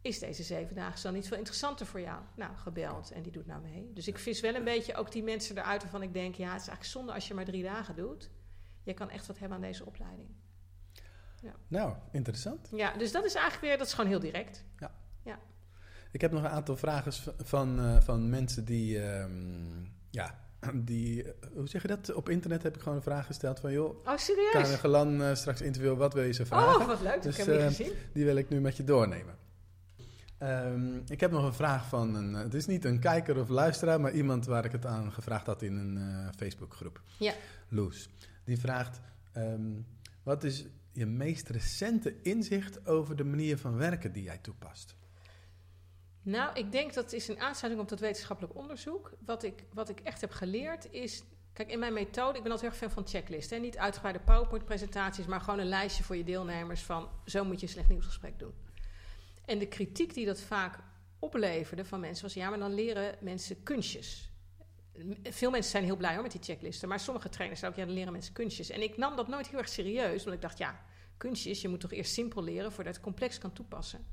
is 0.01 0.19
deze 0.19 0.43
zeven 0.43 0.75
dagen 0.75 1.03
dan 1.03 1.13
niet 1.13 1.27
veel 1.27 1.37
interessanter 1.37 1.85
voor 1.85 2.01
jou? 2.01 2.21
Nou, 2.35 2.55
gebeld 2.55 3.11
en 3.11 3.21
die 3.21 3.31
doet 3.31 3.45
nou 3.45 3.61
mee. 3.61 3.91
Dus 3.93 4.07
ik 4.07 4.17
vis 4.17 4.41
wel 4.41 4.55
een 4.55 4.63
beetje 4.63 4.95
ook 4.95 5.11
die 5.11 5.23
mensen 5.23 5.57
eruit 5.57 5.81
waarvan 5.81 6.01
ik 6.01 6.13
denk... 6.13 6.35
ja, 6.35 6.51
het 6.51 6.61
is 6.61 6.67
eigenlijk 6.67 6.85
zonde 6.85 7.13
als 7.13 7.27
je 7.27 7.33
maar 7.33 7.45
drie 7.45 7.63
dagen 7.63 7.95
doet. 7.95 8.29
Je 8.83 8.93
kan 8.93 9.09
echt 9.09 9.27
wat 9.27 9.39
hebben 9.39 9.57
aan 9.57 9.63
deze 9.63 9.85
opleiding. 9.85 10.29
Nou, 11.67 11.93
interessant. 12.11 12.69
Ja, 12.71 12.97
dus 12.97 13.11
dat 13.11 13.25
is 13.25 13.33
eigenlijk 13.33 13.65
weer, 13.65 13.77
dat 13.77 13.87
is 13.87 13.93
gewoon 13.93 14.09
heel 14.09 14.19
direct. 14.19 14.63
Ik 16.11 16.21
heb 16.21 16.31
nog 16.31 16.43
een 16.43 16.49
aantal 16.49 16.77
vragen 16.77 17.13
van, 17.43 17.79
eh, 17.79 18.01
van 18.01 18.29
mensen 18.29 18.65
die, 18.65 18.99
ehm, 19.03 19.31
ja, 20.09 20.39
die, 20.73 21.23
eh, 21.23 21.31
hoe 21.55 21.67
zeg 21.67 21.81
je 21.81 21.87
dat? 21.87 22.13
Op 22.13 22.29
internet 22.29 22.63
heb 22.63 22.75
ik 22.75 22.81
gewoon 22.81 22.97
een 22.97 23.03
vraag 23.03 23.25
gesteld 23.25 23.59
van, 23.59 23.71
joh, 23.71 23.89
Oh, 23.89 24.03
Karin 24.03 24.19
serieus? 24.19 24.79
Gelan 24.79 25.23
eh, 25.23 25.35
straks 25.35 25.61
interviewen, 25.61 25.97
wat 25.97 26.13
wil 26.13 26.23
je 26.23 26.31
ze 26.31 26.45
vragen? 26.45 26.81
Oh, 26.81 26.87
wat 26.87 27.01
leuk. 27.01 27.21
Dus, 27.21 27.37
ik 27.37 27.45
heb 27.45 27.59
niet 27.59 27.75
gezien. 27.75 27.93
Die 28.13 28.25
wil 28.25 28.35
ik 28.35 28.49
nu 28.49 28.61
met 28.61 28.77
je 28.77 28.83
doornemen. 28.83 29.35
Ehm, 30.37 30.97
ik 31.07 31.19
heb 31.19 31.31
nog 31.31 31.43
een 31.43 31.53
vraag 31.53 31.87
van 31.87 32.15
een. 32.15 32.33
Het 32.33 32.53
is 32.53 32.65
niet 32.65 32.85
een 32.85 32.99
kijker 32.99 33.39
of 33.39 33.49
luisteraar, 33.49 34.01
maar 34.01 34.11
iemand 34.11 34.45
waar 34.45 34.65
ik 34.65 34.71
het 34.71 34.85
aan 34.85 35.11
gevraagd 35.11 35.45
had 35.45 35.61
in 35.61 35.75
een 35.77 35.97
eh, 35.97 36.27
Facebookgroep. 36.37 37.01
Ja. 37.19 37.33
Loes. 37.69 38.09
Die 38.43 38.59
vraagt: 38.59 39.01
ehm, 39.33 39.71
Wat 40.23 40.43
is 40.43 40.65
je 40.93 41.05
meest 41.05 41.49
recente 41.49 42.21
inzicht 42.21 42.87
over 42.87 43.15
de 43.15 43.23
manier 43.23 43.57
van 43.57 43.77
werken 43.77 44.11
die 44.11 44.23
jij 44.23 44.37
toepast? 44.37 44.95
Nou, 46.21 46.59
ik 46.59 46.71
denk 46.71 46.93
dat 46.93 47.13
is 47.13 47.27
een 47.27 47.39
aansluiting 47.39 47.83
op 47.83 47.89
dat 47.89 47.99
wetenschappelijk 47.99 48.55
onderzoek. 48.55 49.13
Wat 49.25 49.43
ik, 49.43 49.63
wat 49.73 49.89
ik 49.89 49.99
echt 49.99 50.21
heb 50.21 50.31
geleerd 50.31 50.91
is... 50.91 51.23
Kijk, 51.53 51.71
in 51.71 51.79
mijn 51.79 51.93
methode, 51.93 52.37
ik 52.37 52.43
ben 52.43 52.51
altijd 52.51 52.61
heel 52.61 52.69
erg 52.69 52.93
fan 52.93 53.03
van 53.03 53.13
checklisten. 53.13 53.61
Niet 53.61 53.77
uitgebreide 53.77 54.19
PowerPoint-presentaties, 54.19 55.25
maar 55.25 55.41
gewoon 55.41 55.59
een 55.59 55.67
lijstje 55.67 56.03
voor 56.03 56.15
je 56.15 56.23
deelnemers 56.23 56.81
van... 56.81 57.09
zo 57.25 57.43
moet 57.45 57.59
je 57.59 57.65
een 57.65 57.71
slecht 57.71 57.89
nieuwsgesprek 57.89 58.39
doen. 58.39 58.53
En 59.45 59.59
de 59.59 59.67
kritiek 59.67 60.13
die 60.13 60.25
dat 60.25 60.41
vaak 60.41 60.79
opleverde 61.19 61.85
van 61.85 61.99
mensen 61.99 62.23
was... 62.23 62.33
ja, 62.33 62.49
maar 62.49 62.59
dan 62.59 62.73
leren 62.73 63.17
mensen 63.19 63.63
kunstjes. 63.63 64.32
Veel 65.23 65.51
mensen 65.51 65.71
zijn 65.71 65.83
heel 65.83 65.95
blij 65.95 66.13
hoor, 66.13 66.21
met 66.21 66.31
die 66.31 66.43
checklisten. 66.43 66.89
Maar 66.89 66.99
sommige 66.99 67.29
trainers 67.29 67.59
zeiden 67.59 67.81
ook, 67.81 67.87
ja, 67.87 67.93
leren 67.93 68.11
mensen 68.11 68.33
kunstjes. 68.33 68.69
En 68.69 68.81
ik 68.81 68.97
nam 68.97 69.15
dat 69.15 69.27
nooit 69.27 69.47
heel 69.47 69.59
erg 69.59 69.69
serieus, 69.69 70.17
omdat 70.17 70.33
ik 70.33 70.41
dacht... 70.41 70.57
ja, 70.57 70.85
kunstjes, 71.17 71.61
je 71.61 71.67
moet 71.67 71.79
toch 71.79 71.91
eerst 71.91 72.13
simpel 72.13 72.43
leren... 72.43 72.71
voordat 72.71 72.93
je 72.93 72.99
het 72.99 73.09
complex 73.09 73.37
kan 73.37 73.53
toepassen. 73.53 74.05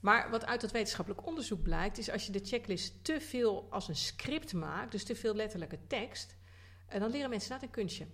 Maar 0.00 0.30
wat 0.30 0.46
uit 0.46 0.60
dat 0.60 0.70
wetenschappelijk 0.70 1.26
onderzoek 1.26 1.62
blijkt, 1.62 1.98
is 1.98 2.10
als 2.10 2.26
je 2.26 2.32
de 2.32 2.44
checklist 2.44 3.04
te 3.04 3.20
veel 3.20 3.66
als 3.70 3.88
een 3.88 3.96
script 3.96 4.52
maakt, 4.52 4.92
dus 4.92 5.04
te 5.04 5.16
veel 5.16 5.34
letterlijke 5.34 5.78
tekst, 5.86 6.36
en 6.86 7.00
dan 7.00 7.10
leren 7.10 7.30
mensen 7.30 7.50
inderdaad 7.50 7.76
een 7.76 7.82
kunstje. 7.82 8.06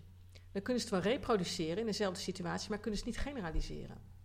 Dan 0.52 0.62
kunnen 0.62 0.82
ze 0.82 0.94
het 0.94 1.04
wel 1.04 1.12
reproduceren 1.12 1.78
in 1.78 1.86
dezelfde 1.86 2.20
situatie, 2.20 2.70
maar 2.70 2.78
kunnen 2.78 2.98
ze 3.00 3.06
het 3.06 3.14
niet 3.14 3.24
generaliseren. 3.24 4.15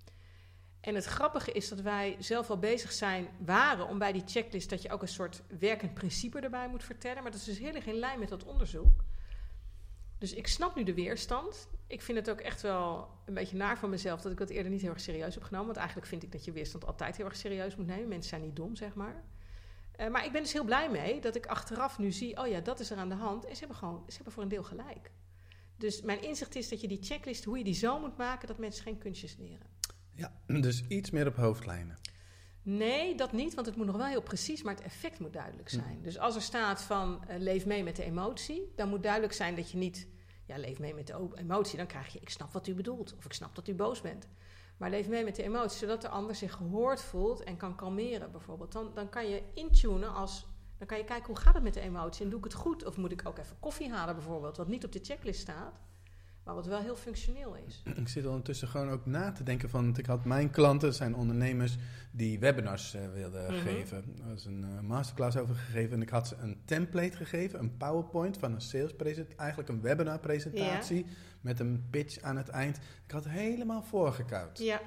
En 0.82 0.96
het 0.96 1.06
grappige 1.06 1.52
is 1.52 1.70
dat 1.70 1.82
wij 1.82 2.16
zelf 2.20 2.50
al 2.50 2.58
bezig 2.60 2.92
zijn, 2.92 3.28
waren 3.46 3.88
om 3.88 3.98
bij 3.98 4.12
die 4.12 4.24
checklist 4.26 4.70
dat 4.70 4.82
je 4.82 4.92
ook 4.92 5.02
een 5.02 5.08
soort 5.08 5.42
werkend 5.60 5.94
principe 5.94 6.40
erbij 6.40 6.70
moet 6.70 6.84
vertellen. 6.84 7.24
Maar 7.24 7.32
dat 7.32 7.40
is 7.40 7.46
dus 7.46 7.60
heel 7.60 7.74
erg 7.74 7.86
lijn 7.86 8.20
met 8.20 8.30
dat 8.30 8.44
onderzoek. 8.44 9.04
Dus 10.18 10.34
ik 10.34 10.48
snap 10.48 10.76
nu 10.76 10.84
de 10.84 10.94
weerstand. 10.94 11.68
Ik 11.88 12.02
vind 12.02 12.18
het 12.18 12.30
ook 12.30 12.40
echt 12.40 12.62
wel 12.62 13.10
een 13.26 13.34
beetje 13.34 13.58
naar 13.58 13.78
van 13.78 13.90
mezelf 13.90 14.22
dat 14.22 14.32
ik 14.32 14.38
dat 14.38 14.50
eerder 14.50 14.72
niet 14.72 14.82
heel 14.82 14.90
erg 14.90 15.02
serieus 15.02 15.34
heb 15.34 15.44
genomen. 15.44 15.66
Want 15.66 15.78
eigenlijk 15.78 16.08
vind 16.08 16.24
ik 16.24 16.32
dat 16.32 16.46
je 16.46 16.52
weerstand 16.52 16.86
altijd 16.86 17.18
heel 17.18 17.26
erg 17.26 17.36
serieus 17.36 17.76
moet 17.76 17.88
nemen. 17.88 18.08
Mensen 18.08 18.30
zijn 18.30 18.42
niet 18.42 18.56
dom, 18.56 18.76
zeg 18.76 18.94
maar. 18.94 19.24
Eh, 19.92 20.10
maar 20.10 20.26
ik 20.26 20.32
ben 20.32 20.42
dus 20.42 20.54
heel 20.54 20.64
blij 20.64 20.90
mee 20.90 21.22
dat 21.22 21.36
ik 21.36 21.46
achteraf 21.46 21.98
nu 21.98 22.12
zie: 22.12 22.38
oh 22.38 22.48
ja, 22.48 22.60
dat 22.60 22.80
is 22.80 22.92
er 22.92 22.98
aan 22.98 23.10
de 23.10 23.16
hand. 23.16 23.46
En 23.46 23.54
ze 23.54 23.60
hebben 23.60 23.78
gewoon, 23.78 24.04
ze 24.08 24.16
hebben 24.16 24.34
voor 24.34 24.44
een 24.44 24.50
deel 24.50 24.64
gelijk. 24.64 25.12
Dus 25.78 26.02
mijn 26.02 26.22
inzicht 26.22 26.56
is 26.56 26.70
dat 26.70 26.82
je 26.82 26.88
die 26.88 27.04
checklist, 27.04 27.44
hoe 27.44 27.58
je 27.58 27.64
die 27.64 27.74
zo 27.74 28.00
moet 28.00 28.18
maken, 28.18 28.48
dat 28.48 28.58
mensen 28.58 28.84
geen 28.84 28.98
kunstjes 28.98 29.36
leren. 29.38 29.71
Ja, 30.22 30.60
dus 30.60 30.88
iets 30.88 31.10
meer 31.10 31.28
op 31.28 31.36
hoofdlijnen. 31.36 31.98
Nee, 32.64 33.16
dat 33.16 33.32
niet, 33.32 33.54
want 33.54 33.68
het 33.68 33.76
moet 33.76 33.86
nog 33.86 33.98
wel 33.98 34.06
heel 34.06 34.22
precies, 34.22 34.64
maar 34.64 34.76
het 34.76 34.84
effect 34.84 35.20
moet 35.20 35.34
duidelijk 35.34 35.70
zijn. 35.70 35.98
Hm. 35.98 36.04
Dus 36.04 36.20
als 36.20 36.36
er 36.36 36.42
staat 36.42 36.82
van 36.82 37.24
eh, 37.28 37.40
leef 37.40 37.66
mee 37.66 37.84
met 37.84 37.96
de 37.96 38.04
emotie, 38.04 38.72
dan 38.76 38.90
moet 38.90 39.04
duidelijk 39.04 39.34
zijn 39.34 39.56
dat 39.56 39.72
je 39.72 39.78
niet, 39.78 40.08
ja, 40.46 40.58
leef 40.58 40.80
mee 40.80 40.94
met 40.94 41.08
de 41.08 41.30
emotie, 41.36 41.78
dan 41.78 41.88
krijg 41.88 42.14
je 42.14 42.20
ik 42.20 42.30
snap 42.30 42.54
wat 42.54 42.68
u 42.68 42.74
bedoelt 42.74 43.16
of 43.18 43.26
ik 43.26 43.34
snap 43.34 43.56
dat 43.56 43.68
u 43.68 43.74
boos 43.74 44.02
bent. 44.02 44.28
Maar 44.78 44.90
leef 44.90 45.08
mee 45.08 45.24
met 45.24 45.36
de 45.36 45.44
emotie, 45.44 45.78
zodat 45.78 46.02
de 46.02 46.10
ander 46.10 46.36
zich 46.36 46.54
gehoord 46.54 47.02
voelt 47.02 47.44
en 47.44 47.58
kan 47.58 47.76
kalmeren 47.76 48.32
bijvoorbeeld. 48.32 48.72
Dan, 48.72 48.92
dan 48.94 49.10
kan 49.10 49.30
je 49.30 49.44
intunen 49.54 50.14
als, 50.14 50.48
dan 50.78 50.88
kan 50.88 50.98
je 50.98 51.04
kijken 51.04 51.28
hoe 51.28 51.38
gaat 51.38 51.54
het 51.54 51.64
met 51.64 51.74
de 51.74 51.80
emotie 51.80 52.24
en 52.24 52.30
doe 52.30 52.40
ik 52.40 52.46
het 52.46 52.54
goed? 52.54 52.86
Of 52.86 52.98
moet 52.98 53.12
ik 53.12 53.28
ook 53.28 53.38
even 53.38 53.60
koffie 53.60 53.92
halen 53.92 54.16
bijvoorbeeld, 54.16 54.58
wat 54.58 54.68
niet 54.68 54.86
op 54.86 54.92
de 54.92 55.00
checklist 55.04 55.42
staat, 55.42 55.80
maar 56.44 56.56
wat 56.56 56.66
wel 56.66 56.80
heel 56.82 56.96
functioneel 56.96 57.56
is. 57.68 57.84
Ik 58.02 58.08
zit 58.08 58.26
ondertussen 58.26 58.68
gewoon 58.68 58.90
ook 58.90 59.06
na 59.06 59.32
te 59.32 59.44
denken 59.44 59.70
van... 59.70 59.84
want 59.84 59.98
Ik 59.98 60.06
had 60.06 60.26
mijn 60.26 60.50
klanten, 60.50 60.88
dat 60.88 60.98
zijn 60.98 61.16
ondernemers 61.16 61.78
die 62.12 62.40
webinars 62.40 62.94
eh, 62.94 63.02
wilden 63.14 63.44
Mhm. 63.54 63.62
geven. 63.62 63.98
Er 63.98 64.30
was 64.30 64.46
een 64.46 64.64
eh, 64.64 64.80
masterclass 64.80 65.38
over 65.38 65.56
gegeven 65.56 65.94
en 65.94 66.02
ik 66.02 66.10
had 66.10 66.28
ze 66.28 66.36
een 66.36 66.62
template 66.66 67.18
gegeven, 67.18 67.60
een 67.60 67.78
PowerPoint 67.78 68.38
van 68.38 68.54
een 68.54 68.62
salespresentatie, 68.62 69.38
eigenlijk 69.40 69.70
een 69.70 69.82
webinarpresentatie 69.82 71.06
met 71.42 71.60
een 71.60 71.88
pitch 71.90 72.22
aan 72.22 72.38
het 72.38 72.50
eind. 72.50 72.78
Ik 73.06 73.12
had 73.12 73.28
helemaal 73.28 73.84
voorgekoud. 73.84 74.58
Ja, 74.60 74.82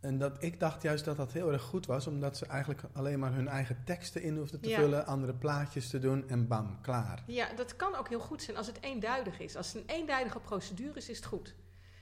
En 0.00 0.18
dat 0.18 0.42
ik 0.42 0.60
dacht 0.60 0.82
juist 0.82 1.04
dat 1.04 1.16
dat 1.16 1.32
heel 1.32 1.52
erg 1.52 1.62
goed 1.62 1.86
was, 1.86 2.06
omdat 2.06 2.36
ze 2.36 2.46
eigenlijk 2.46 2.82
alleen 2.92 3.18
maar 3.18 3.32
hun 3.34 3.48
eigen 3.48 3.76
teksten 3.84 4.22
in 4.22 4.36
hoefden 4.36 4.60
te 4.60 4.68
Ja. 4.68 4.80
vullen, 4.80 5.06
andere 5.06 5.34
plaatjes 5.34 5.88
te 5.90 5.98
doen 5.98 6.28
en 6.28 6.48
bam, 6.48 6.78
klaar. 6.80 7.22
Ja, 7.26 7.48
dat 7.56 7.76
kan 7.76 7.94
ook 7.96 8.08
heel 8.08 8.20
goed 8.20 8.42
zijn 8.42 8.56
als 8.56 8.66
het 8.66 8.78
eenduidig 8.80 9.40
is. 9.40 9.56
Als 9.56 9.72
het 9.72 9.82
een 9.82 9.94
eenduidige 9.96 10.40
procedure 10.40 10.96
is, 10.96 11.08
is 11.08 11.16
het 11.16 11.26
goed. 11.26 11.54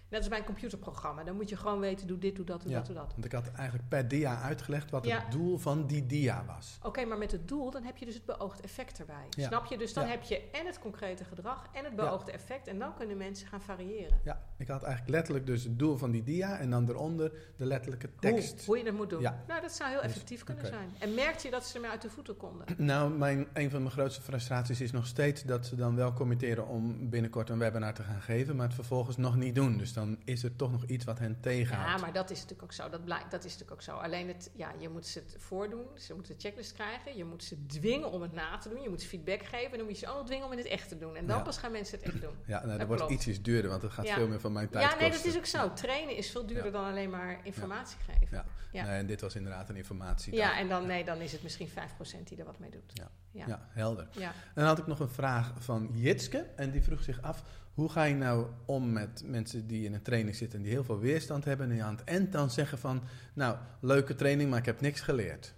Net 0.08 0.20
als 0.20 0.28
bij 0.28 0.38
een 0.38 0.44
computerprogramma. 0.44 1.24
Dan 1.24 1.36
moet 1.36 1.48
je 1.48 1.56
gewoon 1.56 1.80
weten, 1.80 2.06
doe 2.06 2.18
dit, 2.18 2.36
doe 2.36 2.44
dat, 2.44 2.62
doe 2.62 2.70
Ja. 2.70 2.76
dat, 2.76 2.86
doe 2.86 2.94
dat. 2.94 3.12
Want 3.12 3.24
ik 3.24 3.32
had 3.32 3.50
eigenlijk 3.52 3.88
per 3.88 4.08
dia 4.08 4.40
uitgelegd 4.40 4.90
wat 4.90 5.04
Ja. 5.06 5.20
het 5.20 5.32
doel 5.32 5.58
van 5.58 5.86
die 5.86 6.06
dia 6.06 6.44
was. 6.46 6.78
Oké, 6.82 7.04
maar 7.04 7.18
met 7.18 7.32
het 7.32 7.48
doel, 7.48 7.70
dan 7.70 7.82
heb 7.82 7.96
je 7.96 8.04
dus 8.04 8.14
het 8.14 8.24
beoogde 8.24 8.62
effect 8.62 8.98
erbij. 8.98 9.26
Ja. 9.30 9.46
Snap 9.46 9.64
je? 9.66 9.78
Dus 9.78 9.92
dan 9.92 10.06
heb 10.06 10.22
je 10.22 10.50
en 10.52 10.66
het 10.66 10.78
concrete 10.78 11.24
gedrag 11.24 11.66
en 11.72 11.84
het 11.84 11.96
beoogde 11.96 12.32
effect. 12.32 12.66
En 12.66 12.78
dan 12.78 12.94
kunnen 12.94 13.16
mensen 13.16 13.48
gaan 13.48 13.60
variëren. 13.62 14.20
Ja, 14.24 14.42
ik 14.56 14.68
had 14.68 14.82
eigenlijk 14.82 15.12
letterlijk 15.16 15.46
dus 15.46 15.64
het 15.64 15.78
doel 15.78 15.96
van 15.96 16.10
die 16.10 16.22
dia 16.22 16.58
en 16.58 16.70
dan 16.70 16.88
eronder 16.88 17.32
de 17.56 17.64
letterlijke 17.64 18.08
tekst. 18.20 18.54
Hoe, 18.56 18.64
hoe 18.66 18.78
je 18.78 18.84
dat 18.84 18.94
moet 18.94 19.10
doen. 19.10 19.20
Ja. 19.20 19.42
Nou, 19.48 19.60
dat 19.60 19.72
zou 19.72 19.90
heel 19.90 20.00
Dus, 20.02 20.10
effectief 20.10 20.44
kunnen 20.44 20.66
zijn. 20.66 20.90
En 20.98 21.14
merkte 21.14 21.46
je 21.46 21.52
dat 21.52 21.66
ze 21.66 21.74
ermee 21.74 21.90
uit 21.90 22.02
de 22.02 22.10
voeten 22.10 22.36
konden? 22.36 22.66
Nou, 22.88 23.10
mijn, 23.10 23.46
een 23.52 23.70
van 23.70 23.80
mijn 23.82 23.92
grootste 23.92 24.22
frustraties 24.22 24.80
is 24.80 24.92
nog 24.92 25.06
steeds 25.06 25.42
dat 25.42 25.66
ze 25.66 25.76
dan 25.76 25.96
wel 25.96 26.12
committeren 26.12 26.66
om 26.66 27.10
binnenkort 27.10 27.48
een 27.50 27.58
webinar 27.58 27.94
te 27.94 28.02
gaan 28.02 28.20
geven, 28.22 28.56
maar 28.56 28.66
het 28.66 28.74
vervolgens 28.74 29.16
nog 29.16 29.36
niet 29.36 29.54
doen. 29.54 29.76
Dus 29.78 29.92
dan 29.98 30.18
is 30.24 30.42
er 30.42 30.56
toch 30.56 30.70
nog 30.70 30.84
iets 30.84 31.04
wat 31.04 31.18
hen 31.18 31.40
tegenhoudt. 31.40 31.90
Ja, 31.90 32.04
maar 32.06 32.12
dat 32.12 32.30
is 32.30 32.36
natuurlijk 32.36 32.62
ook 32.62 32.72
zo. 32.72 32.88
Dat, 32.88 33.04
blijkt, 33.04 33.30
dat 33.30 33.44
is 33.44 33.52
natuurlijk 33.52 33.70
ook 33.80 33.82
zo. 33.82 33.96
Alleen 33.96 34.28
het, 34.28 34.50
ja, 34.54 34.72
je 34.78 34.88
moet 34.88 35.06
ze 35.06 35.18
het 35.18 35.36
voordoen. 35.38 35.86
Ze 35.94 36.14
moeten 36.14 36.34
de 36.34 36.40
checklist 36.40 36.72
krijgen. 36.72 37.16
Je 37.16 37.24
moet 37.24 37.44
ze 37.44 37.66
dwingen 37.66 38.10
om 38.10 38.22
het 38.22 38.32
na 38.32 38.58
te 38.58 38.68
doen. 38.68 38.82
Je 38.82 38.88
moet 38.88 39.00
ze 39.00 39.08
feedback 39.08 39.42
geven. 39.42 39.70
En 39.72 39.76
dan 39.78 39.86
moet 39.86 39.98
je 39.98 40.06
ze 40.06 40.12
nog 40.12 40.26
dwingen 40.26 40.46
om 40.46 40.52
in 40.52 40.58
het 40.58 40.66
echt 40.66 40.88
te 40.88 40.98
doen. 40.98 41.16
En 41.16 41.26
dan 41.26 41.36
Ja. 41.36 41.42
pas 41.42 41.58
gaan 41.58 41.72
mensen 41.72 41.98
het 41.98 42.06
echt 42.06 42.20
doen. 42.20 42.34
Ja, 42.46 42.56
nou, 42.58 42.68
dat, 42.68 42.78
Dat 42.78 42.88
wordt 42.98 43.10
ietsjes 43.12 43.42
duurder, 43.42 43.70
want 43.70 43.82
het 43.82 43.92
gaat 43.92 44.06
Ja. 44.06 44.14
veel 44.14 44.28
meer 44.28 44.40
van 44.40 44.52
mijn 44.52 44.68
tijd 44.68 44.84
Ja, 44.84 44.90
nee, 44.90 45.00
dat 45.00 45.10
kosten. 45.10 45.30
is 45.30 45.36
ook 45.36 45.46
zo. 45.46 45.72
Trainen 45.72 46.16
is 46.16 46.30
veel 46.30 46.46
duurder 46.46 46.64
Ja. 46.66 46.70
dan 46.70 46.84
alleen 46.84 47.10
maar 47.10 47.40
informatie 47.42 47.98
geven. 47.98 48.36
Ja. 48.36 48.44
Ja. 48.72 48.84
Nee, 48.84 48.98
en 48.98 49.06
dit 49.06 49.20
was 49.20 49.34
inderdaad 49.34 49.68
een 49.68 49.76
informatie. 49.76 50.34
Ja, 50.34 50.58
en 50.58 50.68
dan, 50.68 50.86
nee, 50.86 51.04
dan 51.04 51.18
is 51.20 51.32
het 51.32 51.42
misschien 51.42 51.68
5% 51.68 52.28
die 52.28 52.38
er 52.38 52.44
wat 52.44 52.58
mee 52.58 52.70
doet. 52.70 52.92
Ja. 53.32 53.68
Helder. 53.68 54.08
Ja. 54.10 54.28
En 54.28 54.34
dan 54.54 54.64
had 54.64 54.78
ik 54.78 54.86
nog 54.86 55.00
een 55.00 55.08
vraag 55.08 55.52
van 55.58 55.88
Jitske. 55.92 56.38
En 56.56 56.70
die 56.70 56.82
vroeg 56.82 57.02
zich 57.02 57.22
af: 57.22 57.42
hoe 57.78 57.88
ga 57.88 58.04
je 58.04 58.14
nou 58.14 58.46
om 58.64 58.92
met 58.92 59.22
mensen 59.24 59.66
die 59.66 59.84
in 59.84 59.94
een 59.94 60.02
training 60.02 60.36
zitten 60.36 60.58
en 60.58 60.64
die 60.64 60.72
heel 60.72 60.84
veel 60.84 60.98
weerstand 60.98 61.44
hebben. 61.44 61.66
En 61.66 61.72
die 61.72 61.82
aan 61.82 61.96
het 61.96 62.04
eind 62.04 62.32
dan 62.32 62.50
zeggen 62.50 62.78
van: 62.78 63.02
Nou, 63.34 63.58
leuke 63.80 64.14
training, 64.14 64.50
maar 64.50 64.58
ik 64.58 64.64
heb 64.64 64.80
niks 64.80 65.00
geleerd. 65.00 65.54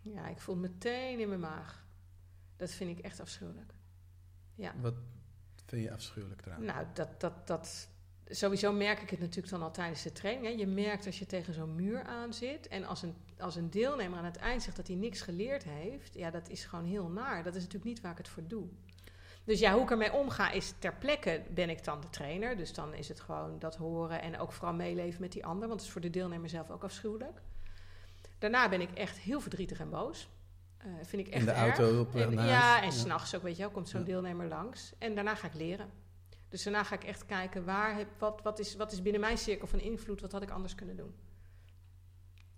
ja, 0.00 0.28
ik 0.28 0.40
voel 0.40 0.54
het 0.54 0.72
meteen 0.72 1.20
in 1.20 1.28
mijn 1.28 1.40
maag. 1.40 1.86
Dat 2.56 2.70
vind 2.70 2.98
ik 2.98 3.04
echt 3.04 3.20
afschuwelijk. 3.20 3.74
Ja. 4.54 4.74
Wat 4.80 4.94
vind 5.66 5.82
je 5.82 5.92
afschuwelijk 5.92 6.46
eraan? 6.46 6.64
Nou, 6.64 6.86
dat, 6.92 7.20
dat, 7.20 7.46
dat, 7.46 7.88
sowieso 8.26 8.72
merk 8.72 9.00
ik 9.00 9.10
het 9.10 9.20
natuurlijk 9.20 9.48
dan 9.48 9.62
al 9.62 9.72
tijdens 9.72 10.02
de 10.02 10.12
training. 10.12 10.46
Hè. 10.46 10.52
Je 10.52 10.66
merkt 10.66 11.06
als 11.06 11.18
je 11.18 11.26
tegen 11.26 11.54
zo'n 11.54 11.74
muur 11.74 12.02
aan 12.02 12.34
zit. 12.34 12.68
En 12.68 12.84
als 12.84 13.02
een, 13.02 13.14
als 13.38 13.56
een 13.56 13.70
deelnemer 13.70 14.18
aan 14.18 14.24
het 14.24 14.36
eind 14.36 14.62
zegt 14.62 14.76
dat 14.76 14.86
hij 14.86 14.96
niks 14.96 15.20
geleerd 15.20 15.64
heeft. 15.64 16.14
Ja, 16.14 16.30
dat 16.30 16.48
is 16.48 16.64
gewoon 16.64 16.84
heel 16.84 17.08
naar. 17.08 17.42
Dat 17.42 17.54
is 17.54 17.62
natuurlijk 17.62 17.90
niet 17.90 18.00
waar 18.00 18.12
ik 18.12 18.18
het 18.18 18.28
voor 18.28 18.46
doe. 18.46 18.68
Dus 19.44 19.58
ja, 19.60 19.72
hoe 19.72 19.82
ik 19.82 19.90
ermee 19.90 20.12
omga 20.12 20.50
is 20.50 20.74
ter 20.78 20.94
plekke 20.94 21.42
ben 21.50 21.70
ik 21.70 21.84
dan 21.84 22.00
de 22.00 22.08
trainer. 22.10 22.56
Dus 22.56 22.74
dan 22.74 22.94
is 22.94 23.08
het 23.08 23.20
gewoon 23.20 23.58
dat 23.58 23.76
horen 23.76 24.22
en 24.22 24.38
ook 24.38 24.52
vooral 24.52 24.74
meeleven 24.74 25.20
met 25.20 25.32
die 25.32 25.44
ander. 25.46 25.68
Want 25.68 25.72
het 25.80 25.88
is 25.88 25.92
voor 25.92 26.00
de 26.00 26.10
deelnemer 26.10 26.48
zelf 26.48 26.70
ook 26.70 26.84
afschuwelijk. 26.84 27.40
Daarna 28.38 28.68
ben 28.68 28.80
ik 28.80 28.90
echt 28.92 29.18
heel 29.18 29.40
verdrietig 29.40 29.80
en 29.80 29.90
boos. 29.90 30.28
Eh 30.78 30.86
vind 31.02 31.26
ik 31.26 31.32
echt 31.32 31.40
in 31.40 31.44
de 31.46 31.52
erg. 31.52 31.78
auto 31.78 32.00
op 32.00 32.14
En- 32.14 32.32
ja, 32.32 32.40
huis? 32.40 32.84
en 32.84 32.92
s'nachts 32.92 33.34
ook, 33.34 33.42
weet 33.42 33.56
je 33.56 33.62
wel, 33.62 33.70
komt 33.70 33.88
zo'n 33.88 34.00
Ja. 34.00 34.06
deelnemer 34.06 34.46
langs. 34.48 34.92
En 34.98 35.14
daarna 35.14 35.34
ga 35.34 35.46
ik 35.46 35.54
leren. 35.54 35.90
Dus 36.48 36.62
daarna 36.62 36.84
ga 36.84 36.94
ik 36.94 37.04
echt 37.04 37.26
kijken, 37.26 37.64
waar 37.64 37.96
heb, 37.96 38.08
wat, 38.18 38.40
wat, 38.42 38.58
is, 38.58 38.76
wat 38.76 38.92
is 38.92 39.02
binnen 39.02 39.20
mijn 39.20 39.38
cirkel 39.38 39.66
van 39.66 39.80
invloed, 39.80 40.20
wat 40.20 40.32
had 40.32 40.42
ik 40.42 40.50
anders 40.50 40.74
kunnen 40.74 40.96
doen. 40.96 41.14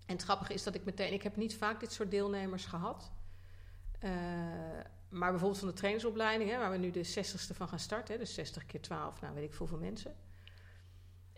En 0.05 0.13
het 0.13 0.23
grappige 0.23 0.53
is 0.53 0.63
dat 0.63 0.75
ik 0.75 0.85
meteen, 0.85 1.13
ik 1.13 1.23
heb 1.23 1.35
niet 1.35 1.55
vaak 1.57 1.79
dit 1.79 1.91
soort 1.91 2.11
deelnemers 2.11 2.65
gehad. 2.65 3.11
Eh, 3.99 4.11
maar 5.09 5.29
bijvoorbeeld 5.29 5.59
van 5.59 5.69
de 5.69 5.73
trainersopleiding, 5.73 6.49
hè, 6.49 6.57
waar 6.57 6.71
we 6.71 6.77
nu 6.77 6.91
de 6.91 7.03
60ste 7.03 7.55
van 7.55 7.67
gaan 7.67 7.79
starten, 7.79 8.13
hè, 8.13 8.19
dus 8.19 8.33
60 8.33 8.65
keer 8.65 8.81
12, 8.81 9.21
nou 9.21 9.33
weet 9.33 9.43
ik 9.43 9.49
veel 9.49 9.67
hoeveel 9.67 9.85
mensen. 9.85 10.15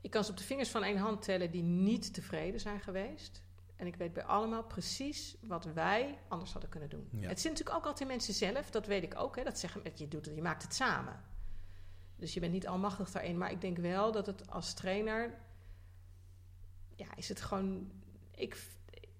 Ik 0.01 0.11
kan 0.11 0.23
ze 0.23 0.31
op 0.31 0.37
de 0.37 0.43
vingers 0.43 0.69
van 0.69 0.83
één 0.83 0.97
hand 0.97 1.21
tellen 1.21 1.51
die 1.51 1.63
niet 1.63 2.13
tevreden 2.13 2.59
zijn 2.59 2.79
geweest. 2.79 3.43
En 3.75 3.87
ik 3.87 3.95
weet 3.95 4.13
bij 4.13 4.23
allemaal 4.23 4.63
precies 4.63 5.37
wat 5.41 5.65
wij 5.65 6.19
anders 6.27 6.51
hadden 6.51 6.69
kunnen 6.69 6.89
doen. 6.89 7.07
Ja. 7.11 7.27
Het 7.27 7.39
zijn 7.39 7.53
natuurlijk 7.53 7.79
ook 7.79 7.85
altijd 7.85 8.09
mensen 8.09 8.33
zelf, 8.33 8.69
dat 8.69 8.85
weet 8.85 9.03
ik 9.03 9.15
ook. 9.19 9.35
Hè, 9.35 9.43
dat 9.43 9.59
zeggen 9.59 9.81
je 9.95 10.07
doet 10.07 10.25
het, 10.25 10.35
je 10.35 10.41
maakt 10.41 10.63
het 10.63 10.73
samen. 10.73 11.23
Dus 12.15 12.33
je 12.33 12.39
bent 12.39 12.51
niet 12.51 12.67
almachtig 12.67 13.11
daarin. 13.11 13.37
Maar 13.37 13.51
ik 13.51 13.61
denk 13.61 13.77
wel 13.77 14.11
dat 14.11 14.25
het 14.25 14.49
als 14.49 14.73
trainer. 14.73 15.39
Ja, 16.95 17.15
is 17.15 17.29
het 17.29 17.41
gewoon. 17.41 17.91
Ik, 18.35 18.67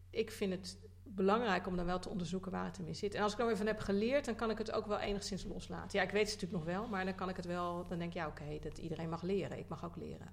ik 0.09 0.31
vind 0.31 0.53
het 0.53 0.77
belangrijk 1.17 1.67
om 1.67 1.75
dan 1.75 1.85
wel 1.85 1.99
te 1.99 2.09
onderzoeken 2.09 2.51
waar 2.51 2.65
het 2.65 2.79
in 2.85 2.95
zit. 2.95 3.13
En 3.13 3.23
als 3.23 3.33
ik 3.33 3.39
er 3.39 3.45
weer 3.45 3.57
van 3.57 3.65
heb 3.67 3.79
geleerd, 3.79 4.25
dan 4.25 4.35
kan 4.35 4.49
ik 4.49 4.57
het 4.57 4.71
ook 4.71 4.85
wel 4.87 4.99
enigszins 4.99 5.43
loslaten. 5.45 5.99
Ja, 5.99 6.05
ik 6.05 6.11
weet 6.11 6.31
het 6.31 6.41
natuurlijk 6.41 6.65
nog 6.65 6.75
wel, 6.75 6.87
maar 6.87 7.05
dan 7.05 7.15
kan 7.15 7.29
ik 7.29 7.35
het 7.35 7.45
wel. 7.45 7.85
Dan 7.87 7.97
denk 7.97 8.11
ik, 8.11 8.17
ja, 8.17 8.27
oké, 8.27 8.43
dat 8.61 8.77
iedereen 8.77 9.09
mag 9.09 9.21
leren. 9.21 9.57
Ik 9.59 9.67
mag 9.67 9.85
ook 9.85 9.95
leren. 9.95 10.27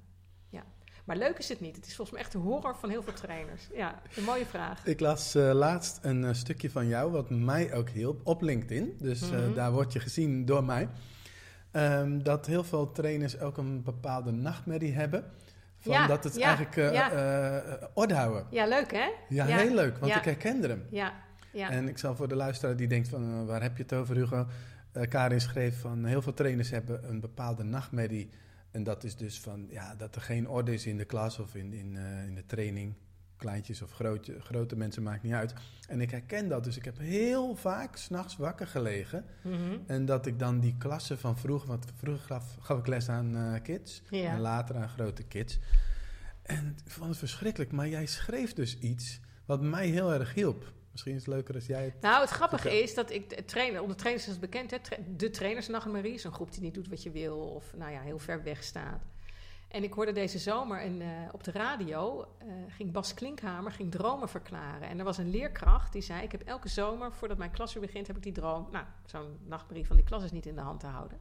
Ja. 0.49 0.65
Maar 1.05 1.17
leuk 1.17 1.39
is 1.39 1.49
het 1.49 1.61
niet. 1.61 1.77
Het 1.77 1.87
is 1.87 1.97
volgens 1.97 2.11
mij 2.17 2.21
echt 2.27 2.33
de 2.33 2.39
horror 2.39 2.77
van 2.77 2.91
heel 2.91 3.03
veel 3.03 3.13
trainers. 3.13 3.69
Ja, 3.75 4.03
een 4.17 4.25
mooie 4.25 4.47
vraag. 4.47 4.87
Ik 4.87 5.01
las 5.01 5.35
eh, 5.35 5.51
laatst 5.53 5.99
een 6.03 6.25
eh, 6.25 6.33
stukje 6.35 6.71
van 6.71 6.87
jou, 6.87 7.11
wat 7.13 7.31
mij 7.31 7.75
ook 7.75 7.89
hielp, 7.89 8.21
op 8.27 8.43
LinkedIn. 8.43 8.95
Dus 8.99 9.23
eh, 9.23 9.29
Mhm. 9.31 9.55
daar 9.55 9.73
word 9.73 9.93
je 9.93 10.01
gezien 10.01 10.45
door 10.45 10.65
mij. 10.65 10.89
Ehm, 11.71 12.23
dat 12.23 12.47
heel 12.47 12.65
veel 12.65 12.93
trainers 12.93 13.39
ook 13.41 13.57
een 13.57 13.83
bepaalde 13.83 14.31
nachtmerrie 14.31 14.93
hebben. 14.93 15.25
Van 15.85 15.93
Ja, 15.93 16.07
dat 16.07 16.25
het 16.25 16.37
ja, 16.37 16.47
eigenlijk 16.47 16.77
eh, 16.77 16.93
ja. 16.93 17.13
eh, 17.13 17.87
orde 17.95 18.15
houden. 18.15 18.47
Ja, 18.51 18.67
leuk 18.67 18.93
hè? 18.93 19.09
Ja, 19.29 19.45
heel 19.45 19.75
leuk, 19.75 19.99
want 19.99 20.15
ik 20.15 20.25
herkende 20.25 20.69
hem. 20.69 20.87
Ja, 20.91 21.13
ja. 21.55 21.71
En 21.71 21.89
ik 21.89 21.99
zal 21.99 22.17
voor 22.17 22.29
de 22.29 22.35
luisteraar 22.35 22.77
die 22.77 22.87
denkt 22.87 23.09
van, 23.09 23.23
eh, 23.23 23.47
waar 23.47 23.63
heb 23.63 23.77
je 23.77 23.83
het 23.83 23.93
over 23.93 24.17
Hugo? 24.17 24.47
Eh, 24.93 25.09
Karin 25.09 25.41
schreef 25.41 25.81
van, 25.81 26.05
heel 26.05 26.23
veel 26.23 26.35
trainers 26.35 26.71
hebben 26.71 27.09
een 27.09 27.21
bepaalde 27.21 27.63
nachtmerrie. 27.63 28.31
En 28.71 28.83
dat 28.83 29.05
is 29.05 29.17
dus 29.17 29.41
van, 29.41 29.67
ja, 29.71 29.95
dat 29.95 30.15
er 30.15 30.21
geen 30.21 30.49
orde 30.49 30.73
is 30.73 30.87
in 30.87 30.97
de 30.97 31.05
klas 31.05 31.39
of 31.39 31.55
in, 31.55 31.73
in, 31.73 31.97
eh, 31.97 32.27
in 32.27 32.35
de 32.35 32.47
training. 32.47 32.95
Kleintjes 33.45 33.83
of 33.83 33.93
grote, 33.93 34.41
grote 34.41 34.77
mensen, 34.77 35.03
maakt 35.03 35.23
niet 35.23 35.33
uit. 35.33 35.55
En 35.89 36.01
ik 36.01 36.11
herken 36.11 36.49
dat, 36.49 36.65
dus 36.65 36.77
ik 36.77 36.85
heb 36.85 36.99
heel 36.99 37.55
vaak 37.55 37.97
s'nachts 37.97 38.37
wakker 38.37 38.67
gelegen. 38.67 39.25
Mhm. 39.43 39.79
En 39.87 40.05
dat 40.05 40.27
ik 40.27 40.39
dan 40.39 40.61
die 40.61 40.75
klassen 40.79 41.19
van 41.19 41.39
vroeger, 41.39 41.69
want 41.69 41.85
vroeger 41.97 42.25
gaf, 42.25 42.57
gaf 42.61 42.79
ik 42.79 42.87
les 42.87 43.09
aan 43.09 43.37
eh, 43.37 43.63
kids. 43.63 44.03
Ja. 44.11 44.31
En 44.31 44.41
later 44.41 44.77
aan 44.77 44.89
grote 44.89 45.23
kids. 45.23 45.59
En 46.43 46.77
ik 46.85 46.91
vond 46.91 47.09
het 47.09 47.19
verschrikkelijk, 47.19 47.73
maar 47.73 47.89
jij 47.89 48.07
schreef 48.07 48.53
dus 48.53 48.79
iets 48.79 49.21
wat 49.45 49.63
mij 49.63 49.87
heel 49.87 50.13
erg 50.13 50.35
hielp. 50.35 50.73
Misschien 50.91 51.15
is 51.15 51.25
het 51.25 51.35
leuker 51.35 51.55
als 51.55 51.67
jij 51.67 51.85
het... 51.85 52.01
Nou, 52.01 52.21
het 52.21 52.31
grappige 52.31 52.83
is 52.83 52.95
dat 52.95 53.11
ik 53.11 53.31
de 53.31 53.45
trainer, 53.45 53.81
onder 53.81 53.97
trainers 53.97 54.27
is 54.27 54.33
het 54.33 54.41
bekend, 54.41 54.71
hè, 54.71 54.79
tra- 54.81 54.99
de 55.17 55.31
trainersnachtmerrie 55.31 56.15
is 56.15 56.25
een 56.25 56.33
groep 56.33 56.53
die 56.53 56.63
niet 56.63 56.75
doet 56.75 56.89
wat 56.89 57.03
je 57.03 57.11
wil 57.11 57.39
of 57.39 57.75
nou 57.77 57.93
ja, 57.93 58.01
heel 58.01 58.19
ver 58.19 58.43
weg 58.43 58.63
staat. 58.63 59.03
En 59.75 59.83
ik 59.83 59.93
hoorde 59.93 60.13
deze 60.13 60.39
zomer 60.39 60.85
een, 60.85 61.03
eh, 61.03 61.09
op 61.33 61.45
de 61.45 61.51
radio, 61.51 62.29
eh, 62.39 62.49
ging 62.69 62.93
Bas 62.93 63.15
Klinkhamer 63.15 63.73
ging 63.73 63.91
dromen 63.91 64.29
verklaren. 64.29 64.89
En 64.89 64.99
er 64.99 65.05
was 65.05 65.19
een 65.19 65.31
leerkracht 65.31 65.93
die 65.93 66.03
zei, 66.03 66.23
ik 66.23 66.33
heb 66.33 66.43
elke 66.43 66.69
zomer, 66.69 67.13
voordat 67.13 67.39
mijn 67.39 67.51
klas 67.51 67.73
weer 67.73 67.83
begint, 67.83 68.07
heb 68.07 68.17
ik 68.17 68.23
die 68.23 68.33
droom, 68.33 68.69
nou, 68.71 68.85
zo'n 69.07 69.39
nachtmerrie 69.47 69.87
van 69.87 69.97
die 69.97 70.05
klas 70.05 70.23
is 70.23 70.33
niet 70.33 70.47
in 70.47 70.55
de 70.55 70.61
hand 70.61 70.81
te 70.81 70.87
houden. 70.87 71.19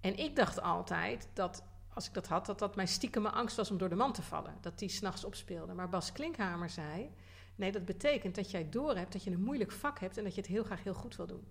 En 0.00 0.18
ik 0.18 0.36
dacht 0.36 0.62
altijd 0.62 1.28
dat, 1.32 1.64
als 1.94 2.06
ik 2.06 2.14
dat 2.14 2.26
had, 2.26 2.46
dat 2.46 2.58
dat 2.58 2.76
mijn 2.76 2.88
stiekeme 2.88 3.30
angst 3.30 3.56
was 3.56 3.70
om 3.70 3.78
door 3.78 3.88
de 3.88 3.94
man 3.94 4.12
te 4.12 4.22
vallen. 4.22 4.54
Dat 4.60 4.78
die 4.78 4.88
s'nachts 4.88 5.24
opspeelde. 5.24 5.74
Maar 5.74 5.88
Bas 5.88 6.12
Klinkhamer 6.12 6.70
zei, 6.70 7.10
Nee, 7.56 7.72
dat 7.72 7.84
betekent 7.84 8.34
dat 8.34 8.50
jij 8.50 8.68
doorhebt 8.68 9.12
dat 9.12 9.24
je 9.24 9.30
een 9.30 9.42
moeilijk 9.42 9.72
vak 9.72 9.98
hebt 9.98 10.16
en 10.16 10.24
dat 10.24 10.34
je 10.34 10.40
het 10.40 10.50
heel 10.50 10.64
graag 10.64 10.82
heel 10.82 10.94
goed 10.94 11.16
wil 11.16 11.26
doen. 11.26 11.46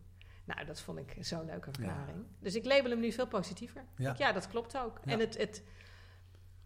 Nou, 0.46 0.66
dat 0.66 0.82
vond 0.82 1.00
ik 1.00 1.16
zo'n 1.20 1.46
leuke 1.46 1.72
verklaring. 1.72 2.26
Dus 2.39 2.56
ik 2.56 2.66
label 2.66 2.91
hem 2.91 3.00
nu 3.00 3.12
veel 3.12 3.28
positiever. 3.28 3.86
Ja. 3.98 4.10
Ja, 4.10 4.16
ja 4.18 4.32
dat 4.32 4.48
klopt 4.48 4.78
ook. 4.78 5.00
Ja. 5.06 5.12
En 5.12 5.20
het, 5.20 5.38
het, 5.38 5.64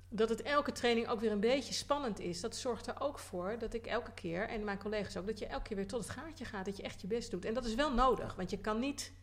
dat 0.10 0.30
het 0.30 0.42
elke 0.42 0.72
training 0.72 1.08
ook 1.08 1.20
weer 1.20 1.32
een 1.32 1.40
beetje 1.40 1.74
spannend 1.74 2.20
is, 2.20 2.42
dat 2.42 2.56
zorgt 2.56 2.88
er 2.88 3.00
ook 3.00 3.20
voor 3.20 3.56
dat 3.60 3.74
ik 3.74 3.86
elke 3.86 4.12
keer, 4.12 4.48
en 4.48 4.64
mijn 4.64 4.78
collega's 4.78 5.18
ook, 5.18 5.28
dat 5.28 5.40
je 5.40 5.46
elke 5.46 5.64
keer 5.64 5.78
weer 5.78 5.88
tot 5.88 6.04
het 6.04 6.10
gaatje 6.10 6.46
gaat, 6.46 6.66
dat 6.66 6.78
je 6.78 6.84
echt 6.84 7.02
je 7.02 7.08
best 7.08 7.32
doet. 7.32 7.46
En 7.46 7.54
dat 7.54 7.66
is 7.66 7.76
wel 7.76 7.94
nodig, 7.94 8.36
want 8.36 8.50
je 8.50 8.58
kan 8.58 8.80
niet, 8.80 9.14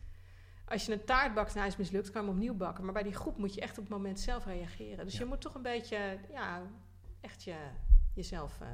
als 0.65 0.85
je 0.85 0.91
een 0.91 1.05
taart 1.05 1.33
bakt 1.33 1.53
en 1.53 1.59
hij 1.59 1.67
is 1.67 1.77
mislukt, 1.77 2.11
kan 2.11 2.21
je 2.21 2.27
hem 2.27 2.37
opnieuw 2.37 2.55
bakken. 2.55 2.83
Maar 2.83 2.93
bij 2.93 3.03
die 3.03 3.15
groep 3.15 3.37
moet 3.37 3.53
je 3.53 3.61
echt 3.61 3.77
op 3.77 3.83
het 3.83 3.93
moment 3.93 4.19
zelf 4.19 4.45
reageren. 4.45 5.05
Dus 5.05 5.17
je 5.17 5.25
moet 5.25 5.41
toch 5.41 5.55
een 5.55 5.61
beetje, 5.61 6.19
ja, 6.29 6.61
echt 7.21 7.43
je, 7.43 7.55
jezelf 8.13 8.61
eh, 8.61 8.67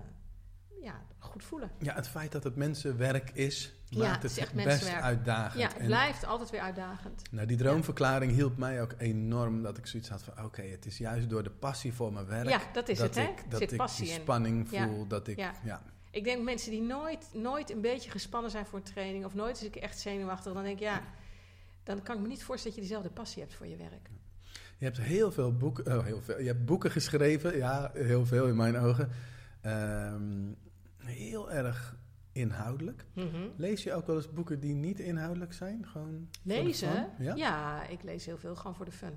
ja, 0.81 1.01
goed 1.19 1.43
voelen. 1.43 1.71
Ja, 1.79 1.93
het 1.93 2.07
feit 2.07 2.31
dat 2.31 2.43
het 2.43 2.55
mensenwerk 2.55 3.29
is, 3.33 3.73
maakt 3.97 4.13
het 4.13 4.21
het, 4.21 4.31
is 4.31 4.37
echt 4.37 4.53
best 4.53 4.93
uitdagend. 4.93 5.61
Ja, 5.61 5.67
het 5.67 5.77
En, 5.77 5.85
blijft 5.85 6.25
altijd 6.25 6.49
weer 6.49 6.61
uitdagend. 6.61 7.21
nou, 7.31 7.47
die 7.47 7.57
droomverklaring 7.57 8.31
hielp 8.31 8.57
mij 8.57 8.81
ook 8.81 8.93
enorm 8.97 9.61
dat 9.61 9.77
ik 9.77 9.87
zoiets 9.87 10.09
had 10.09 10.23
van... 10.23 10.45
oké, 10.45 10.61
het 10.61 10.85
is 10.85 10.97
juist 10.97 11.29
door 11.29 11.43
de 11.43 11.49
passie 11.49 11.93
voor 11.93 12.13
mijn 12.13 12.25
werk... 12.25 12.49
Ja, 12.49 12.59
dat 12.73 12.89
is 12.89 12.99
het, 12.99 13.15
hè? 13.15 13.21
ik, 13.21 13.43
dat 13.49 13.59
zit 13.59 13.71
ik 13.71 13.77
passie 13.77 14.05
die 14.05 14.13
spanning 14.13 14.69
voel, 14.69 15.07
dat 15.07 15.27
ik... 15.27 15.37
Ja. 15.37 15.81
Ik 16.11 16.23
denk 16.23 16.43
mensen 16.43 16.71
die 16.71 16.81
nooit, 16.81 17.29
nooit 17.33 17.71
een 17.71 17.81
beetje 17.81 18.11
gespannen 18.11 18.51
zijn 18.51 18.65
voor 18.65 18.79
een 18.79 18.85
training... 18.85 19.25
of 19.25 19.33
nooit 19.33 19.61
een 19.61 19.69
keer 19.69 19.81
echt 19.81 19.99
zenuwachtig... 19.99 20.53
dan 20.53 20.63
denk 20.63 20.77
ik, 20.77 20.83
ja, 20.83 21.01
dan 21.83 22.03
kan 22.03 22.15
ik 22.15 22.21
me 22.21 22.27
niet 22.27 22.43
voorstellen 22.43 22.75
dat 22.75 22.85
je 22.85 22.89
diezelfde 22.89 23.21
passie 23.21 23.41
hebt 23.41 23.53
voor 23.55 23.67
je 23.67 23.77
werk. 23.77 24.09
Je 24.77 24.85
hebt 24.85 24.97
heel 24.97 25.31
veel 25.31 25.57
boeken... 25.57 25.97
Oh, 25.97 26.05
heel 26.05 26.21
veel. 26.21 26.39
Je 26.39 26.47
hebt 26.47 26.65
boeken 26.65 26.91
geschreven, 26.91 27.57
ja, 27.57 27.91
heel 27.93 28.25
veel 28.25 28.47
in 28.47 28.55
mijn 28.55 28.77
ogen. 28.77 29.09
Ehm, 29.63 30.51
heel 30.97 31.51
erg 31.51 31.95
inhoudelijk. 32.31 33.05
Mhm. 33.13 33.47
Lees 33.55 33.83
je 33.83 33.93
ook 33.93 34.07
wel 34.07 34.15
eens 34.15 34.31
boeken 34.33 34.59
die 34.59 34.73
niet 34.75 34.99
inhoudelijk 34.99 35.53
zijn? 35.53 35.85
Gewoon 35.87 36.29
Lezen? 36.43 37.09
Ja? 37.19 37.35
Ja? 37.35 37.87
ik 37.87 38.03
lees 38.03 38.25
heel 38.25 38.37
veel 38.37 38.55
gewoon 38.55 38.75
voor 38.75 38.85
de 38.85 38.91
fun. 38.91 39.13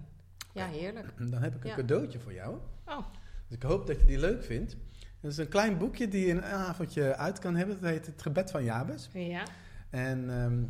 Ja, 0.52 0.66
heerlijk. 0.66 1.12
Dan 1.30 1.42
heb 1.42 1.54
ik 1.54 1.62
een 1.64 1.70
Ja. 1.70 1.76
cadeautje 1.76 2.18
voor 2.20 2.32
jou. 2.32 2.56
Oh, 2.86 3.06
Dus 3.48 3.56
ik 3.56 3.62
hoop 3.62 3.86
dat 3.86 4.00
je 4.00 4.06
die 4.06 4.18
leuk 4.18 4.44
vindt. 4.44 4.76
Het 5.20 5.30
is 5.32 5.36
een 5.38 5.48
klein 5.48 5.78
boekje 5.78 6.08
die 6.08 6.26
je 6.26 6.32
een 6.32 6.44
avondje 6.44 7.16
uit 7.16 7.38
kan 7.38 7.56
hebben. 7.56 7.74
Het 7.76 7.84
heet 7.84 8.06
Het 8.06 8.22
Gebed 8.22 8.50
van 8.50 8.64
Jabes. 8.64 9.10
ja. 9.12 9.42
En 9.90 10.30
ehm, 10.30 10.62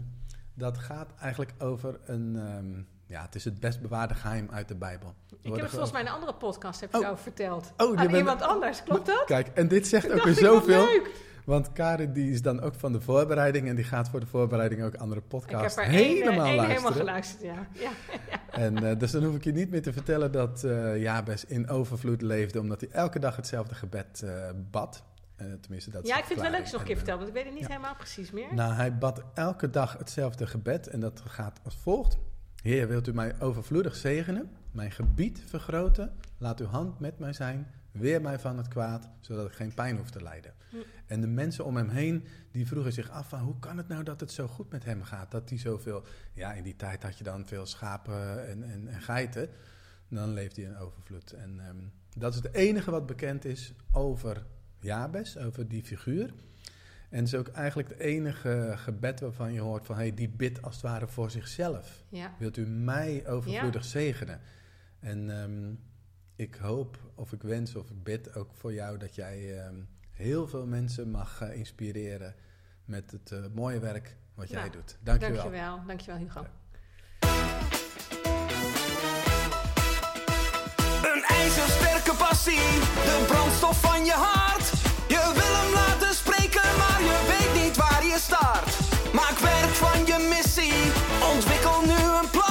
dat 0.55 0.79
gaat 0.79 1.15
eigenlijk 1.15 1.53
over 1.59 2.01
een... 2.05 2.37
ehm, 2.37 2.83
ja, 3.07 3.23
het 3.23 3.35
is 3.35 3.45
het 3.45 3.61
best 3.61 3.81
bewaarde 3.81 4.15
geheim 4.15 4.49
uit 4.53 4.69
de 4.69 4.75
Bijbel. 4.77 5.15
Ik 5.41 5.51
heb 5.53 5.61
het 5.61 5.71
volgens 5.71 5.93
mij 5.93 6.01
in 6.01 6.07
een 6.07 6.13
andere 6.13 6.35
podcast 6.35 6.81
heb 6.81 6.95
Oh. 6.95 7.01
over 7.01 7.19
verteld. 7.19 7.73
Oh, 7.77 7.99
Aan 7.99 8.07
ben- 8.07 8.17
iemand 8.17 8.43
anders, 8.43 8.83
klopt 8.83 9.07
dat? 9.07 9.25
Kijk, 9.27 9.49
en 9.49 9.69
dit 9.69 9.87
zegt 9.87 10.11
ook 10.13 10.23
weer 10.25 10.33
ik, 10.33 10.39
zoveel. 10.39 10.85
leuk. 10.85 11.25
Want 11.45 11.73
Karin 11.73 12.13
die 12.13 12.31
is 12.33 12.43
dan 12.43 12.61
ook 12.61 12.75
van 12.75 12.93
de 12.93 13.01
voorbereiding. 13.01 13.69
En 13.69 13.77
die 13.77 13.85
gaat 13.85 14.09
voor 14.09 14.21
de 14.21 14.27
voorbereiding 14.27 14.83
ook 14.85 14.95
andere 14.95 15.21
Ik 15.21 15.29
podcasts 15.29 15.77
heb 15.77 15.85
er 15.85 15.91
eh, 15.93 15.97
helemaal 15.99 16.29
één 16.31 16.37
luisteren. 16.57 16.69
helemaal 16.69 16.93
geluisterd, 16.93 17.43
ja. 17.53 17.67
ja. 17.73 17.91
En 18.51 18.91
eh, 18.91 18.99
dus 18.99 19.11
dan 19.11 19.25
hoef 19.25 19.35
ik 19.35 19.45
je 19.45 19.53
niet 19.53 19.71
meer 19.71 19.83
te 19.83 19.93
vertellen 19.93 20.33
dat 20.33 20.65
eh 20.65 21.03
Jabes 21.03 21.45
in 21.45 21.69
overvloed 21.69 22.23
leefde. 22.23 22.61
Omdat 22.61 22.81
hij 22.81 22.91
elke 22.91 23.19
dag 23.19 23.37
hetzelfde 23.37 23.75
gebed 23.75 24.25
bad. 24.71 25.03
Tenminste, 25.61 25.91
dat 25.91 26.07
Ja, 26.07 26.19
ik 26.19 26.25
vind 26.25 26.41
het 26.41 26.41
wel 26.41 26.51
leuk 26.51 26.61
als 26.61 26.69
je 26.71 26.73
nog 26.73 26.81
een 26.83 26.87
keer 26.87 26.97
vertelt, 26.97 27.19
want 27.19 27.29
ik 27.29 27.37
weet 27.37 27.45
het 27.45 27.55
niet 27.55 27.63
ja. 27.63 27.69
helemaal 27.69 27.95
precies 27.97 28.31
meer. 28.31 28.55
Nou, 28.55 28.73
hij 28.73 28.99
bad 28.99 29.23
elke 29.35 29.71
dag 29.71 29.99
hetzelfde 29.99 30.47
gebed 30.47 30.87
en 30.89 31.01
dat 31.01 31.23
gaat 31.27 31.61
als 31.65 31.77
volgt. 31.83 32.19
Heer, 32.67 32.89
wilt 32.89 33.07
u 33.09 33.13
mij 33.13 33.41
overvloedig 33.41 33.97
zegenen, 33.97 34.51
mijn 34.71 34.91
gebied 34.91 35.43
vergroten, 35.47 36.13
laat 36.39 36.61
uw 36.61 36.67
hand 36.67 36.99
met 36.99 37.19
mij 37.19 37.33
zijn, 37.33 37.67
weer 37.91 38.21
mij 38.21 38.39
van 38.39 38.57
het 38.57 38.69
kwaad, 38.69 39.11
zodat 39.21 39.47
ik 39.47 39.53
geen 39.53 39.75
pijn 39.75 39.97
hoef 39.97 40.11
te 40.11 40.23
lijden. 40.23 40.55
Hm. 40.71 40.77
En 41.07 41.21
de 41.21 41.27
mensen 41.27 41.65
om 41.65 41.77
hem 41.77 41.89
heen, 41.89 42.25
die 42.51 42.67
vroegen 42.67 42.93
zich 42.93 43.11
af 43.11 43.29
van, 43.29 43.41
hoe 43.41 43.59
kan 43.59 43.77
het 43.77 43.89
nou 43.89 44.03
dat 44.03 44.21
het 44.21 44.33
zo 44.33 44.47
goed 44.47 44.71
met 44.71 44.85
hem 44.85 45.03
gaat? 45.03 45.31
Dat 45.31 45.49
hij 45.49 45.59
zoveel, 45.59 46.03
ja, 46.35 46.53
in 46.53 46.63
die 46.63 46.77
tijd 46.77 47.03
had 47.03 47.19
je 47.19 47.25
dan 47.25 47.47
veel 47.47 47.67
schapen 47.67 48.49
en, 48.49 48.63
en, 48.63 48.89
en 48.89 49.01
geiten, 49.01 49.49
dan 50.09 50.33
leefde 50.33 50.63
hij 50.63 50.71
in 50.71 50.79
overvloed. 50.79 51.33
En 51.33 51.61
ehm, 51.61 51.77
dat 52.17 52.35
is 52.35 52.43
het 52.43 52.55
enige 52.55 52.91
wat 52.91 53.07
bekend 53.07 53.45
is 53.45 53.73
over 53.93 54.47
Jabes, 54.79 55.39
over 55.39 55.69
die 55.69 55.85
figuur. 55.85 56.35
En 57.17 57.23
het 57.23 57.33
is 57.33 57.39
ook 57.39 57.49
eigenlijk 57.49 57.89
het 57.89 57.99
enige 57.99 58.73
gebed 58.77 59.21
waarvan 59.21 59.53
je 59.53 59.61
hoort 59.61 59.87
van... 59.87 59.97
Hey, 59.97 60.15
die 60.15 60.29
bidt 60.29 60.63
als 60.63 60.75
het 60.75 60.85
ware 60.85 61.09
voor 61.09 61.31
zichzelf. 61.31 62.05
Ja. 62.09 62.35
Wilt 62.39 62.57
u 62.57 62.67
mij 62.67 63.27
overvloedig 63.27 63.85
zegenen? 63.85 64.41
En 65.01 65.41
ehm, 65.41 65.75
ik 66.35 66.55
hoop 66.55 66.99
of 67.15 67.33
ik 67.33 67.43
wens 67.43 67.75
of 67.75 67.91
ik 67.91 68.03
bid 68.03 68.35
ook 68.35 68.51
voor 68.55 68.73
jou... 68.73 68.99
dat 68.99 69.15
jij 69.15 69.59
ehm, 69.59 69.75
heel 70.11 70.49
veel 70.49 70.67
mensen 70.67 71.11
mag 71.11 71.41
eh, 71.41 71.57
inspireren 71.57 72.35
met 72.85 73.11
het 73.11 73.33
eh, 73.33 73.39
mooie 73.55 73.79
werk 73.79 74.17
wat 74.35 74.49
jij 74.49 74.61
Nou, 74.61 74.73
doet. 74.73 74.99
Dank 75.01 75.21
je 75.21 75.27
wel. 75.27 75.37
Dankjewel, 75.37 75.81
dankjewel 75.87 76.19
Hugo. 76.19 76.47
Een 81.15 81.23
ijzersterke 81.23 82.15
passie, 82.19 82.65
de 83.09 83.25
brandstof 83.27 83.81
van 83.81 84.05
je 84.05 84.15
hart. 84.15 84.71
Je 85.09 85.33
wil 85.35 85.53
hem 85.61 85.73
laten 85.73 86.06
maar 86.77 87.01
je 87.03 87.17
weet 87.29 87.63
niet 87.63 87.77
waar 87.77 88.05
je 88.05 88.19
start. 88.19 88.69
Maak 89.13 89.39
werk 89.39 89.75
van 89.75 90.07
je 90.07 90.27
missie. 90.29 90.93
Ontwikkel 91.35 91.81
nu 91.85 91.93
een 91.93 92.31
plan. 92.31 92.46